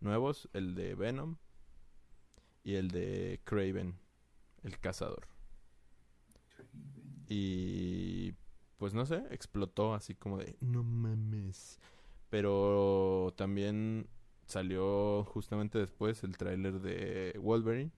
nuevos, 0.00 0.50
el 0.52 0.74
de 0.74 0.94
Venom 0.94 1.36
y 2.64 2.74
el 2.74 2.90
de 2.90 3.40
Craven, 3.44 3.98
el 4.62 4.78
cazador. 4.78 5.26
Y 7.28 8.32
pues 8.78 8.94
no 8.94 9.06
sé, 9.06 9.22
explotó 9.30 9.94
así 9.94 10.14
como 10.14 10.38
de 10.38 10.56
no 10.60 10.82
mames. 10.82 11.78
Pero 12.30 13.32
también 13.36 14.08
salió 14.46 15.24
justamente 15.24 15.78
después 15.78 16.24
el 16.24 16.36
tráiler 16.36 16.80
de 16.80 17.38
Wolverine 17.38 17.92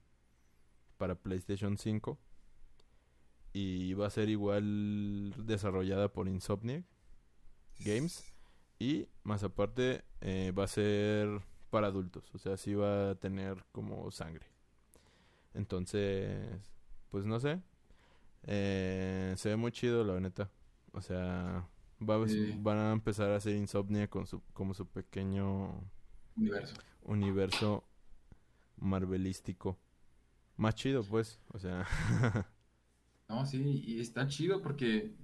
para 0.99 1.15
PlayStation 1.15 1.79
5 1.79 2.19
y 3.53 3.95
va 3.95 4.07
a 4.09 4.11
ser 4.11 4.29
igual 4.29 5.33
desarrollada 5.47 6.12
por 6.12 6.29
Insomniac 6.29 6.85
Games 7.79 8.25
y 8.79 9.09
más 9.23 9.43
aparte 9.43 10.05
eh, 10.21 10.53
va 10.57 10.65
a 10.65 10.69
ser 10.69 11.41
para 11.71 11.89
adultos, 11.89 12.33
o 12.35 12.39
sea, 12.39 12.57
sí 12.57 12.75
va 12.75 13.11
a 13.11 13.15
tener 13.17 13.65
como 13.73 14.11
sangre. 14.11 14.54
Entonces, 15.55 16.73
pues 17.11 17.25
no 17.27 17.39
sé, 17.41 17.61
eh, 18.45 19.35
se 19.37 19.51
ve 19.51 19.57
muy 19.57 19.73
chido 19.73 20.05
la 20.05 20.19
neta, 20.21 20.51
o 20.93 21.01
sea, 21.01 21.67
va 22.03 22.29
Sí. 22.29 22.55
van 22.61 22.79
a 22.79 22.93
empezar 22.93 23.31
a 23.31 23.37
hacer 23.37 23.55
Insomnia 23.57 24.09
con 24.09 24.27
su 24.27 24.43
como 24.53 24.75
su 24.75 24.87
pequeño 24.87 25.81
Universo. 26.37 26.75
universo 27.05 27.85
marvelístico. 28.79 29.79
Más 30.57 30.75
chido, 30.75 31.03
pues. 31.05 31.41
O 31.53 31.59
sea, 31.59 31.85
No, 33.29 33.47
sí, 33.47 33.83
y 33.87 34.01
está 34.01 34.27
chido 34.27 34.61
porque, 34.61 35.15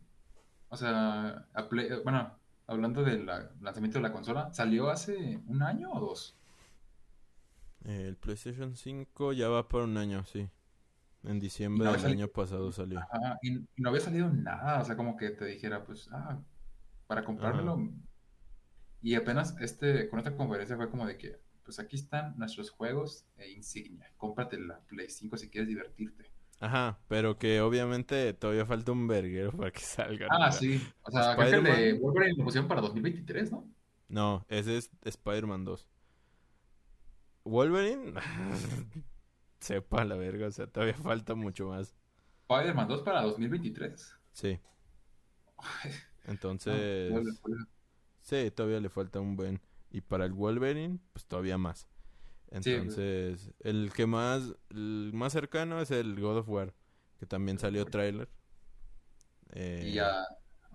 o 0.70 0.76
sea, 0.76 1.46
a 1.52 1.68
Play- 1.68 1.90
bueno, 2.02 2.32
hablando 2.66 3.02
del 3.04 3.26
la- 3.26 3.50
lanzamiento 3.60 3.98
de 3.98 4.02
la 4.02 4.12
consola, 4.12 4.52
¿salió 4.54 4.88
hace 4.90 5.38
un 5.46 5.62
año 5.62 5.92
o 5.92 6.00
dos? 6.00 6.34
El 7.84 8.16
PlayStation 8.16 8.76
5 8.76 9.32
ya 9.32 9.48
va 9.48 9.68
por 9.68 9.82
un 9.82 9.96
año, 9.96 10.24
sí. 10.24 10.48
En 11.22 11.38
diciembre 11.38 11.84
no 11.84 11.92
del 11.92 12.06
año 12.06 12.28
pasado 12.28 12.72
salió. 12.72 12.98
Ajá, 12.98 13.38
y, 13.42 13.66
no 13.76 13.90
había 13.90 14.00
salido 14.00 14.30
nada, 14.30 14.80
o 14.80 14.84
sea, 14.84 14.96
como 14.96 15.16
que 15.16 15.30
te 15.30 15.44
dijera, 15.44 15.84
pues, 15.84 16.08
ah, 16.12 16.38
para 17.06 17.24
comprármelo. 17.24 17.90
Y 19.02 19.14
apenas 19.14 19.56
este, 19.60 20.08
con 20.08 20.18
esta 20.18 20.34
conferencia 20.34 20.76
fue 20.76 20.90
como 20.90 21.06
de 21.06 21.18
que, 21.18 21.38
pues 21.64 21.78
aquí 21.78 21.96
están 21.96 22.36
nuestros 22.38 22.70
juegos 22.70 23.26
e 23.36 23.50
insignia. 23.50 24.10
Cómprate 24.16 24.58
la 24.58 24.80
Play 24.80 25.08
5 25.08 25.36
si 25.36 25.50
quieres 25.50 25.68
divertirte. 25.68 26.30
Ajá, 26.60 26.98
pero 27.08 27.38
que 27.38 27.60
obviamente 27.62 28.34
todavía 28.34 28.66
falta 28.66 28.92
un 28.92 29.08
verguero 29.08 29.52
para 29.52 29.70
que 29.70 29.80
salga. 29.80 30.28
Ah, 30.30 30.52
sí. 30.52 30.80
O 31.02 31.10
sea, 31.10 31.34
creo 31.34 31.48
que 31.48 31.56
el 31.56 31.64
de 31.64 31.70
Spider-Man. 31.70 32.02
Wolverine 32.02 32.36
lo 32.36 32.44
pusieron 32.44 32.68
para 32.68 32.80
2023, 32.82 33.52
¿no? 33.52 33.66
No, 34.08 34.44
ese 34.48 34.76
es 34.76 34.90
Spider-Man 35.02 35.64
2. 35.64 35.88
Wolverine, 37.44 38.14
sepa 39.60 40.04
la 40.04 40.16
verga, 40.16 40.48
o 40.48 40.50
sea, 40.52 40.66
todavía 40.66 40.94
falta 40.94 41.34
mucho 41.34 41.68
más. 41.68 41.94
Spider-Man 42.50 42.86
2 42.88 43.02
para 43.02 43.22
2023. 43.22 44.14
Sí, 44.32 44.60
entonces... 46.24 47.12
Sí, 48.22 48.50
todavía 48.50 48.80
le 48.80 48.88
falta 48.90 49.20
un 49.20 49.36
buen. 49.36 49.60
Y 49.90 50.02
para 50.02 50.24
el 50.24 50.32
Wolverine, 50.32 50.98
pues 51.12 51.26
todavía 51.26 51.58
más. 51.58 51.88
Sí, 52.60 52.72
Entonces, 52.72 53.50
el 53.60 53.92
que 53.94 54.06
más, 54.06 54.54
el 54.70 55.10
más 55.14 55.32
cercano 55.32 55.80
es 55.80 55.90
el 55.90 56.20
God 56.20 56.38
of 56.38 56.48
War, 56.48 56.74
que 57.18 57.26
también 57.26 57.58
salió 57.58 57.86
tráiler. 57.86 58.28
Eh, 59.52 59.82
Y 59.86 59.92
ya, 59.94 60.24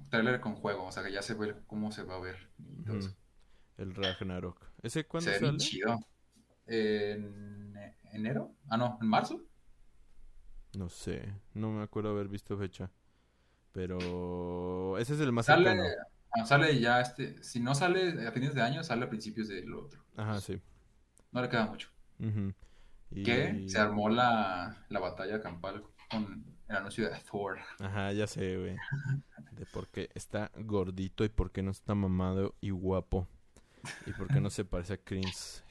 trailer 0.09 0.39
con 0.41 0.55
juego, 0.55 0.85
o 0.85 0.91
sea, 0.91 1.03
que 1.03 1.11
ya 1.11 1.21
se 1.21 1.33
ve 1.33 1.55
cómo 1.67 1.91
se 1.91 2.03
va 2.03 2.15
a 2.15 2.19
ver. 2.19 2.49
el 3.77 3.95
Ragnarok. 3.95 4.59
¿Ese 4.83 5.05
cuándo 5.05 5.31
Se 5.31 5.39
ve 5.39 5.39
sale? 5.47 5.57
chido. 5.57 5.99
¿En 6.67 7.75
enero? 8.11 8.53
Ah, 8.69 8.77
no, 8.77 8.97
¿en 9.01 9.07
marzo? 9.07 9.43
No 10.77 10.89
sé, 10.89 11.33
no 11.53 11.71
me 11.71 11.83
acuerdo 11.83 12.09
haber 12.09 12.27
visto 12.27 12.57
fecha. 12.57 12.91
Pero 13.71 14.97
ese 14.97 15.13
es 15.15 15.19
el 15.19 15.31
más 15.31 15.45
Sale, 15.47 15.69
cercano. 15.69 15.89
ah, 16.31 16.45
sale 16.45 16.79
ya 16.79 17.01
este, 17.01 17.41
si 17.43 17.59
no 17.59 17.75
sale 17.75 18.25
a 18.25 18.31
fines 18.31 18.55
de 18.55 18.61
año, 18.61 18.83
sale 18.83 19.05
a 19.05 19.09
principios 19.09 19.49
del 19.49 19.73
otro. 19.73 20.01
Ajá, 20.15 20.39
sí. 20.39 20.61
No 21.31 21.41
le 21.41 21.49
queda 21.49 21.65
mucho. 21.67 21.89
Y... 23.11 23.23
Que 23.23 23.65
se 23.67 23.77
armó 23.79 24.07
la, 24.09 24.85
la 24.89 24.99
batalla 24.99 25.41
campal 25.41 25.83
con 26.09 26.45
el 26.69 26.75
anuncio 26.75 27.09
de 27.09 27.19
Thor. 27.29 27.59
Ajá, 27.79 28.13
ya 28.13 28.27
sé, 28.27 28.57
güey. 28.57 28.77
De 29.51 29.65
por 29.65 29.89
qué 29.89 30.09
está 30.15 30.51
gordito 30.57 31.25
y 31.25 31.29
por 31.29 31.51
qué 31.51 31.61
no 31.61 31.71
está 31.71 31.95
mamado 31.95 32.55
y 32.61 32.69
guapo. 32.69 33.27
Y 34.05 34.11
por 34.13 34.27
qué 34.29 34.39
no 34.39 34.49
se 34.49 34.63
parece 34.63 34.93
a 34.93 34.97
Chris 34.97 35.64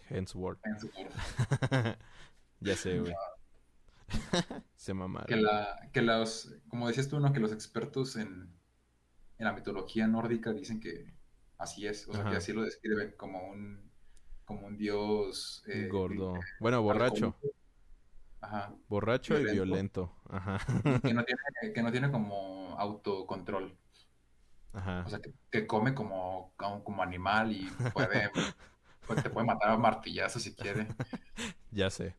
Su- 0.78 0.90
ya 2.60 2.76
sé, 2.76 3.00
güey. 3.00 3.14
se 4.76 4.94
mamaron. 4.94 5.26
Que, 5.26 5.36
la, 5.36 5.90
que 5.92 6.02
los, 6.02 6.54
como 6.68 6.88
decías 6.88 7.08
tú, 7.08 7.20
¿no? 7.20 7.32
Que 7.32 7.40
los 7.40 7.52
expertos 7.52 8.16
en, 8.16 8.54
en 9.38 9.44
la 9.44 9.52
mitología 9.52 10.06
nórdica 10.06 10.52
dicen 10.52 10.80
que, 10.80 11.14
así 11.58 11.86
es, 11.86 12.06
o 12.08 12.12
sea, 12.12 12.30
que 12.30 12.36
así 12.36 12.52
lo 12.52 12.62
describe 12.62 13.16
como 13.16 13.48
un, 13.50 13.90
como 14.44 14.66
un 14.66 14.76
dios 14.76 15.64
eh, 15.66 15.88
Gordo. 15.90 16.34
Bueno, 16.60 16.82
borracho. 16.82 17.36
Ajá. 18.40 18.74
Borracho 18.88 19.38
y 19.38 19.44
Violento. 19.44 19.64
violento. 19.64 20.16
Ajá. 20.28 20.58
Que 21.00 21.14
no 21.14 21.24
tiene, 21.24 21.72
que 21.74 21.82
no 21.82 21.90
tiene 21.90 22.10
como 22.10 22.78
autocontrol. 22.78 23.74
Ajá. 24.74 25.04
O 25.06 25.08
sea, 25.08 25.20
que, 25.20 25.32
que 25.50 25.66
come 25.66 25.94
como, 25.94 26.52
como, 26.56 26.84
como 26.84 27.02
animal 27.02 27.52
y 27.52 27.70
puede, 27.92 28.30
pues, 29.06 29.22
te 29.22 29.30
puede 29.30 29.46
matar 29.46 29.70
a 29.70 29.76
martillazos 29.76 30.42
si 30.42 30.54
quiere. 30.54 30.88
Ya 31.70 31.90
sé. 31.90 32.14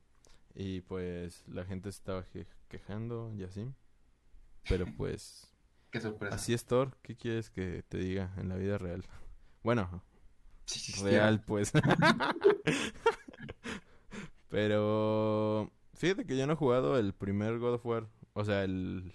Y 0.54 0.82
pues 0.82 1.46
la 1.48 1.64
gente 1.64 1.90
se 1.90 1.98
estaba 1.98 2.26
quejando 2.68 3.34
y 3.34 3.44
así. 3.44 3.72
Pero 4.68 4.86
pues 4.98 5.48
Qué 5.92 6.02
sorpresa. 6.02 6.36
así 6.36 6.54
es 6.54 6.66
Thor. 6.66 6.98
¿Qué 7.02 7.16
quieres 7.16 7.50
que 7.50 7.84
te 7.88 7.98
diga 7.98 8.34
en 8.38 8.50
la 8.50 8.58
vida 8.58 8.78
real? 8.78 9.06
Bueno, 9.64 10.04
Sí, 10.66 10.80
sí, 10.80 10.92
sí, 10.94 11.04
real 11.04 11.42
pues. 11.42 11.72
Pero 14.50 15.72
fíjate 15.94 16.26
que 16.26 16.38
yo 16.38 16.48
no 16.48 16.54
he 16.54 16.58
jugado 16.58 16.98
el 16.98 17.14
primer 17.14 17.60
God 17.60 17.76
of 17.76 17.86
War. 17.86 18.08
O 18.34 18.44
sea, 18.44 18.64
el... 18.64 19.14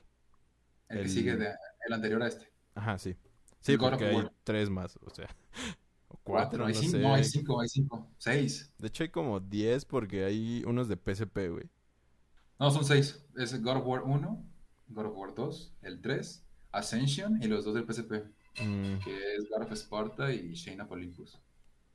El 0.89 1.03
que 1.03 1.09
sigue 1.09 1.37
de, 1.37 1.53
el 1.87 1.93
anterior 1.93 2.23
a 2.23 2.29
este. 2.29 2.51
Ajá, 2.75 2.99
sí. 2.99 3.17
Sí, 3.61 3.77
porque 3.77 4.07
hay 4.07 4.31
tres 4.45 4.71
más. 4.71 4.99
O 5.03 5.11
sea, 5.11 5.29
cuatro, 6.31 6.67
hay 6.67 6.75
no 6.75 6.81
cinco, 6.81 6.93
sé. 6.93 6.99
no, 6.99 7.15
hay 7.15 7.25
cinco, 7.25 7.61
hay 7.61 7.69
cinco. 7.69 8.09
Seis. 8.19 8.73
De 8.79 8.89
hecho 8.89 9.05
hay 9.05 9.11
como 9.11 9.39
10 9.41 9.85
porque 9.85 10.25
hay 10.25 10.65
unos 10.67 10.89
de 10.89 10.97
PSP, 10.97 11.49
güey. 11.51 11.71
No, 12.59 12.71
son 12.71 12.85
seis. 12.85 13.25
Es 13.37 13.61
God 13.63 13.79
of 13.79 13.87
War 13.87 14.03
1, 14.05 14.45
God 14.89 15.07
of 15.07 15.17
War 15.17 15.35
2, 15.35 15.73
el 15.83 16.01
3, 16.01 16.45
Ascension 16.73 17.43
y 17.43 17.47
los 17.49 17.65
dos 17.65 17.75
del 17.75 17.85
PSP, 17.87 18.13
Mm, 18.61 18.99
que 19.05 19.35
es 19.37 19.49
God 19.49 19.63
of 19.63 19.73
Sparta 19.73 20.33
y 20.33 20.53
Shane 20.55 20.83
of 20.83 20.91
Olympus. 20.91 21.39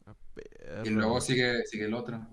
a 0.05 0.83
Y 0.85 0.89
luego 0.89 1.19
sigue, 1.21 1.65
sigue 1.65 1.85
el 1.85 1.93
otro. 1.93 2.25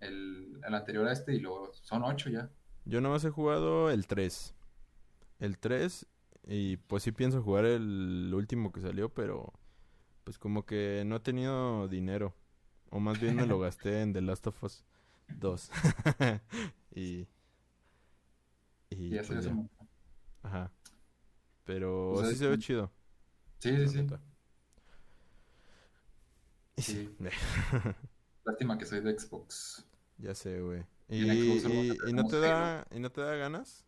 El, 0.00 0.60
el 0.66 0.74
anterior 0.74 1.06
a 1.08 1.12
este 1.12 1.34
y 1.34 1.40
luego 1.40 1.72
son 1.72 2.02
ocho 2.04 2.28
ya. 2.30 2.50
Yo 2.84 3.00
nomás 3.00 3.24
he 3.24 3.30
jugado 3.30 3.90
el 3.90 4.06
3. 4.06 4.54
El 5.40 5.58
3 5.58 6.06
y 6.48 6.76
pues 6.76 7.02
sí 7.02 7.12
pienso 7.12 7.42
jugar 7.42 7.64
el 7.64 8.32
último 8.34 8.72
que 8.72 8.80
salió, 8.80 9.08
pero 9.08 9.52
pues 10.26 10.38
como 10.38 10.66
que 10.66 11.04
no 11.06 11.16
he 11.16 11.20
tenido 11.20 11.86
dinero. 11.86 12.34
O 12.90 12.98
más 13.00 13.20
bien 13.20 13.36
me 13.36 13.46
lo 13.46 13.58
gasté 13.60 14.02
en 14.02 14.12
The 14.12 14.22
Last 14.22 14.48
of 14.48 14.60
Us 14.64 14.84
2. 15.28 15.70
y... 16.94 17.28
Y 18.90 19.10
pues 19.10 19.30
es 19.30 19.44
ya. 19.44 19.50
un- 19.52 19.70
Ajá. 20.42 20.72
Pero 21.64 22.14
Pues 22.14 22.28
sí 22.30 22.34
es 22.34 22.38
se 22.38 22.48
ve 22.48 22.58
chido. 22.58 22.92
Sí, 23.60 23.76
sí, 23.76 23.88
sí. 23.88 24.06
Y 26.76 26.82
sí. 26.82 27.08
Lástima 28.44 28.78
que 28.78 28.86
soy 28.86 29.00
de 29.00 29.18
Xbox. 29.18 29.84
Ya 30.18 30.34
sé, 30.34 30.60
güey. 30.60 30.84
Y 31.08 31.24
¿Y, 32.08 32.12
no 32.12 32.26
te 32.26 32.38
da, 32.40 32.86
y 32.90 32.98
no 33.00 33.10
te 33.12 33.20
da 33.20 33.36
ganas 33.36 33.84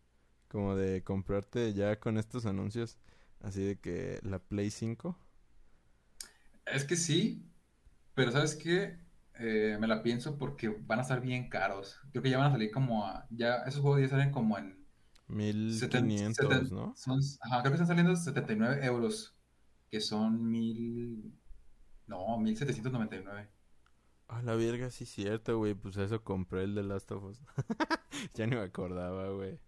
como 0.48 0.76
de 0.76 1.02
comprarte 1.02 1.74
ya 1.74 1.98
con 2.00 2.16
estos 2.18 2.46
anuncios 2.46 2.98
así 3.40 3.62
de 3.64 3.78
que 3.80 4.20
la 4.22 4.38
Play 4.38 4.70
5? 4.70 5.16
Es 6.72 6.84
que 6.84 6.96
sí, 6.96 7.44
pero 8.14 8.32
¿sabes 8.32 8.56
qué? 8.56 8.98
Eh, 9.34 9.76
me 9.80 9.86
la 9.86 10.02
pienso 10.02 10.36
porque 10.38 10.68
van 10.68 10.98
a 10.98 11.02
estar 11.02 11.20
bien 11.20 11.48
caros. 11.48 11.96
Creo 12.10 12.22
que 12.22 12.30
ya 12.30 12.38
van 12.38 12.48
a 12.48 12.52
salir 12.52 12.70
como 12.70 13.06
a... 13.06 13.26
Ya, 13.30 13.56
esos 13.66 13.80
juegos 13.80 14.00
ya 14.00 14.08
salen 14.08 14.32
como 14.32 14.58
en... 14.58 14.84
seten- 15.28 16.04
1500, 16.06 16.46
seten- 16.46 16.70
¿no? 16.70 16.94
Son, 16.96 17.20
ajá, 17.42 17.60
creo 17.60 17.72
que 17.72 17.76
están 17.76 17.86
saliendo 17.86 18.16
79 18.16 18.84
euros, 18.84 19.36
que 19.90 20.00
son 20.00 20.50
mil... 20.50 21.32
No, 22.06 22.38
1799. 22.38 23.48
A 24.28 24.42
la 24.42 24.54
verga, 24.56 24.90
sí 24.90 25.06
cierto, 25.06 25.58
güey. 25.58 25.74
Pues 25.74 25.96
eso 25.96 26.22
compré 26.22 26.64
el 26.64 26.74
de 26.74 26.82
Last 26.82 27.10
of 27.12 27.24
Us. 27.24 27.40
Ya 28.34 28.46
ni 28.46 28.56
me 28.56 28.62
acordaba, 28.62 29.28
güey. 29.30 29.58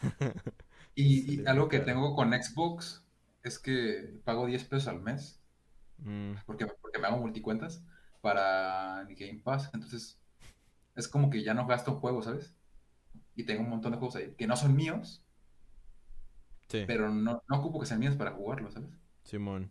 Y, 0.94 1.46
algo 1.46 1.68
que 1.68 1.78
tengo 1.78 2.16
con 2.16 2.32
Xbox 2.32 3.04
es 3.44 3.60
que 3.60 4.20
pago 4.24 4.46
10 4.46 4.64
pesos 4.64 4.88
al 4.88 5.00
mes, 5.00 5.37
Mm, 5.98 6.32
porque, 6.46 6.66
porque 6.66 6.98
me 6.98 7.06
hago 7.06 7.18
multicuentas 7.18 7.82
para 8.20 9.02
el 9.02 9.14
Game 9.14 9.40
Pass. 9.42 9.70
Entonces, 9.74 10.18
es 10.94 11.08
como 11.08 11.30
que 11.30 11.42
ya 11.42 11.54
no 11.54 11.66
gasto 11.66 11.92
en 11.92 11.98
juegos, 11.98 12.24
¿sabes? 12.26 12.54
Y 13.34 13.44
tengo 13.44 13.62
un 13.62 13.70
montón 13.70 13.92
de 13.92 13.98
juegos 13.98 14.16
ahí 14.16 14.34
que 14.36 14.46
no 14.46 14.56
son 14.56 14.74
míos, 14.74 15.24
sí, 16.68 16.84
pero 16.86 17.10
no, 17.10 17.42
no 17.48 17.56
ocupo 17.56 17.80
que 17.80 17.86
sean 17.86 18.00
míos 18.00 18.16
para 18.16 18.32
jugarlos, 18.32 18.74
¿sabes? 18.74 18.90
Simón. 19.22 19.70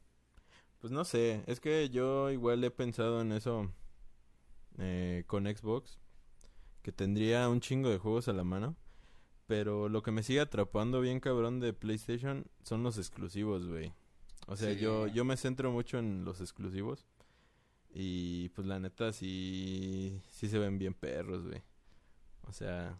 Pues 0.80 0.94
no 0.94 1.04
sé, 1.04 1.44
es 1.48 1.60
que 1.60 1.90
yo 1.90 2.30
igual 2.30 2.64
he 2.64 2.72
pensado 2.72 3.22
en 3.22 3.32
eso 3.32 3.72
eh, 4.78 5.24
con 5.28 5.46
Xbox, 5.46 6.00
que 6.84 6.92
tendría 6.92 7.50
un 7.50 7.60
chingo 7.60 7.90
de 7.90 7.98
juegos 7.98 8.28
a 8.28 8.34
la 8.34 8.44
mano, 8.44 8.76
pero 9.48 9.90
lo 9.90 10.04
que 10.04 10.12
me 10.12 10.24
sigue 10.24 10.40
atrapando 10.40 11.02
bien 11.02 11.20
cabrón 11.20 11.60
de 11.60 11.74
PlayStation 11.74 12.46
son 12.64 12.84
los 12.84 12.98
exclusivos, 12.98 13.68
güey. 13.68 13.94
O 14.48 14.56
sea, 14.58 14.74
Sí. 14.74 14.80
yo, 14.80 15.08
yo 15.08 15.26
me 15.26 15.38
centro 15.38 15.72
mucho 15.72 16.00
en 16.00 16.26
los 16.26 16.42
exclusivos 16.42 17.06
y 17.94 18.50
pues 18.50 18.68
la 18.68 18.80
neta 18.80 19.14
sí, 19.14 20.22
sí 20.30 20.48
se 20.50 20.60
ven 20.60 20.80
bien 20.80 20.94
perros, 20.94 21.46
güey. 21.48 21.64
O 22.44 22.54
sea, 22.54 23.00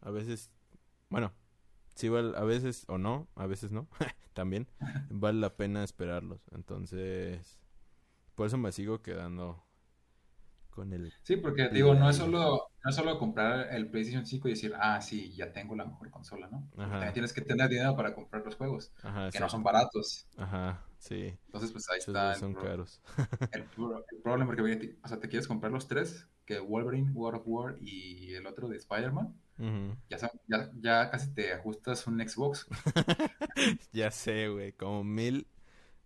a 0.00 0.10
veces, 0.10 0.50
bueno, 1.10 1.32
sí 1.94 2.08
vale, 2.08 2.36
a 2.36 2.44
veces 2.44 2.84
o 2.88 2.98
no, 2.98 3.28
a 3.36 3.46
veces 3.46 3.72
no, 3.72 3.88
también 4.34 4.68
vale 5.10 5.40
la 5.40 5.56
pena 5.56 5.84
esperarlos. 5.84 6.40
Entonces, 6.52 7.58
por 8.34 8.46
eso 8.48 8.58
me 8.58 8.72
sigo 8.72 9.02
quedando 9.02 9.64
con 10.78 10.92
el... 10.92 11.12
Sí, 11.22 11.36
porque 11.36 11.68
digo, 11.70 11.92
no 11.94 12.08
es 12.08 12.16
solo, 12.16 12.70
no 12.84 12.90
es 12.90 12.94
solo 12.94 13.18
comprar 13.18 13.74
el 13.74 13.90
PlayStation 13.90 14.24
5 14.24 14.46
y 14.48 14.52
decir, 14.52 14.72
ah, 14.80 15.00
sí, 15.00 15.32
ya 15.34 15.52
tengo 15.52 15.74
la 15.74 15.84
mejor 15.84 16.08
consola, 16.10 16.48
¿no? 16.48 16.68
Ajá. 16.76 16.90
También 16.92 17.12
tienes 17.12 17.32
que 17.32 17.40
tener 17.40 17.68
dinero 17.68 17.96
para 17.96 18.14
comprar 18.14 18.44
los 18.44 18.54
juegos, 18.54 18.92
Ajá, 19.02 19.12
que 19.12 19.18
no 19.20 19.26
exacto. 19.26 19.48
son 19.50 19.62
baratos. 19.64 20.28
Ajá, 20.36 20.84
sí. 20.98 21.36
Entonces, 21.46 21.72
pues 21.72 21.88
ahí 21.90 21.98
Esos 21.98 22.08
está 22.14 22.32
el, 22.32 22.38
son 22.38 22.52
pro- 22.54 22.62
caros. 22.62 23.00
el 23.52 23.64
pro- 23.64 24.04
el 24.10 24.22
problema, 24.22 24.46
porque 24.54 24.96
o 25.02 25.08
sea, 25.08 25.18
te 25.18 25.28
quieres 25.28 25.48
comprar 25.48 25.72
los 25.72 25.88
tres, 25.88 26.26
que 26.46 26.60
Wolverine, 26.60 27.10
God 27.12 27.34
of 27.34 27.42
War 27.46 27.76
y 27.80 28.32
el 28.34 28.46
otro 28.46 28.68
de 28.68 28.76
Spider-Man, 28.76 29.34
ya, 30.08 30.18
son- 30.18 30.30
ya, 30.46 30.70
ya 30.80 31.10
casi 31.10 31.34
te 31.34 31.52
ajustas 31.52 32.06
un 32.06 32.20
Xbox. 32.26 32.66
Ya 33.92 34.10
sé, 34.12 34.48
güey, 34.48 34.72
como 34.72 35.02
mil 35.02 35.48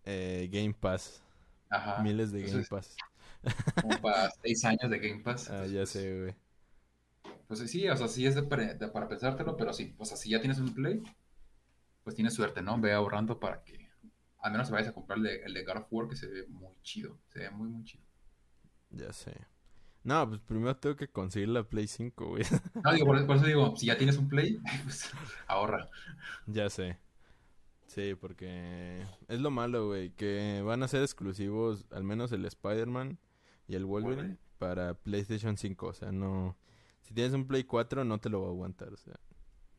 eh, 0.04 0.48
Game 0.50 0.72
Pass. 0.74 1.22
Ajá. 1.68 2.02
Miles 2.02 2.32
de 2.32 2.42
Game 2.42 2.64
Pass. 2.64 2.96
Como 3.80 4.00
para 4.00 4.30
seis 4.42 4.64
años 4.64 4.90
de 4.90 4.98
Game 4.98 5.22
Pass. 5.22 5.50
Ah, 5.50 5.66
ya 5.66 5.86
sé, 5.86 6.18
güey. 6.20 6.34
Pues 7.46 7.60
sí, 7.70 7.88
o 7.88 7.96
sea, 7.96 8.08
sí 8.08 8.26
es 8.26 8.34
de, 8.34 8.42
pre- 8.42 8.74
de- 8.74 8.88
para 8.88 9.08
pensártelo, 9.08 9.56
pero 9.56 9.72
sí, 9.72 9.94
o 9.98 10.04
sea, 10.04 10.16
si 10.16 10.30
ya 10.30 10.40
tienes 10.40 10.58
un 10.58 10.74
Play, 10.74 11.02
pues 12.04 12.16
tienes 12.16 12.34
suerte, 12.34 12.62
¿no? 12.62 12.80
Ve 12.80 12.92
ahorrando 12.92 13.38
para 13.38 13.62
que 13.64 13.88
al 14.40 14.52
menos 14.52 14.70
vayas 14.70 14.88
a 14.88 14.92
comprar 14.92 15.18
el 15.18 15.24
de, 15.24 15.36
el 15.44 15.54
de 15.54 15.64
God 15.64 15.76
of 15.78 15.86
War, 15.90 16.08
que 16.08 16.16
se 16.16 16.26
ve 16.26 16.46
muy 16.48 16.74
chido, 16.82 17.18
se 17.28 17.40
ve 17.40 17.50
muy, 17.50 17.68
muy 17.68 17.84
chido. 17.84 18.04
Ya 18.90 19.12
sé. 19.12 19.34
No, 20.04 20.28
pues 20.28 20.40
primero 20.40 20.76
tengo 20.76 20.96
que 20.96 21.08
conseguir 21.08 21.48
la 21.50 21.62
Play 21.64 21.86
5, 21.86 22.28
güey. 22.30 22.44
No, 22.84 22.92
digo, 22.92 23.06
por, 23.06 23.26
por 23.26 23.36
eso 23.36 23.46
digo, 23.46 23.76
si 23.76 23.86
ya 23.86 23.96
tienes 23.98 24.18
un 24.18 24.28
Play, 24.28 24.58
pues 24.84 25.10
ahorra. 25.46 25.88
Ya 26.46 26.68
sé. 26.70 26.98
Sí, 27.86 28.14
porque 28.14 29.04
es 29.28 29.40
lo 29.40 29.50
malo, 29.50 29.86
güey, 29.88 30.10
que 30.12 30.62
van 30.64 30.82
a 30.82 30.88
ser 30.88 31.02
exclusivos, 31.02 31.86
al 31.90 32.04
menos 32.04 32.32
el 32.32 32.44
Spider-Man 32.46 33.18
y 33.66 33.74
el 33.74 33.84
Wolverine, 33.84 34.38
para 34.58 34.94
PlayStation 34.94 35.56
5. 35.56 35.86
O 35.86 35.92
sea, 35.94 36.12
no... 36.12 36.56
Si 37.02 37.14
tienes 37.14 37.32
un 37.32 37.46
Play 37.46 37.64
4 37.64 38.04
no 38.04 38.20
te 38.20 38.28
lo 38.30 38.42
va 38.42 38.48
a 38.48 38.50
aguantar, 38.50 38.92
o 38.92 38.96
sea, 38.96 39.14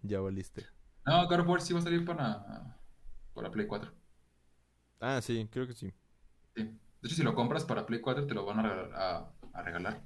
ya 0.01 0.19
valiste. 0.19 0.65
No, 1.05 1.25
God 1.27 1.39
of 1.39 1.47
War 1.47 1.61
sí 1.61 1.73
va 1.73 1.79
a 1.79 1.83
salir 1.83 2.03
para, 2.05 2.77
para 3.33 3.49
Play 3.49 3.65
4. 3.65 3.91
Ah, 4.99 5.21
sí, 5.21 5.47
creo 5.51 5.65
que 5.67 5.73
sí. 5.73 5.93
Sí. 6.55 6.63
De 6.63 7.07
hecho, 7.07 7.15
si 7.15 7.23
lo 7.23 7.33
compras 7.33 7.63
para 7.65 7.85
Play 7.85 8.01
4, 8.01 8.27
te 8.27 8.33
lo 8.33 8.45
van 8.45 8.59
a 8.59 8.63
regalar, 8.63 8.93
a, 8.93 9.33
a 9.53 9.61
regalar 9.63 10.01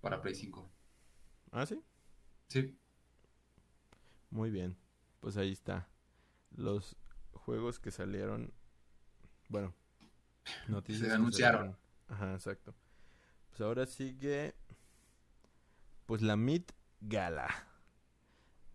para 0.00 0.20
Play 0.22 0.34
5. 0.34 0.70
Ah, 1.52 1.66
sí. 1.66 1.82
Sí. 2.48 2.78
Muy 4.30 4.50
bien. 4.50 4.76
Pues 5.20 5.36
ahí 5.36 5.52
está. 5.52 5.88
Los 6.56 6.96
juegos 7.32 7.78
que 7.78 7.90
salieron. 7.90 8.52
Bueno, 9.48 9.74
noticias 10.66 11.08
Se 11.08 11.14
anunciaron. 11.14 11.58
salieron. 11.60 11.78
Ajá, 12.08 12.32
exacto. 12.34 12.74
Pues 13.58 13.66
ahora 13.66 13.86
sigue. 13.86 14.54
Pues 16.06 16.22
la 16.22 16.36
Mid 16.36 16.62
Gala. 17.00 17.48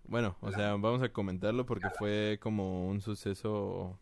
Bueno, 0.03 0.35
o 0.41 0.49
La- 0.49 0.57
sea, 0.57 0.69
vamos 0.75 1.01
a 1.01 1.07
comentarlo 1.13 1.65
porque 1.65 1.89
fue 1.97 2.37
como 2.41 2.89
un 2.89 2.99
suceso. 2.99 3.97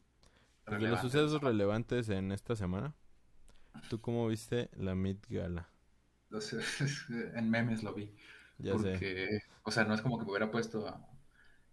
pues, 0.66 0.82
de 0.82 0.88
los 0.88 1.00
sucesos 1.02 1.40
relevantes 1.40 2.10
en 2.10 2.32
esta 2.32 2.56
semana. 2.56 2.96
¿Tú 3.92 4.02
cómo 4.02 4.28
viste 4.28 4.72
la 4.76 4.96
Mid 4.96 5.18
Gala? 5.30 5.70
Entonces, 6.32 6.66
en 7.36 7.48
memes 7.52 7.84
lo 7.84 7.94
vi. 7.94 8.16
Ya 8.58 8.76
sé. 8.80 8.92
porque, 8.94 9.40
o 9.62 9.70
sea, 9.70 9.84
no 9.84 9.94
es 9.94 10.02
como 10.02 10.18
que 10.18 10.26
me 10.26 10.32
hubiera 10.32 10.50
puesto 10.50 10.88
a, 10.88 11.08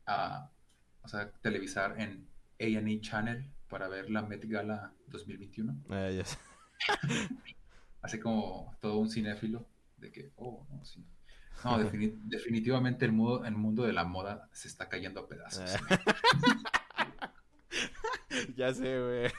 a, 0.06 0.52
o 1.00 1.08
sea, 1.08 1.32
televisar 1.40 1.98
en 1.98 2.28
A&E 2.60 3.00
Channel 3.00 3.50
para 3.70 3.88
ver 3.88 4.10
la 4.10 4.20
Met 4.20 4.44
Gala 4.46 4.92
2021. 5.06 5.74
Ah, 5.88 6.10
ya 6.10 6.26
sé. 6.26 6.36
Así 8.02 8.20
como 8.20 8.76
todo 8.80 8.98
un 8.98 9.10
cinéfilo 9.10 9.66
de 9.96 10.12
que, 10.12 10.32
oh, 10.36 10.66
no, 10.70 10.84
sí. 10.84 11.04
No, 11.64 11.78
defini- 11.82 12.14
definitivamente 12.24 13.04
el 13.04 13.12
mundo, 13.12 13.44
el 13.44 13.56
mundo 13.56 13.82
de 13.84 13.92
la 13.92 14.04
moda 14.04 14.48
se 14.52 14.68
está 14.68 14.88
cayendo 14.88 15.20
a 15.20 15.28
pedazos. 15.28 15.70
ya 18.56 18.72
sé, 18.74 19.00
güey. 19.00 19.30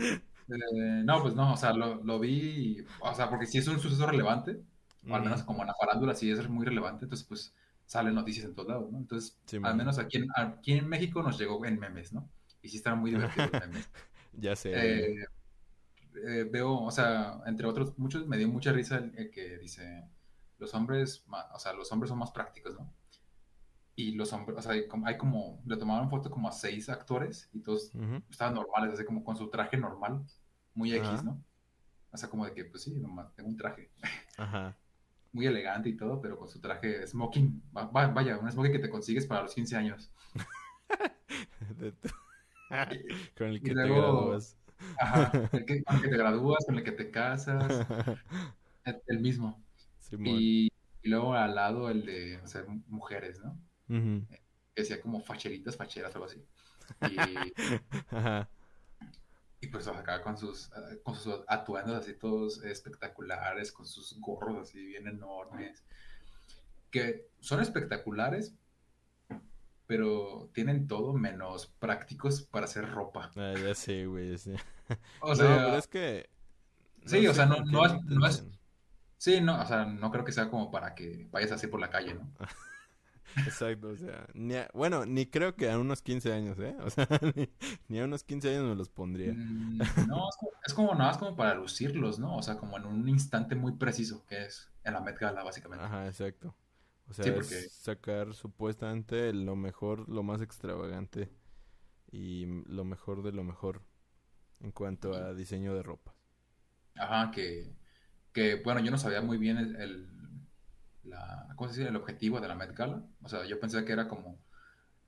Eh, 0.52 1.02
no, 1.04 1.22
pues 1.22 1.36
no, 1.36 1.52
o 1.52 1.56
sea, 1.56 1.72
lo, 1.72 2.02
lo 2.02 2.18
vi, 2.18 2.84
o 2.98 3.14
sea, 3.14 3.30
porque 3.30 3.46
sí 3.46 3.58
es 3.58 3.68
un 3.68 3.78
suceso 3.78 4.04
relevante, 4.04 4.60
o 5.08 5.14
al 5.14 5.22
menos 5.22 5.44
como 5.44 5.60
en 5.60 5.68
la 5.68 5.74
farándula 5.74 6.12
sí 6.12 6.28
es 6.28 6.48
muy 6.48 6.66
relevante, 6.66 7.04
entonces 7.04 7.24
pues 7.24 7.54
salen 7.86 8.16
noticias 8.16 8.46
en 8.46 8.56
todos 8.56 8.68
lados, 8.68 8.90
¿no? 8.90 8.98
Entonces, 8.98 9.38
Sí, 9.46 9.58
al 9.62 9.76
menos 9.76 10.00
aquí 10.00 10.16
en, 10.18 10.26
aquí 10.34 10.72
en 10.72 10.88
México 10.88 11.22
nos 11.22 11.38
llegó 11.38 11.64
en 11.66 11.78
memes, 11.78 12.12
¿no? 12.12 12.28
Y 12.62 12.68
sí 12.68 12.78
están 12.78 12.98
muy 12.98 13.12
divertidos 13.12 13.52
los 13.52 13.60
memes. 13.60 13.90
Ya 14.32 14.56
sé. 14.56 14.72
Eh, 14.74 15.24
eh, 16.26 16.48
veo, 16.50 16.72
o 16.82 16.90
sea, 16.90 17.40
entre 17.46 17.66
otros 17.66 17.98
muchos, 17.98 18.26
me 18.26 18.36
dio 18.36 18.48
mucha 18.48 18.72
risa 18.72 18.98
el, 18.98 19.12
el 19.16 19.30
que 19.30 19.58
dice, 19.58 20.08
los 20.58 20.74
hombres, 20.74 21.24
o 21.54 21.58
sea, 21.58 21.72
los 21.72 21.90
hombres 21.92 22.08
son 22.10 22.18
más 22.18 22.30
prácticos, 22.32 22.74
¿no? 22.74 22.92
Y 23.96 24.12
los 24.12 24.32
hombres, 24.32 24.58
o 24.58 24.62
sea, 24.62 24.72
hay 24.72 24.86
como, 24.88 25.06
hay 25.06 25.16
como- 25.18 25.62
le 25.66 25.76
tomaron 25.76 26.08
foto 26.08 26.30
como 26.30 26.48
a 26.48 26.52
seis 26.52 26.88
actores 26.88 27.48
y 27.52 27.60
todos 27.60 27.94
Ujú. 27.94 28.22
estaban 28.30 28.54
normales, 28.54 28.94
así 28.94 29.04
como 29.04 29.22
con 29.24 29.36
su 29.36 29.48
traje 29.50 29.76
normal, 29.76 30.24
muy 30.74 30.94
X, 30.94 31.08
Ajá. 31.08 31.22
¿no? 31.22 31.44
O 32.12 32.16
sea, 32.16 32.28
como 32.28 32.44
de 32.46 32.54
que, 32.54 32.64
pues 32.64 32.82
sí, 32.82 32.94
nomás 32.98 33.34
tengo 33.34 33.48
un 33.48 33.56
traje 33.56 33.90
Ajá. 34.38 34.76
muy 35.32 35.46
elegante 35.46 35.88
y 35.90 35.96
todo, 35.96 36.20
pero 36.20 36.38
con 36.38 36.48
su 36.48 36.60
traje 36.60 37.06
smoking, 37.06 37.62
va- 37.76 37.86
va- 37.86 38.08
vaya, 38.08 38.38
un 38.38 38.50
smoking 38.50 38.72
que 38.72 38.78
te 38.78 38.90
consigues 38.90 39.26
para 39.26 39.42
los 39.42 39.54
15 39.54 39.76
años. 39.76 40.10
Tu- 41.78 41.92
Con 43.36 43.48
el 43.48 43.56
Y 43.56 43.60
que 43.60 43.68
te 43.70 43.74
luego- 43.74 44.00
gradúas. 44.26 44.56
Ajá, 44.98 45.32
el 45.52 45.64
que, 45.64 45.82
con 45.82 45.96
el 45.96 46.02
que 46.02 46.08
te 46.08 46.16
gradúas, 46.16 46.64
con 46.66 46.78
el 46.78 46.84
que 46.84 46.92
te 46.92 47.10
casas, 47.10 47.86
el, 48.84 49.02
el 49.06 49.20
mismo. 49.20 49.62
Y, 50.18 50.68
y 51.02 51.08
luego 51.08 51.34
al 51.34 51.54
lado 51.54 51.88
el 51.88 52.04
de, 52.04 52.38
o 52.38 52.46
sea, 52.46 52.64
mujeres, 52.88 53.40
¿no? 53.40 53.58
Ujú. 53.88 54.26
Que 54.74 54.82
decía 54.82 55.00
como 55.00 55.20
facheritas, 55.20 55.76
facheras, 55.76 56.14
algo 56.14 56.26
así. 56.26 56.44
Y, 57.08 57.16
Ajá. 58.10 58.48
y 59.60 59.68
pues 59.68 59.86
acá 59.86 60.22
con 60.22 60.36
sus, 60.36 60.68
eh, 60.68 61.00
con 61.02 61.14
sus 61.14 61.40
atuendos 61.46 61.96
así 61.96 62.14
todos 62.14 62.62
espectaculares, 62.64 63.72
con 63.72 63.86
sus 63.86 64.18
gorros 64.20 64.58
así 64.58 64.84
bien 64.84 65.06
enormes, 65.06 65.84
que 66.90 67.28
son 67.38 67.60
espectaculares, 67.60 68.54
pero 69.86 70.50
tienen 70.54 70.86
todo 70.86 71.12
menos 71.12 71.66
prácticos 71.78 72.42
para 72.42 72.66
hacer 72.66 72.88
ropa. 72.90 73.30
Ah, 73.36 73.54
ya 73.56 73.74
sé, 73.74 74.06
güey. 74.06 74.36
sí. 74.38 74.54
O 75.20 75.34
no, 75.34 75.34
sea, 75.34 75.64
pero 75.64 75.78
es 75.78 75.86
que. 75.88 76.28
sí, 77.04 77.26
o 77.26 77.34
sea, 77.34 77.46
no- 77.46 77.64
no 77.64 77.86
es- 77.86 78.02
no 78.04 78.26
es- 78.26 78.44
sí, 79.18 79.40
no, 79.40 79.60
o 79.62 79.66
sea, 79.66 79.84
no 79.86 80.10
creo 80.10 80.24
que 80.24 80.32
sea 80.32 80.50
como 80.50 80.70
para 80.70 80.94
que 80.94 81.28
vayas 81.32 81.52
así 81.52 81.66
por 81.68 81.80
la 81.80 81.90
calle, 81.90 82.14
¿no? 82.14 82.30
Exacto, 83.44 83.88
o 83.88 83.96
sea. 83.96 84.26
Ni 84.34 84.54
a- 84.56 84.70
bueno, 84.74 85.06
ni 85.06 85.26
creo 85.26 85.56
que 85.56 85.70
a 85.70 85.78
unos 85.78 86.02
15 86.02 86.32
años, 86.32 86.58
¿eh? 86.58 86.76
O 86.84 86.90
sea, 86.90 87.06
ni, 87.36 87.48
ni 87.88 88.00
a 88.00 88.04
unos 88.04 88.24
15 88.24 88.50
años 88.50 88.64
me 88.68 88.74
los 88.76 88.90
pondría. 88.90 89.36
Mm, 89.36 89.78
No, 90.06 90.28
es 90.28 90.36
como, 90.36 90.52
es 90.66 90.74
como 90.74 90.94
nada 90.94 91.10
más 91.10 91.18
como 91.18 91.36
para 91.36 91.54
lucirlos, 91.54 92.18
¿no? 92.18 92.36
O 92.36 92.42
sea, 92.42 92.56
como 92.58 92.76
en 92.78 92.86
un 92.86 93.08
instante 93.08 93.54
muy 93.54 93.72
preciso, 93.76 94.24
que 94.26 94.44
es 94.44 94.70
en 94.84 94.94
la 94.94 95.00
Met 95.00 95.18
Gala, 95.18 95.42
básicamente. 95.44 95.84
Ajá, 95.84 96.06
exacto. 96.06 96.54
O 97.08 97.12
sea, 97.12 97.24
Sí, 97.24 97.30
es 97.30 97.72
sacar 97.72 98.34
supuestamente 98.34 99.32
lo 99.32 99.56
mejor, 99.56 100.08
lo 100.08 100.22
más 100.22 100.40
extravagante 100.42 101.30
y 102.12 102.46
lo 102.66 102.84
mejor 102.84 103.22
de 103.22 103.32
lo 103.32 103.44
mejor 103.44 103.82
en 104.60 104.72
cuanto 104.72 105.14
a 105.14 105.34
diseño 105.34 105.74
de 105.74 105.82
ropa. 105.82 106.14
Ajá, 106.96 107.30
que, 107.30 107.72
que 108.32 108.56
bueno, 108.56 108.80
yo 108.80 108.90
no 108.90 108.98
sabía 108.98 109.20
muy 109.22 109.38
bien 109.38 109.58
el, 109.58 109.76
el- 109.76 110.08
la, 111.04 111.48
¿cómo 111.56 111.70
se 111.72 111.78
dice? 111.80 111.90
el 111.90 111.96
objetivo 111.96 112.40
de 112.40 112.48
la 112.48 112.54
Met 112.54 112.74
Gala. 112.76 113.04
O 113.22 113.28
sea, 113.28 113.44
yo 113.46 113.60
pensé 113.60 113.84
que 113.84 113.92
era 113.92 114.08
como 114.08 114.38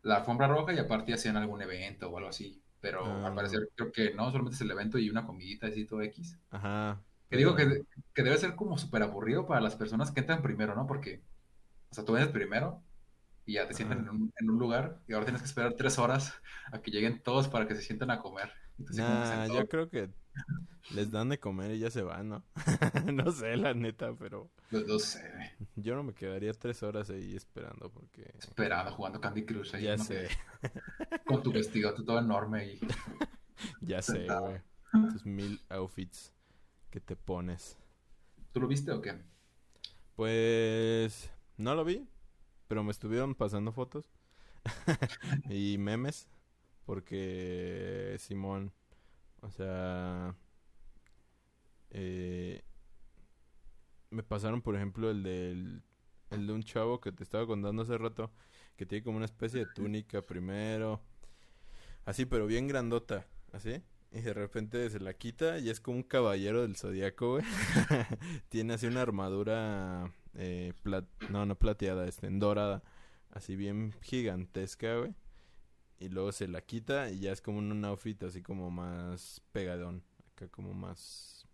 la 0.03 0.16
alfombra 0.18 0.48
roja 0.48 0.72
y 0.74 0.78
aparte 0.78 1.14
hacían 1.14 1.36
algún 1.38 1.62
evento 1.62 2.11
o 2.11 2.18
algo 2.18 2.30
así. 2.30 2.62
Pero 2.80 3.05
Ah. 3.07 3.28
al 3.28 3.34
parecer 3.34 3.70
creo 3.76 3.92
que 3.92 4.14
no, 4.14 4.26
solamente 4.30 4.57
es 4.57 4.61
el 4.62 4.70
evento 4.72 4.98
y 4.98 5.11
una 5.11 5.26
comidita 5.26 5.68
así 5.68 5.86
todo 5.86 6.03
X. 6.03 6.38
Ajá. 6.50 7.03
Que 7.30 7.36
digo 7.38 7.57
que, 7.57 7.82
que 8.14 8.22
debe 8.22 8.38
ser 8.38 8.55
como 8.57 8.78
súper 8.78 9.03
aburrido 9.03 9.46
para 9.46 9.61
las 9.61 9.76
personas 9.76 10.11
que 10.12 10.20
entran 10.20 10.42
primero, 10.42 10.74
¿no? 10.74 10.86
Porque, 10.86 11.24
o 11.90 11.94
sea, 11.94 12.05
tú 12.05 12.12
vienes 12.14 12.30
primero 12.32 12.82
y 13.46 13.55
ya 13.55 13.68
te 13.68 13.74
sientan 13.74 14.00
en 14.00 14.11
un, 14.11 14.34
en 14.38 14.50
un 14.50 14.59
lugar 14.59 15.00
y 15.09 15.14
ahora 15.14 15.26
tienes 15.26 15.42
que 15.42 15.48
esperar 15.48 15.74
tres 15.76 15.98
horas 15.98 16.34
a 16.72 16.80
que 16.82 16.90
lleguen 16.92 17.22
todos 17.22 17.48
para 17.48 17.66
que 17.68 17.74
se 17.76 17.82
sienten 17.82 18.11
a 18.11 18.20
comer. 18.20 18.53
Nah, 18.91 19.47
sentado. 19.47 19.61
yo 19.61 19.68
creo 19.68 19.89
que 19.89 20.11
les 20.91 21.11
dan 21.11 21.28
de 21.28 21.39
comer 21.39 21.72
y 21.72 21.78
ya 21.78 21.91
se 21.91 22.03
van, 22.03 22.28
¿no? 22.28 22.45
no 23.12 23.30
sé, 23.33 23.57
la 23.57 23.74
neta, 23.74 24.14
pero 24.18 24.51
No, 24.70 24.80
no 24.80 24.99
sé, 24.99 25.22
yo 25.76 25.95
no 25.95 26.03
me 26.03 26.14
quedaría 26.14 26.53
tres 26.53 26.83
horas 26.83 27.11
ahí 27.11 27.37
esperando 27.37 27.91
porque 27.91 28.30
esperando, 28.39 28.93
jugando 28.93 29.20
Candy 29.20 29.45
Crush 29.45 29.74
ahí, 29.76 29.85
ya 29.85 29.97
¿no? 29.97 30.05
sé, 30.05 30.28
Con 31.26 31.43
tu 31.43 31.53
vestido 31.53 31.95
todo 31.95 32.18
enorme 32.18 32.72
y 32.74 32.80
ya 33.80 34.03
sé, 34.03 34.26
güey. 34.26 34.61
Tus 35.11 35.24
mil 35.24 35.61
outfits 35.70 36.33
que 36.91 37.01
te 37.01 37.16
pones. 37.16 37.78
¿Tú 38.53 38.61
lo 38.61 38.68
viste 38.68 38.91
o 38.93 39.01
qué? 39.01 39.18
Pues 40.14 41.30
no 41.57 41.74
lo 41.74 41.85
vi, 41.85 42.07
pero 42.68 42.83
me 42.85 42.91
estuvieron 42.91 43.35
pasando 43.35 43.72
fotos 43.72 44.11
y 45.49 45.78
memes 45.78 46.28
porque 46.87 48.16
Simón, 48.18 48.72
o 49.43 49.51
sea, 49.51 50.35
eh, 51.91 52.62
me 54.11 54.22
pasaron 54.22 54.62
por 54.62 54.76
ejemplo 54.76 55.11
el 55.11 55.22
del 55.22 55.83
el 56.30 56.47
de 56.47 56.53
un 56.53 56.62
chavo 56.62 57.01
que 57.01 57.12
te 57.12 57.22
estaba 57.22 57.47
contando 57.47 57.83
hace 57.83 57.99
rato 57.99 58.30
que 58.76 58.87
tiene 58.87 59.05
como 59.05 59.16
una 59.18 59.26
especie 59.26 59.61
de 59.61 59.66
túnica 59.66 60.22
primero, 60.24 61.01
así 62.05 62.24
pero 62.26 62.47
bien 62.47 62.66
grandota, 62.68 63.26
así. 63.53 63.83
Y 64.14 64.20
de 64.20 64.35
repente 64.35 64.91
se 64.91 65.01
la 65.01 65.14
quita 65.14 65.59
y 65.59 65.70
es 65.70 65.80
como 65.80 65.97
un 65.99 66.03
caballero 66.03 66.61
del 66.62 66.76
zodiaco. 66.76 67.39
Tiene 68.51 68.74
así 68.74 68.87
una 68.87 69.01
armadura, 69.01 70.12
eh, 70.35 70.74
plat- 70.85 71.07
no, 71.30 71.47
no 71.47 71.55
plateada, 71.59 72.07
este, 72.07 72.26
en 72.26 72.39
dorada, 72.39 72.83
así 73.30 73.57
bien 73.57 73.95
gigantesca, 74.03 74.97
güey. 74.99 75.14
Y 76.03 76.09
luego 76.09 76.32
se 76.32 76.48
la 76.48 76.62
quita 76.62 77.11
y 77.11 77.20
ya 77.20 77.30
es 77.30 77.40
como 77.40 77.59
un 77.59 77.84
outfit 77.84 78.20
así 78.24 78.42
como 78.42 78.70
más 78.72 79.40
pegadón, 79.53 80.03
acá 80.32 80.48
como 80.48 80.74
más 80.74 81.46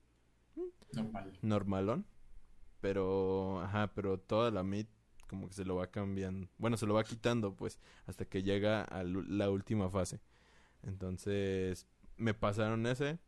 Normal. 0.92 1.38
normalón. 1.42 2.06
Pero, 2.80 3.60
ajá, 3.60 3.92
pero 3.94 4.18
toda 4.18 4.50
la 4.50 4.62
mid 4.62 4.86
como 5.28 5.48
que 5.48 5.54
se 5.54 5.66
lo 5.66 5.76
va 5.76 5.88
cambiando. 5.88 6.48
Bueno, 6.56 6.78
se 6.78 6.86
lo 6.86 6.94
va 6.94 7.04
quitando, 7.04 7.54
pues, 7.54 7.78
hasta 8.06 8.24
que 8.24 8.42
llega 8.42 8.84
a 8.84 9.04
la 9.04 9.50
última 9.50 9.90
fase. 9.90 10.18
Entonces, 10.82 11.86
me 12.16 12.32
pasaron 12.32 12.86
ese. 12.86 13.18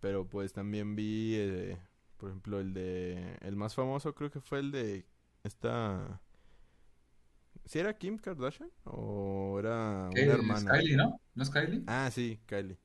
Pero 0.00 0.28
pues 0.28 0.52
también 0.52 0.94
vi, 0.94 1.36
eh, 1.36 1.78
por 2.18 2.28
ejemplo, 2.28 2.60
el 2.60 2.74
de... 2.74 3.38
El 3.40 3.56
más 3.56 3.74
famoso 3.74 4.14
creo 4.14 4.30
que 4.30 4.40
fue 4.40 4.58
el 4.58 4.70
de 4.70 5.06
esta... 5.42 6.20
¿Sí 7.66 7.78
era 7.78 7.96
Kim 7.96 8.18
Kardashian? 8.18 8.70
¿O 8.84 9.56
era 9.58 10.10
una 10.10 10.20
hermana? 10.20 10.72
Kylie, 10.72 10.96
¿no? 10.96 11.20
¿No 11.34 11.42
es 11.42 11.50
Kylie? 11.50 11.82
Ah, 11.86 12.10
sí, 12.12 12.38
Kylie. 12.46 12.78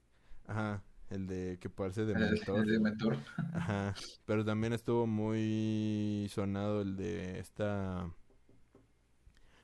Ajá, 0.47 0.83
el 1.09 1.27
de 1.27 1.57
que 1.59 1.69
parece 1.69 2.05
de 2.05 2.13
el, 2.13 2.19
mentor. 2.31 2.59
el 2.59 2.71
de 2.71 2.79
mentor. 2.79 3.17
Ajá, 3.53 3.93
pero 4.25 4.45
también 4.45 4.73
estuvo 4.73 5.05
muy 5.05 6.27
sonado 6.33 6.81
el 6.81 6.95
de 6.95 7.39
esta 7.39 8.09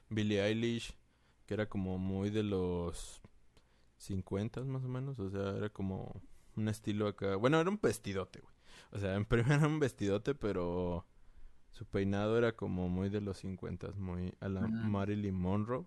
Billie 0.09 0.43
Eilish, 0.43 0.95
que 1.45 1.53
era 1.53 1.67
como 1.67 1.97
muy 1.97 2.29
de 2.29 2.43
los 2.43 3.21
50 3.97 4.61
más 4.63 4.83
o 4.83 4.87
menos, 4.87 5.19
o 5.19 5.29
sea, 5.29 5.55
era 5.55 5.69
como 5.69 6.21
un 6.55 6.67
estilo 6.67 7.07
acá. 7.07 7.35
Bueno, 7.35 7.59
era 7.59 7.69
un 7.69 7.79
vestidote, 7.81 8.41
güey. 8.41 8.53
O 8.91 8.99
sea, 8.99 9.15
en 9.15 9.25
primero 9.25 9.55
era 9.55 9.67
un 9.67 9.79
vestidote, 9.79 10.35
pero 10.35 11.05
su 11.75 11.85
peinado 11.85 12.39
era 12.39 12.55
como 12.55 12.89
muy 12.89 13.09
de 13.09 13.21
los 13.21 13.37
50, 13.39 13.91
muy 13.97 14.33
a 14.41 14.49
la 14.49 14.61
Mm. 14.61 14.89
Marilyn 14.89 15.35
Monroe. 15.35 15.85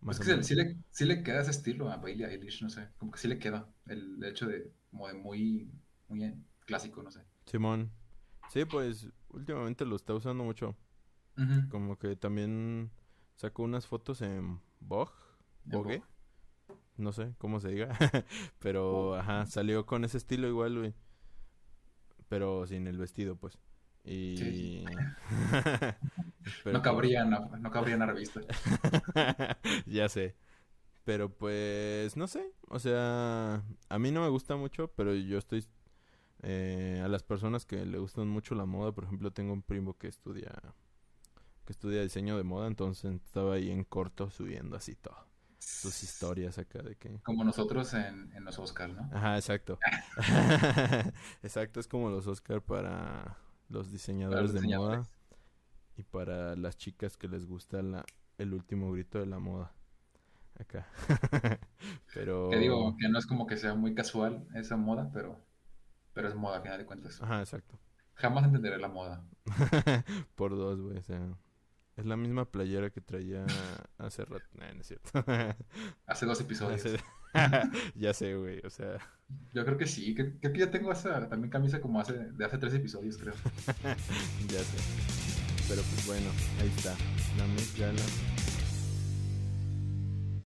Más 0.00 0.20
Es 0.20 0.26
que 0.26 0.42
sí 0.42 0.54
le, 0.54 0.76
sí 0.90 1.04
le 1.06 1.22
queda 1.22 1.40
ese 1.42 1.50
estilo 1.52 1.90
a 1.90 1.96
Billie 1.96 2.26
Eilish, 2.26 2.62
no 2.62 2.68
sé. 2.70 2.88
Como 2.98 3.12
que 3.12 3.18
sí 3.18 3.28
le 3.28 3.38
queda. 3.38 3.68
El 3.86 4.22
hecho 4.24 4.46
de, 4.46 4.72
como 4.90 5.08
de 5.08 5.14
muy, 5.14 5.70
muy 6.08 6.34
clásico, 6.66 7.02
no 7.02 7.10
sé. 7.10 7.20
Simón. 7.46 7.90
Sí, 8.48 8.64
pues 8.64 9.08
últimamente 9.30 9.84
lo 9.84 9.96
está 9.96 10.14
usando 10.14 10.44
mucho. 10.44 10.76
Como 11.68 11.98
que 11.98 12.16
también 12.16 12.90
sacó 13.36 13.62
unas 13.64 13.86
fotos 13.86 14.22
en 14.22 14.60
Vogue, 14.80 15.12
En 15.66 15.82
Vogue, 15.82 15.92
Vogue. 15.94 16.02
no 16.96 17.12
sé 17.12 17.34
cómo 17.38 17.60
se 17.60 17.68
diga, 17.70 17.96
pero 18.60 19.16
ajá, 19.16 19.46
salió 19.46 19.86
con 19.86 20.04
ese 20.04 20.18
estilo 20.18 20.48
igual, 20.48 20.78
güey. 20.78 20.94
Pero 22.28 22.66
sin 22.66 22.86
el 22.88 22.98
vestido, 22.98 23.36
pues. 23.36 23.58
Y 24.04 24.36
Sí. 24.36 24.84
Pero 26.64 26.78
No 26.78 26.82
cabría 26.82 27.22
en 27.22 27.30
la, 27.30 27.40
no 27.40 27.70
la 27.70 28.06
revista. 28.06 28.40
ya 29.86 30.08
sé. 30.08 30.36
Pero 31.04 31.30
pues, 31.30 32.16
no 32.16 32.26
sé. 32.28 32.52
O 32.68 32.78
sea, 32.78 33.62
a 33.88 33.98
mí 33.98 34.10
no 34.10 34.22
me 34.22 34.28
gusta 34.28 34.56
mucho, 34.56 34.88
pero 34.96 35.14
yo 35.14 35.38
estoy... 35.38 35.64
eh, 36.42 37.00
a 37.04 37.08
las 37.08 37.22
personas 37.22 37.66
que 37.66 37.84
le 37.86 37.98
gustan 37.98 38.28
mucho 38.28 38.54
la 38.54 38.66
moda, 38.66 38.92
por 38.92 39.04
ejemplo, 39.04 39.32
tengo 39.32 39.52
un 39.52 39.62
primo 39.62 39.96
que 39.98 40.08
estudia 40.08 40.52
que 41.64 41.72
estudia 41.72 42.02
diseño 42.02 42.36
de 42.36 42.42
moda, 42.44 42.66
entonces 42.66 43.14
estaba 43.24 43.54
ahí 43.54 43.70
en 43.70 43.84
corto 43.84 44.30
subiendo 44.30 44.76
así 44.76 44.94
todo. 44.96 45.28
Sus 45.58 46.02
historias 46.02 46.58
acá 46.58 46.82
de 46.82 46.96
que... 46.96 47.20
Como 47.22 47.44
nosotros 47.44 47.94
en, 47.94 48.32
en 48.34 48.44
los 48.44 48.58
Oscars, 48.58 48.94
¿no? 48.94 49.08
Ajá, 49.12 49.36
exacto. 49.36 49.78
exacto, 51.42 51.78
es 51.80 51.86
como 51.88 52.10
los 52.10 52.26
Oscar 52.26 52.62
para 52.62 53.38
los 53.72 53.90
diseñadores 53.90 54.52
los 54.52 54.62
de 54.62 54.76
moda 54.76 55.06
y 55.96 56.02
para 56.02 56.54
las 56.56 56.76
chicas 56.76 57.16
que 57.16 57.28
les 57.28 57.46
gusta 57.46 57.82
la, 57.82 58.04
el 58.38 58.54
último 58.54 58.92
grito 58.92 59.18
de 59.18 59.26
la 59.26 59.38
moda. 59.38 59.72
Acá. 60.58 60.86
Pero... 62.14 62.50
Que 62.50 62.58
digo, 62.58 62.96
que 62.98 63.08
no 63.08 63.18
es 63.18 63.26
como 63.26 63.46
que 63.46 63.56
sea 63.56 63.74
muy 63.74 63.94
casual 63.94 64.46
esa 64.54 64.76
moda, 64.76 65.10
pero, 65.12 65.40
pero 66.12 66.28
es 66.28 66.34
moda 66.34 66.58
a 66.58 66.60
final 66.60 66.78
de 66.78 66.84
cuentas. 66.84 67.20
Ajá, 67.22 67.40
exacto. 67.40 67.78
Jamás 68.14 68.44
entenderé 68.44 68.78
la 68.78 68.88
moda. 68.88 69.24
Por 70.34 70.54
dos, 70.54 70.80
güey, 70.80 70.98
o 70.98 71.02
sea... 71.02 71.34
Es 71.96 72.06
la 72.06 72.16
misma 72.16 72.46
playera 72.46 72.88
que 72.88 73.02
traía 73.02 73.44
hace 73.98 74.24
rato. 74.24 74.46
Nah, 74.54 74.72
no 74.72 74.80
es 74.80 74.86
cierto. 74.86 75.10
Hace 76.06 76.24
dos 76.24 76.40
episodios. 76.40 76.84
Hace- 76.84 77.00
ya 77.94 78.12
sé, 78.14 78.34
güey, 78.36 78.60
o 78.64 78.70
sea... 78.70 78.98
Yo 79.52 79.64
creo 79.64 79.78
que 79.78 79.86
sí, 79.86 80.14
que- 80.14 80.38
creo 80.38 80.52
que 80.52 80.60
ya 80.60 80.70
tengo 80.70 80.92
esa 80.92 81.28
también 81.28 81.50
camisa 81.50 81.80
como 81.80 82.00
hace, 82.00 82.12
de 82.12 82.44
hace 82.44 82.58
tres 82.58 82.74
episodios, 82.74 83.16
creo. 83.16 83.34
ya 84.48 84.58
sé. 84.60 84.78
Pero 85.68 85.82
pues 85.82 86.06
bueno, 86.06 86.26
ahí 86.60 86.68
está. 86.76 86.94
La 87.38 87.46
Met 87.46 87.78
Gala 87.78 88.02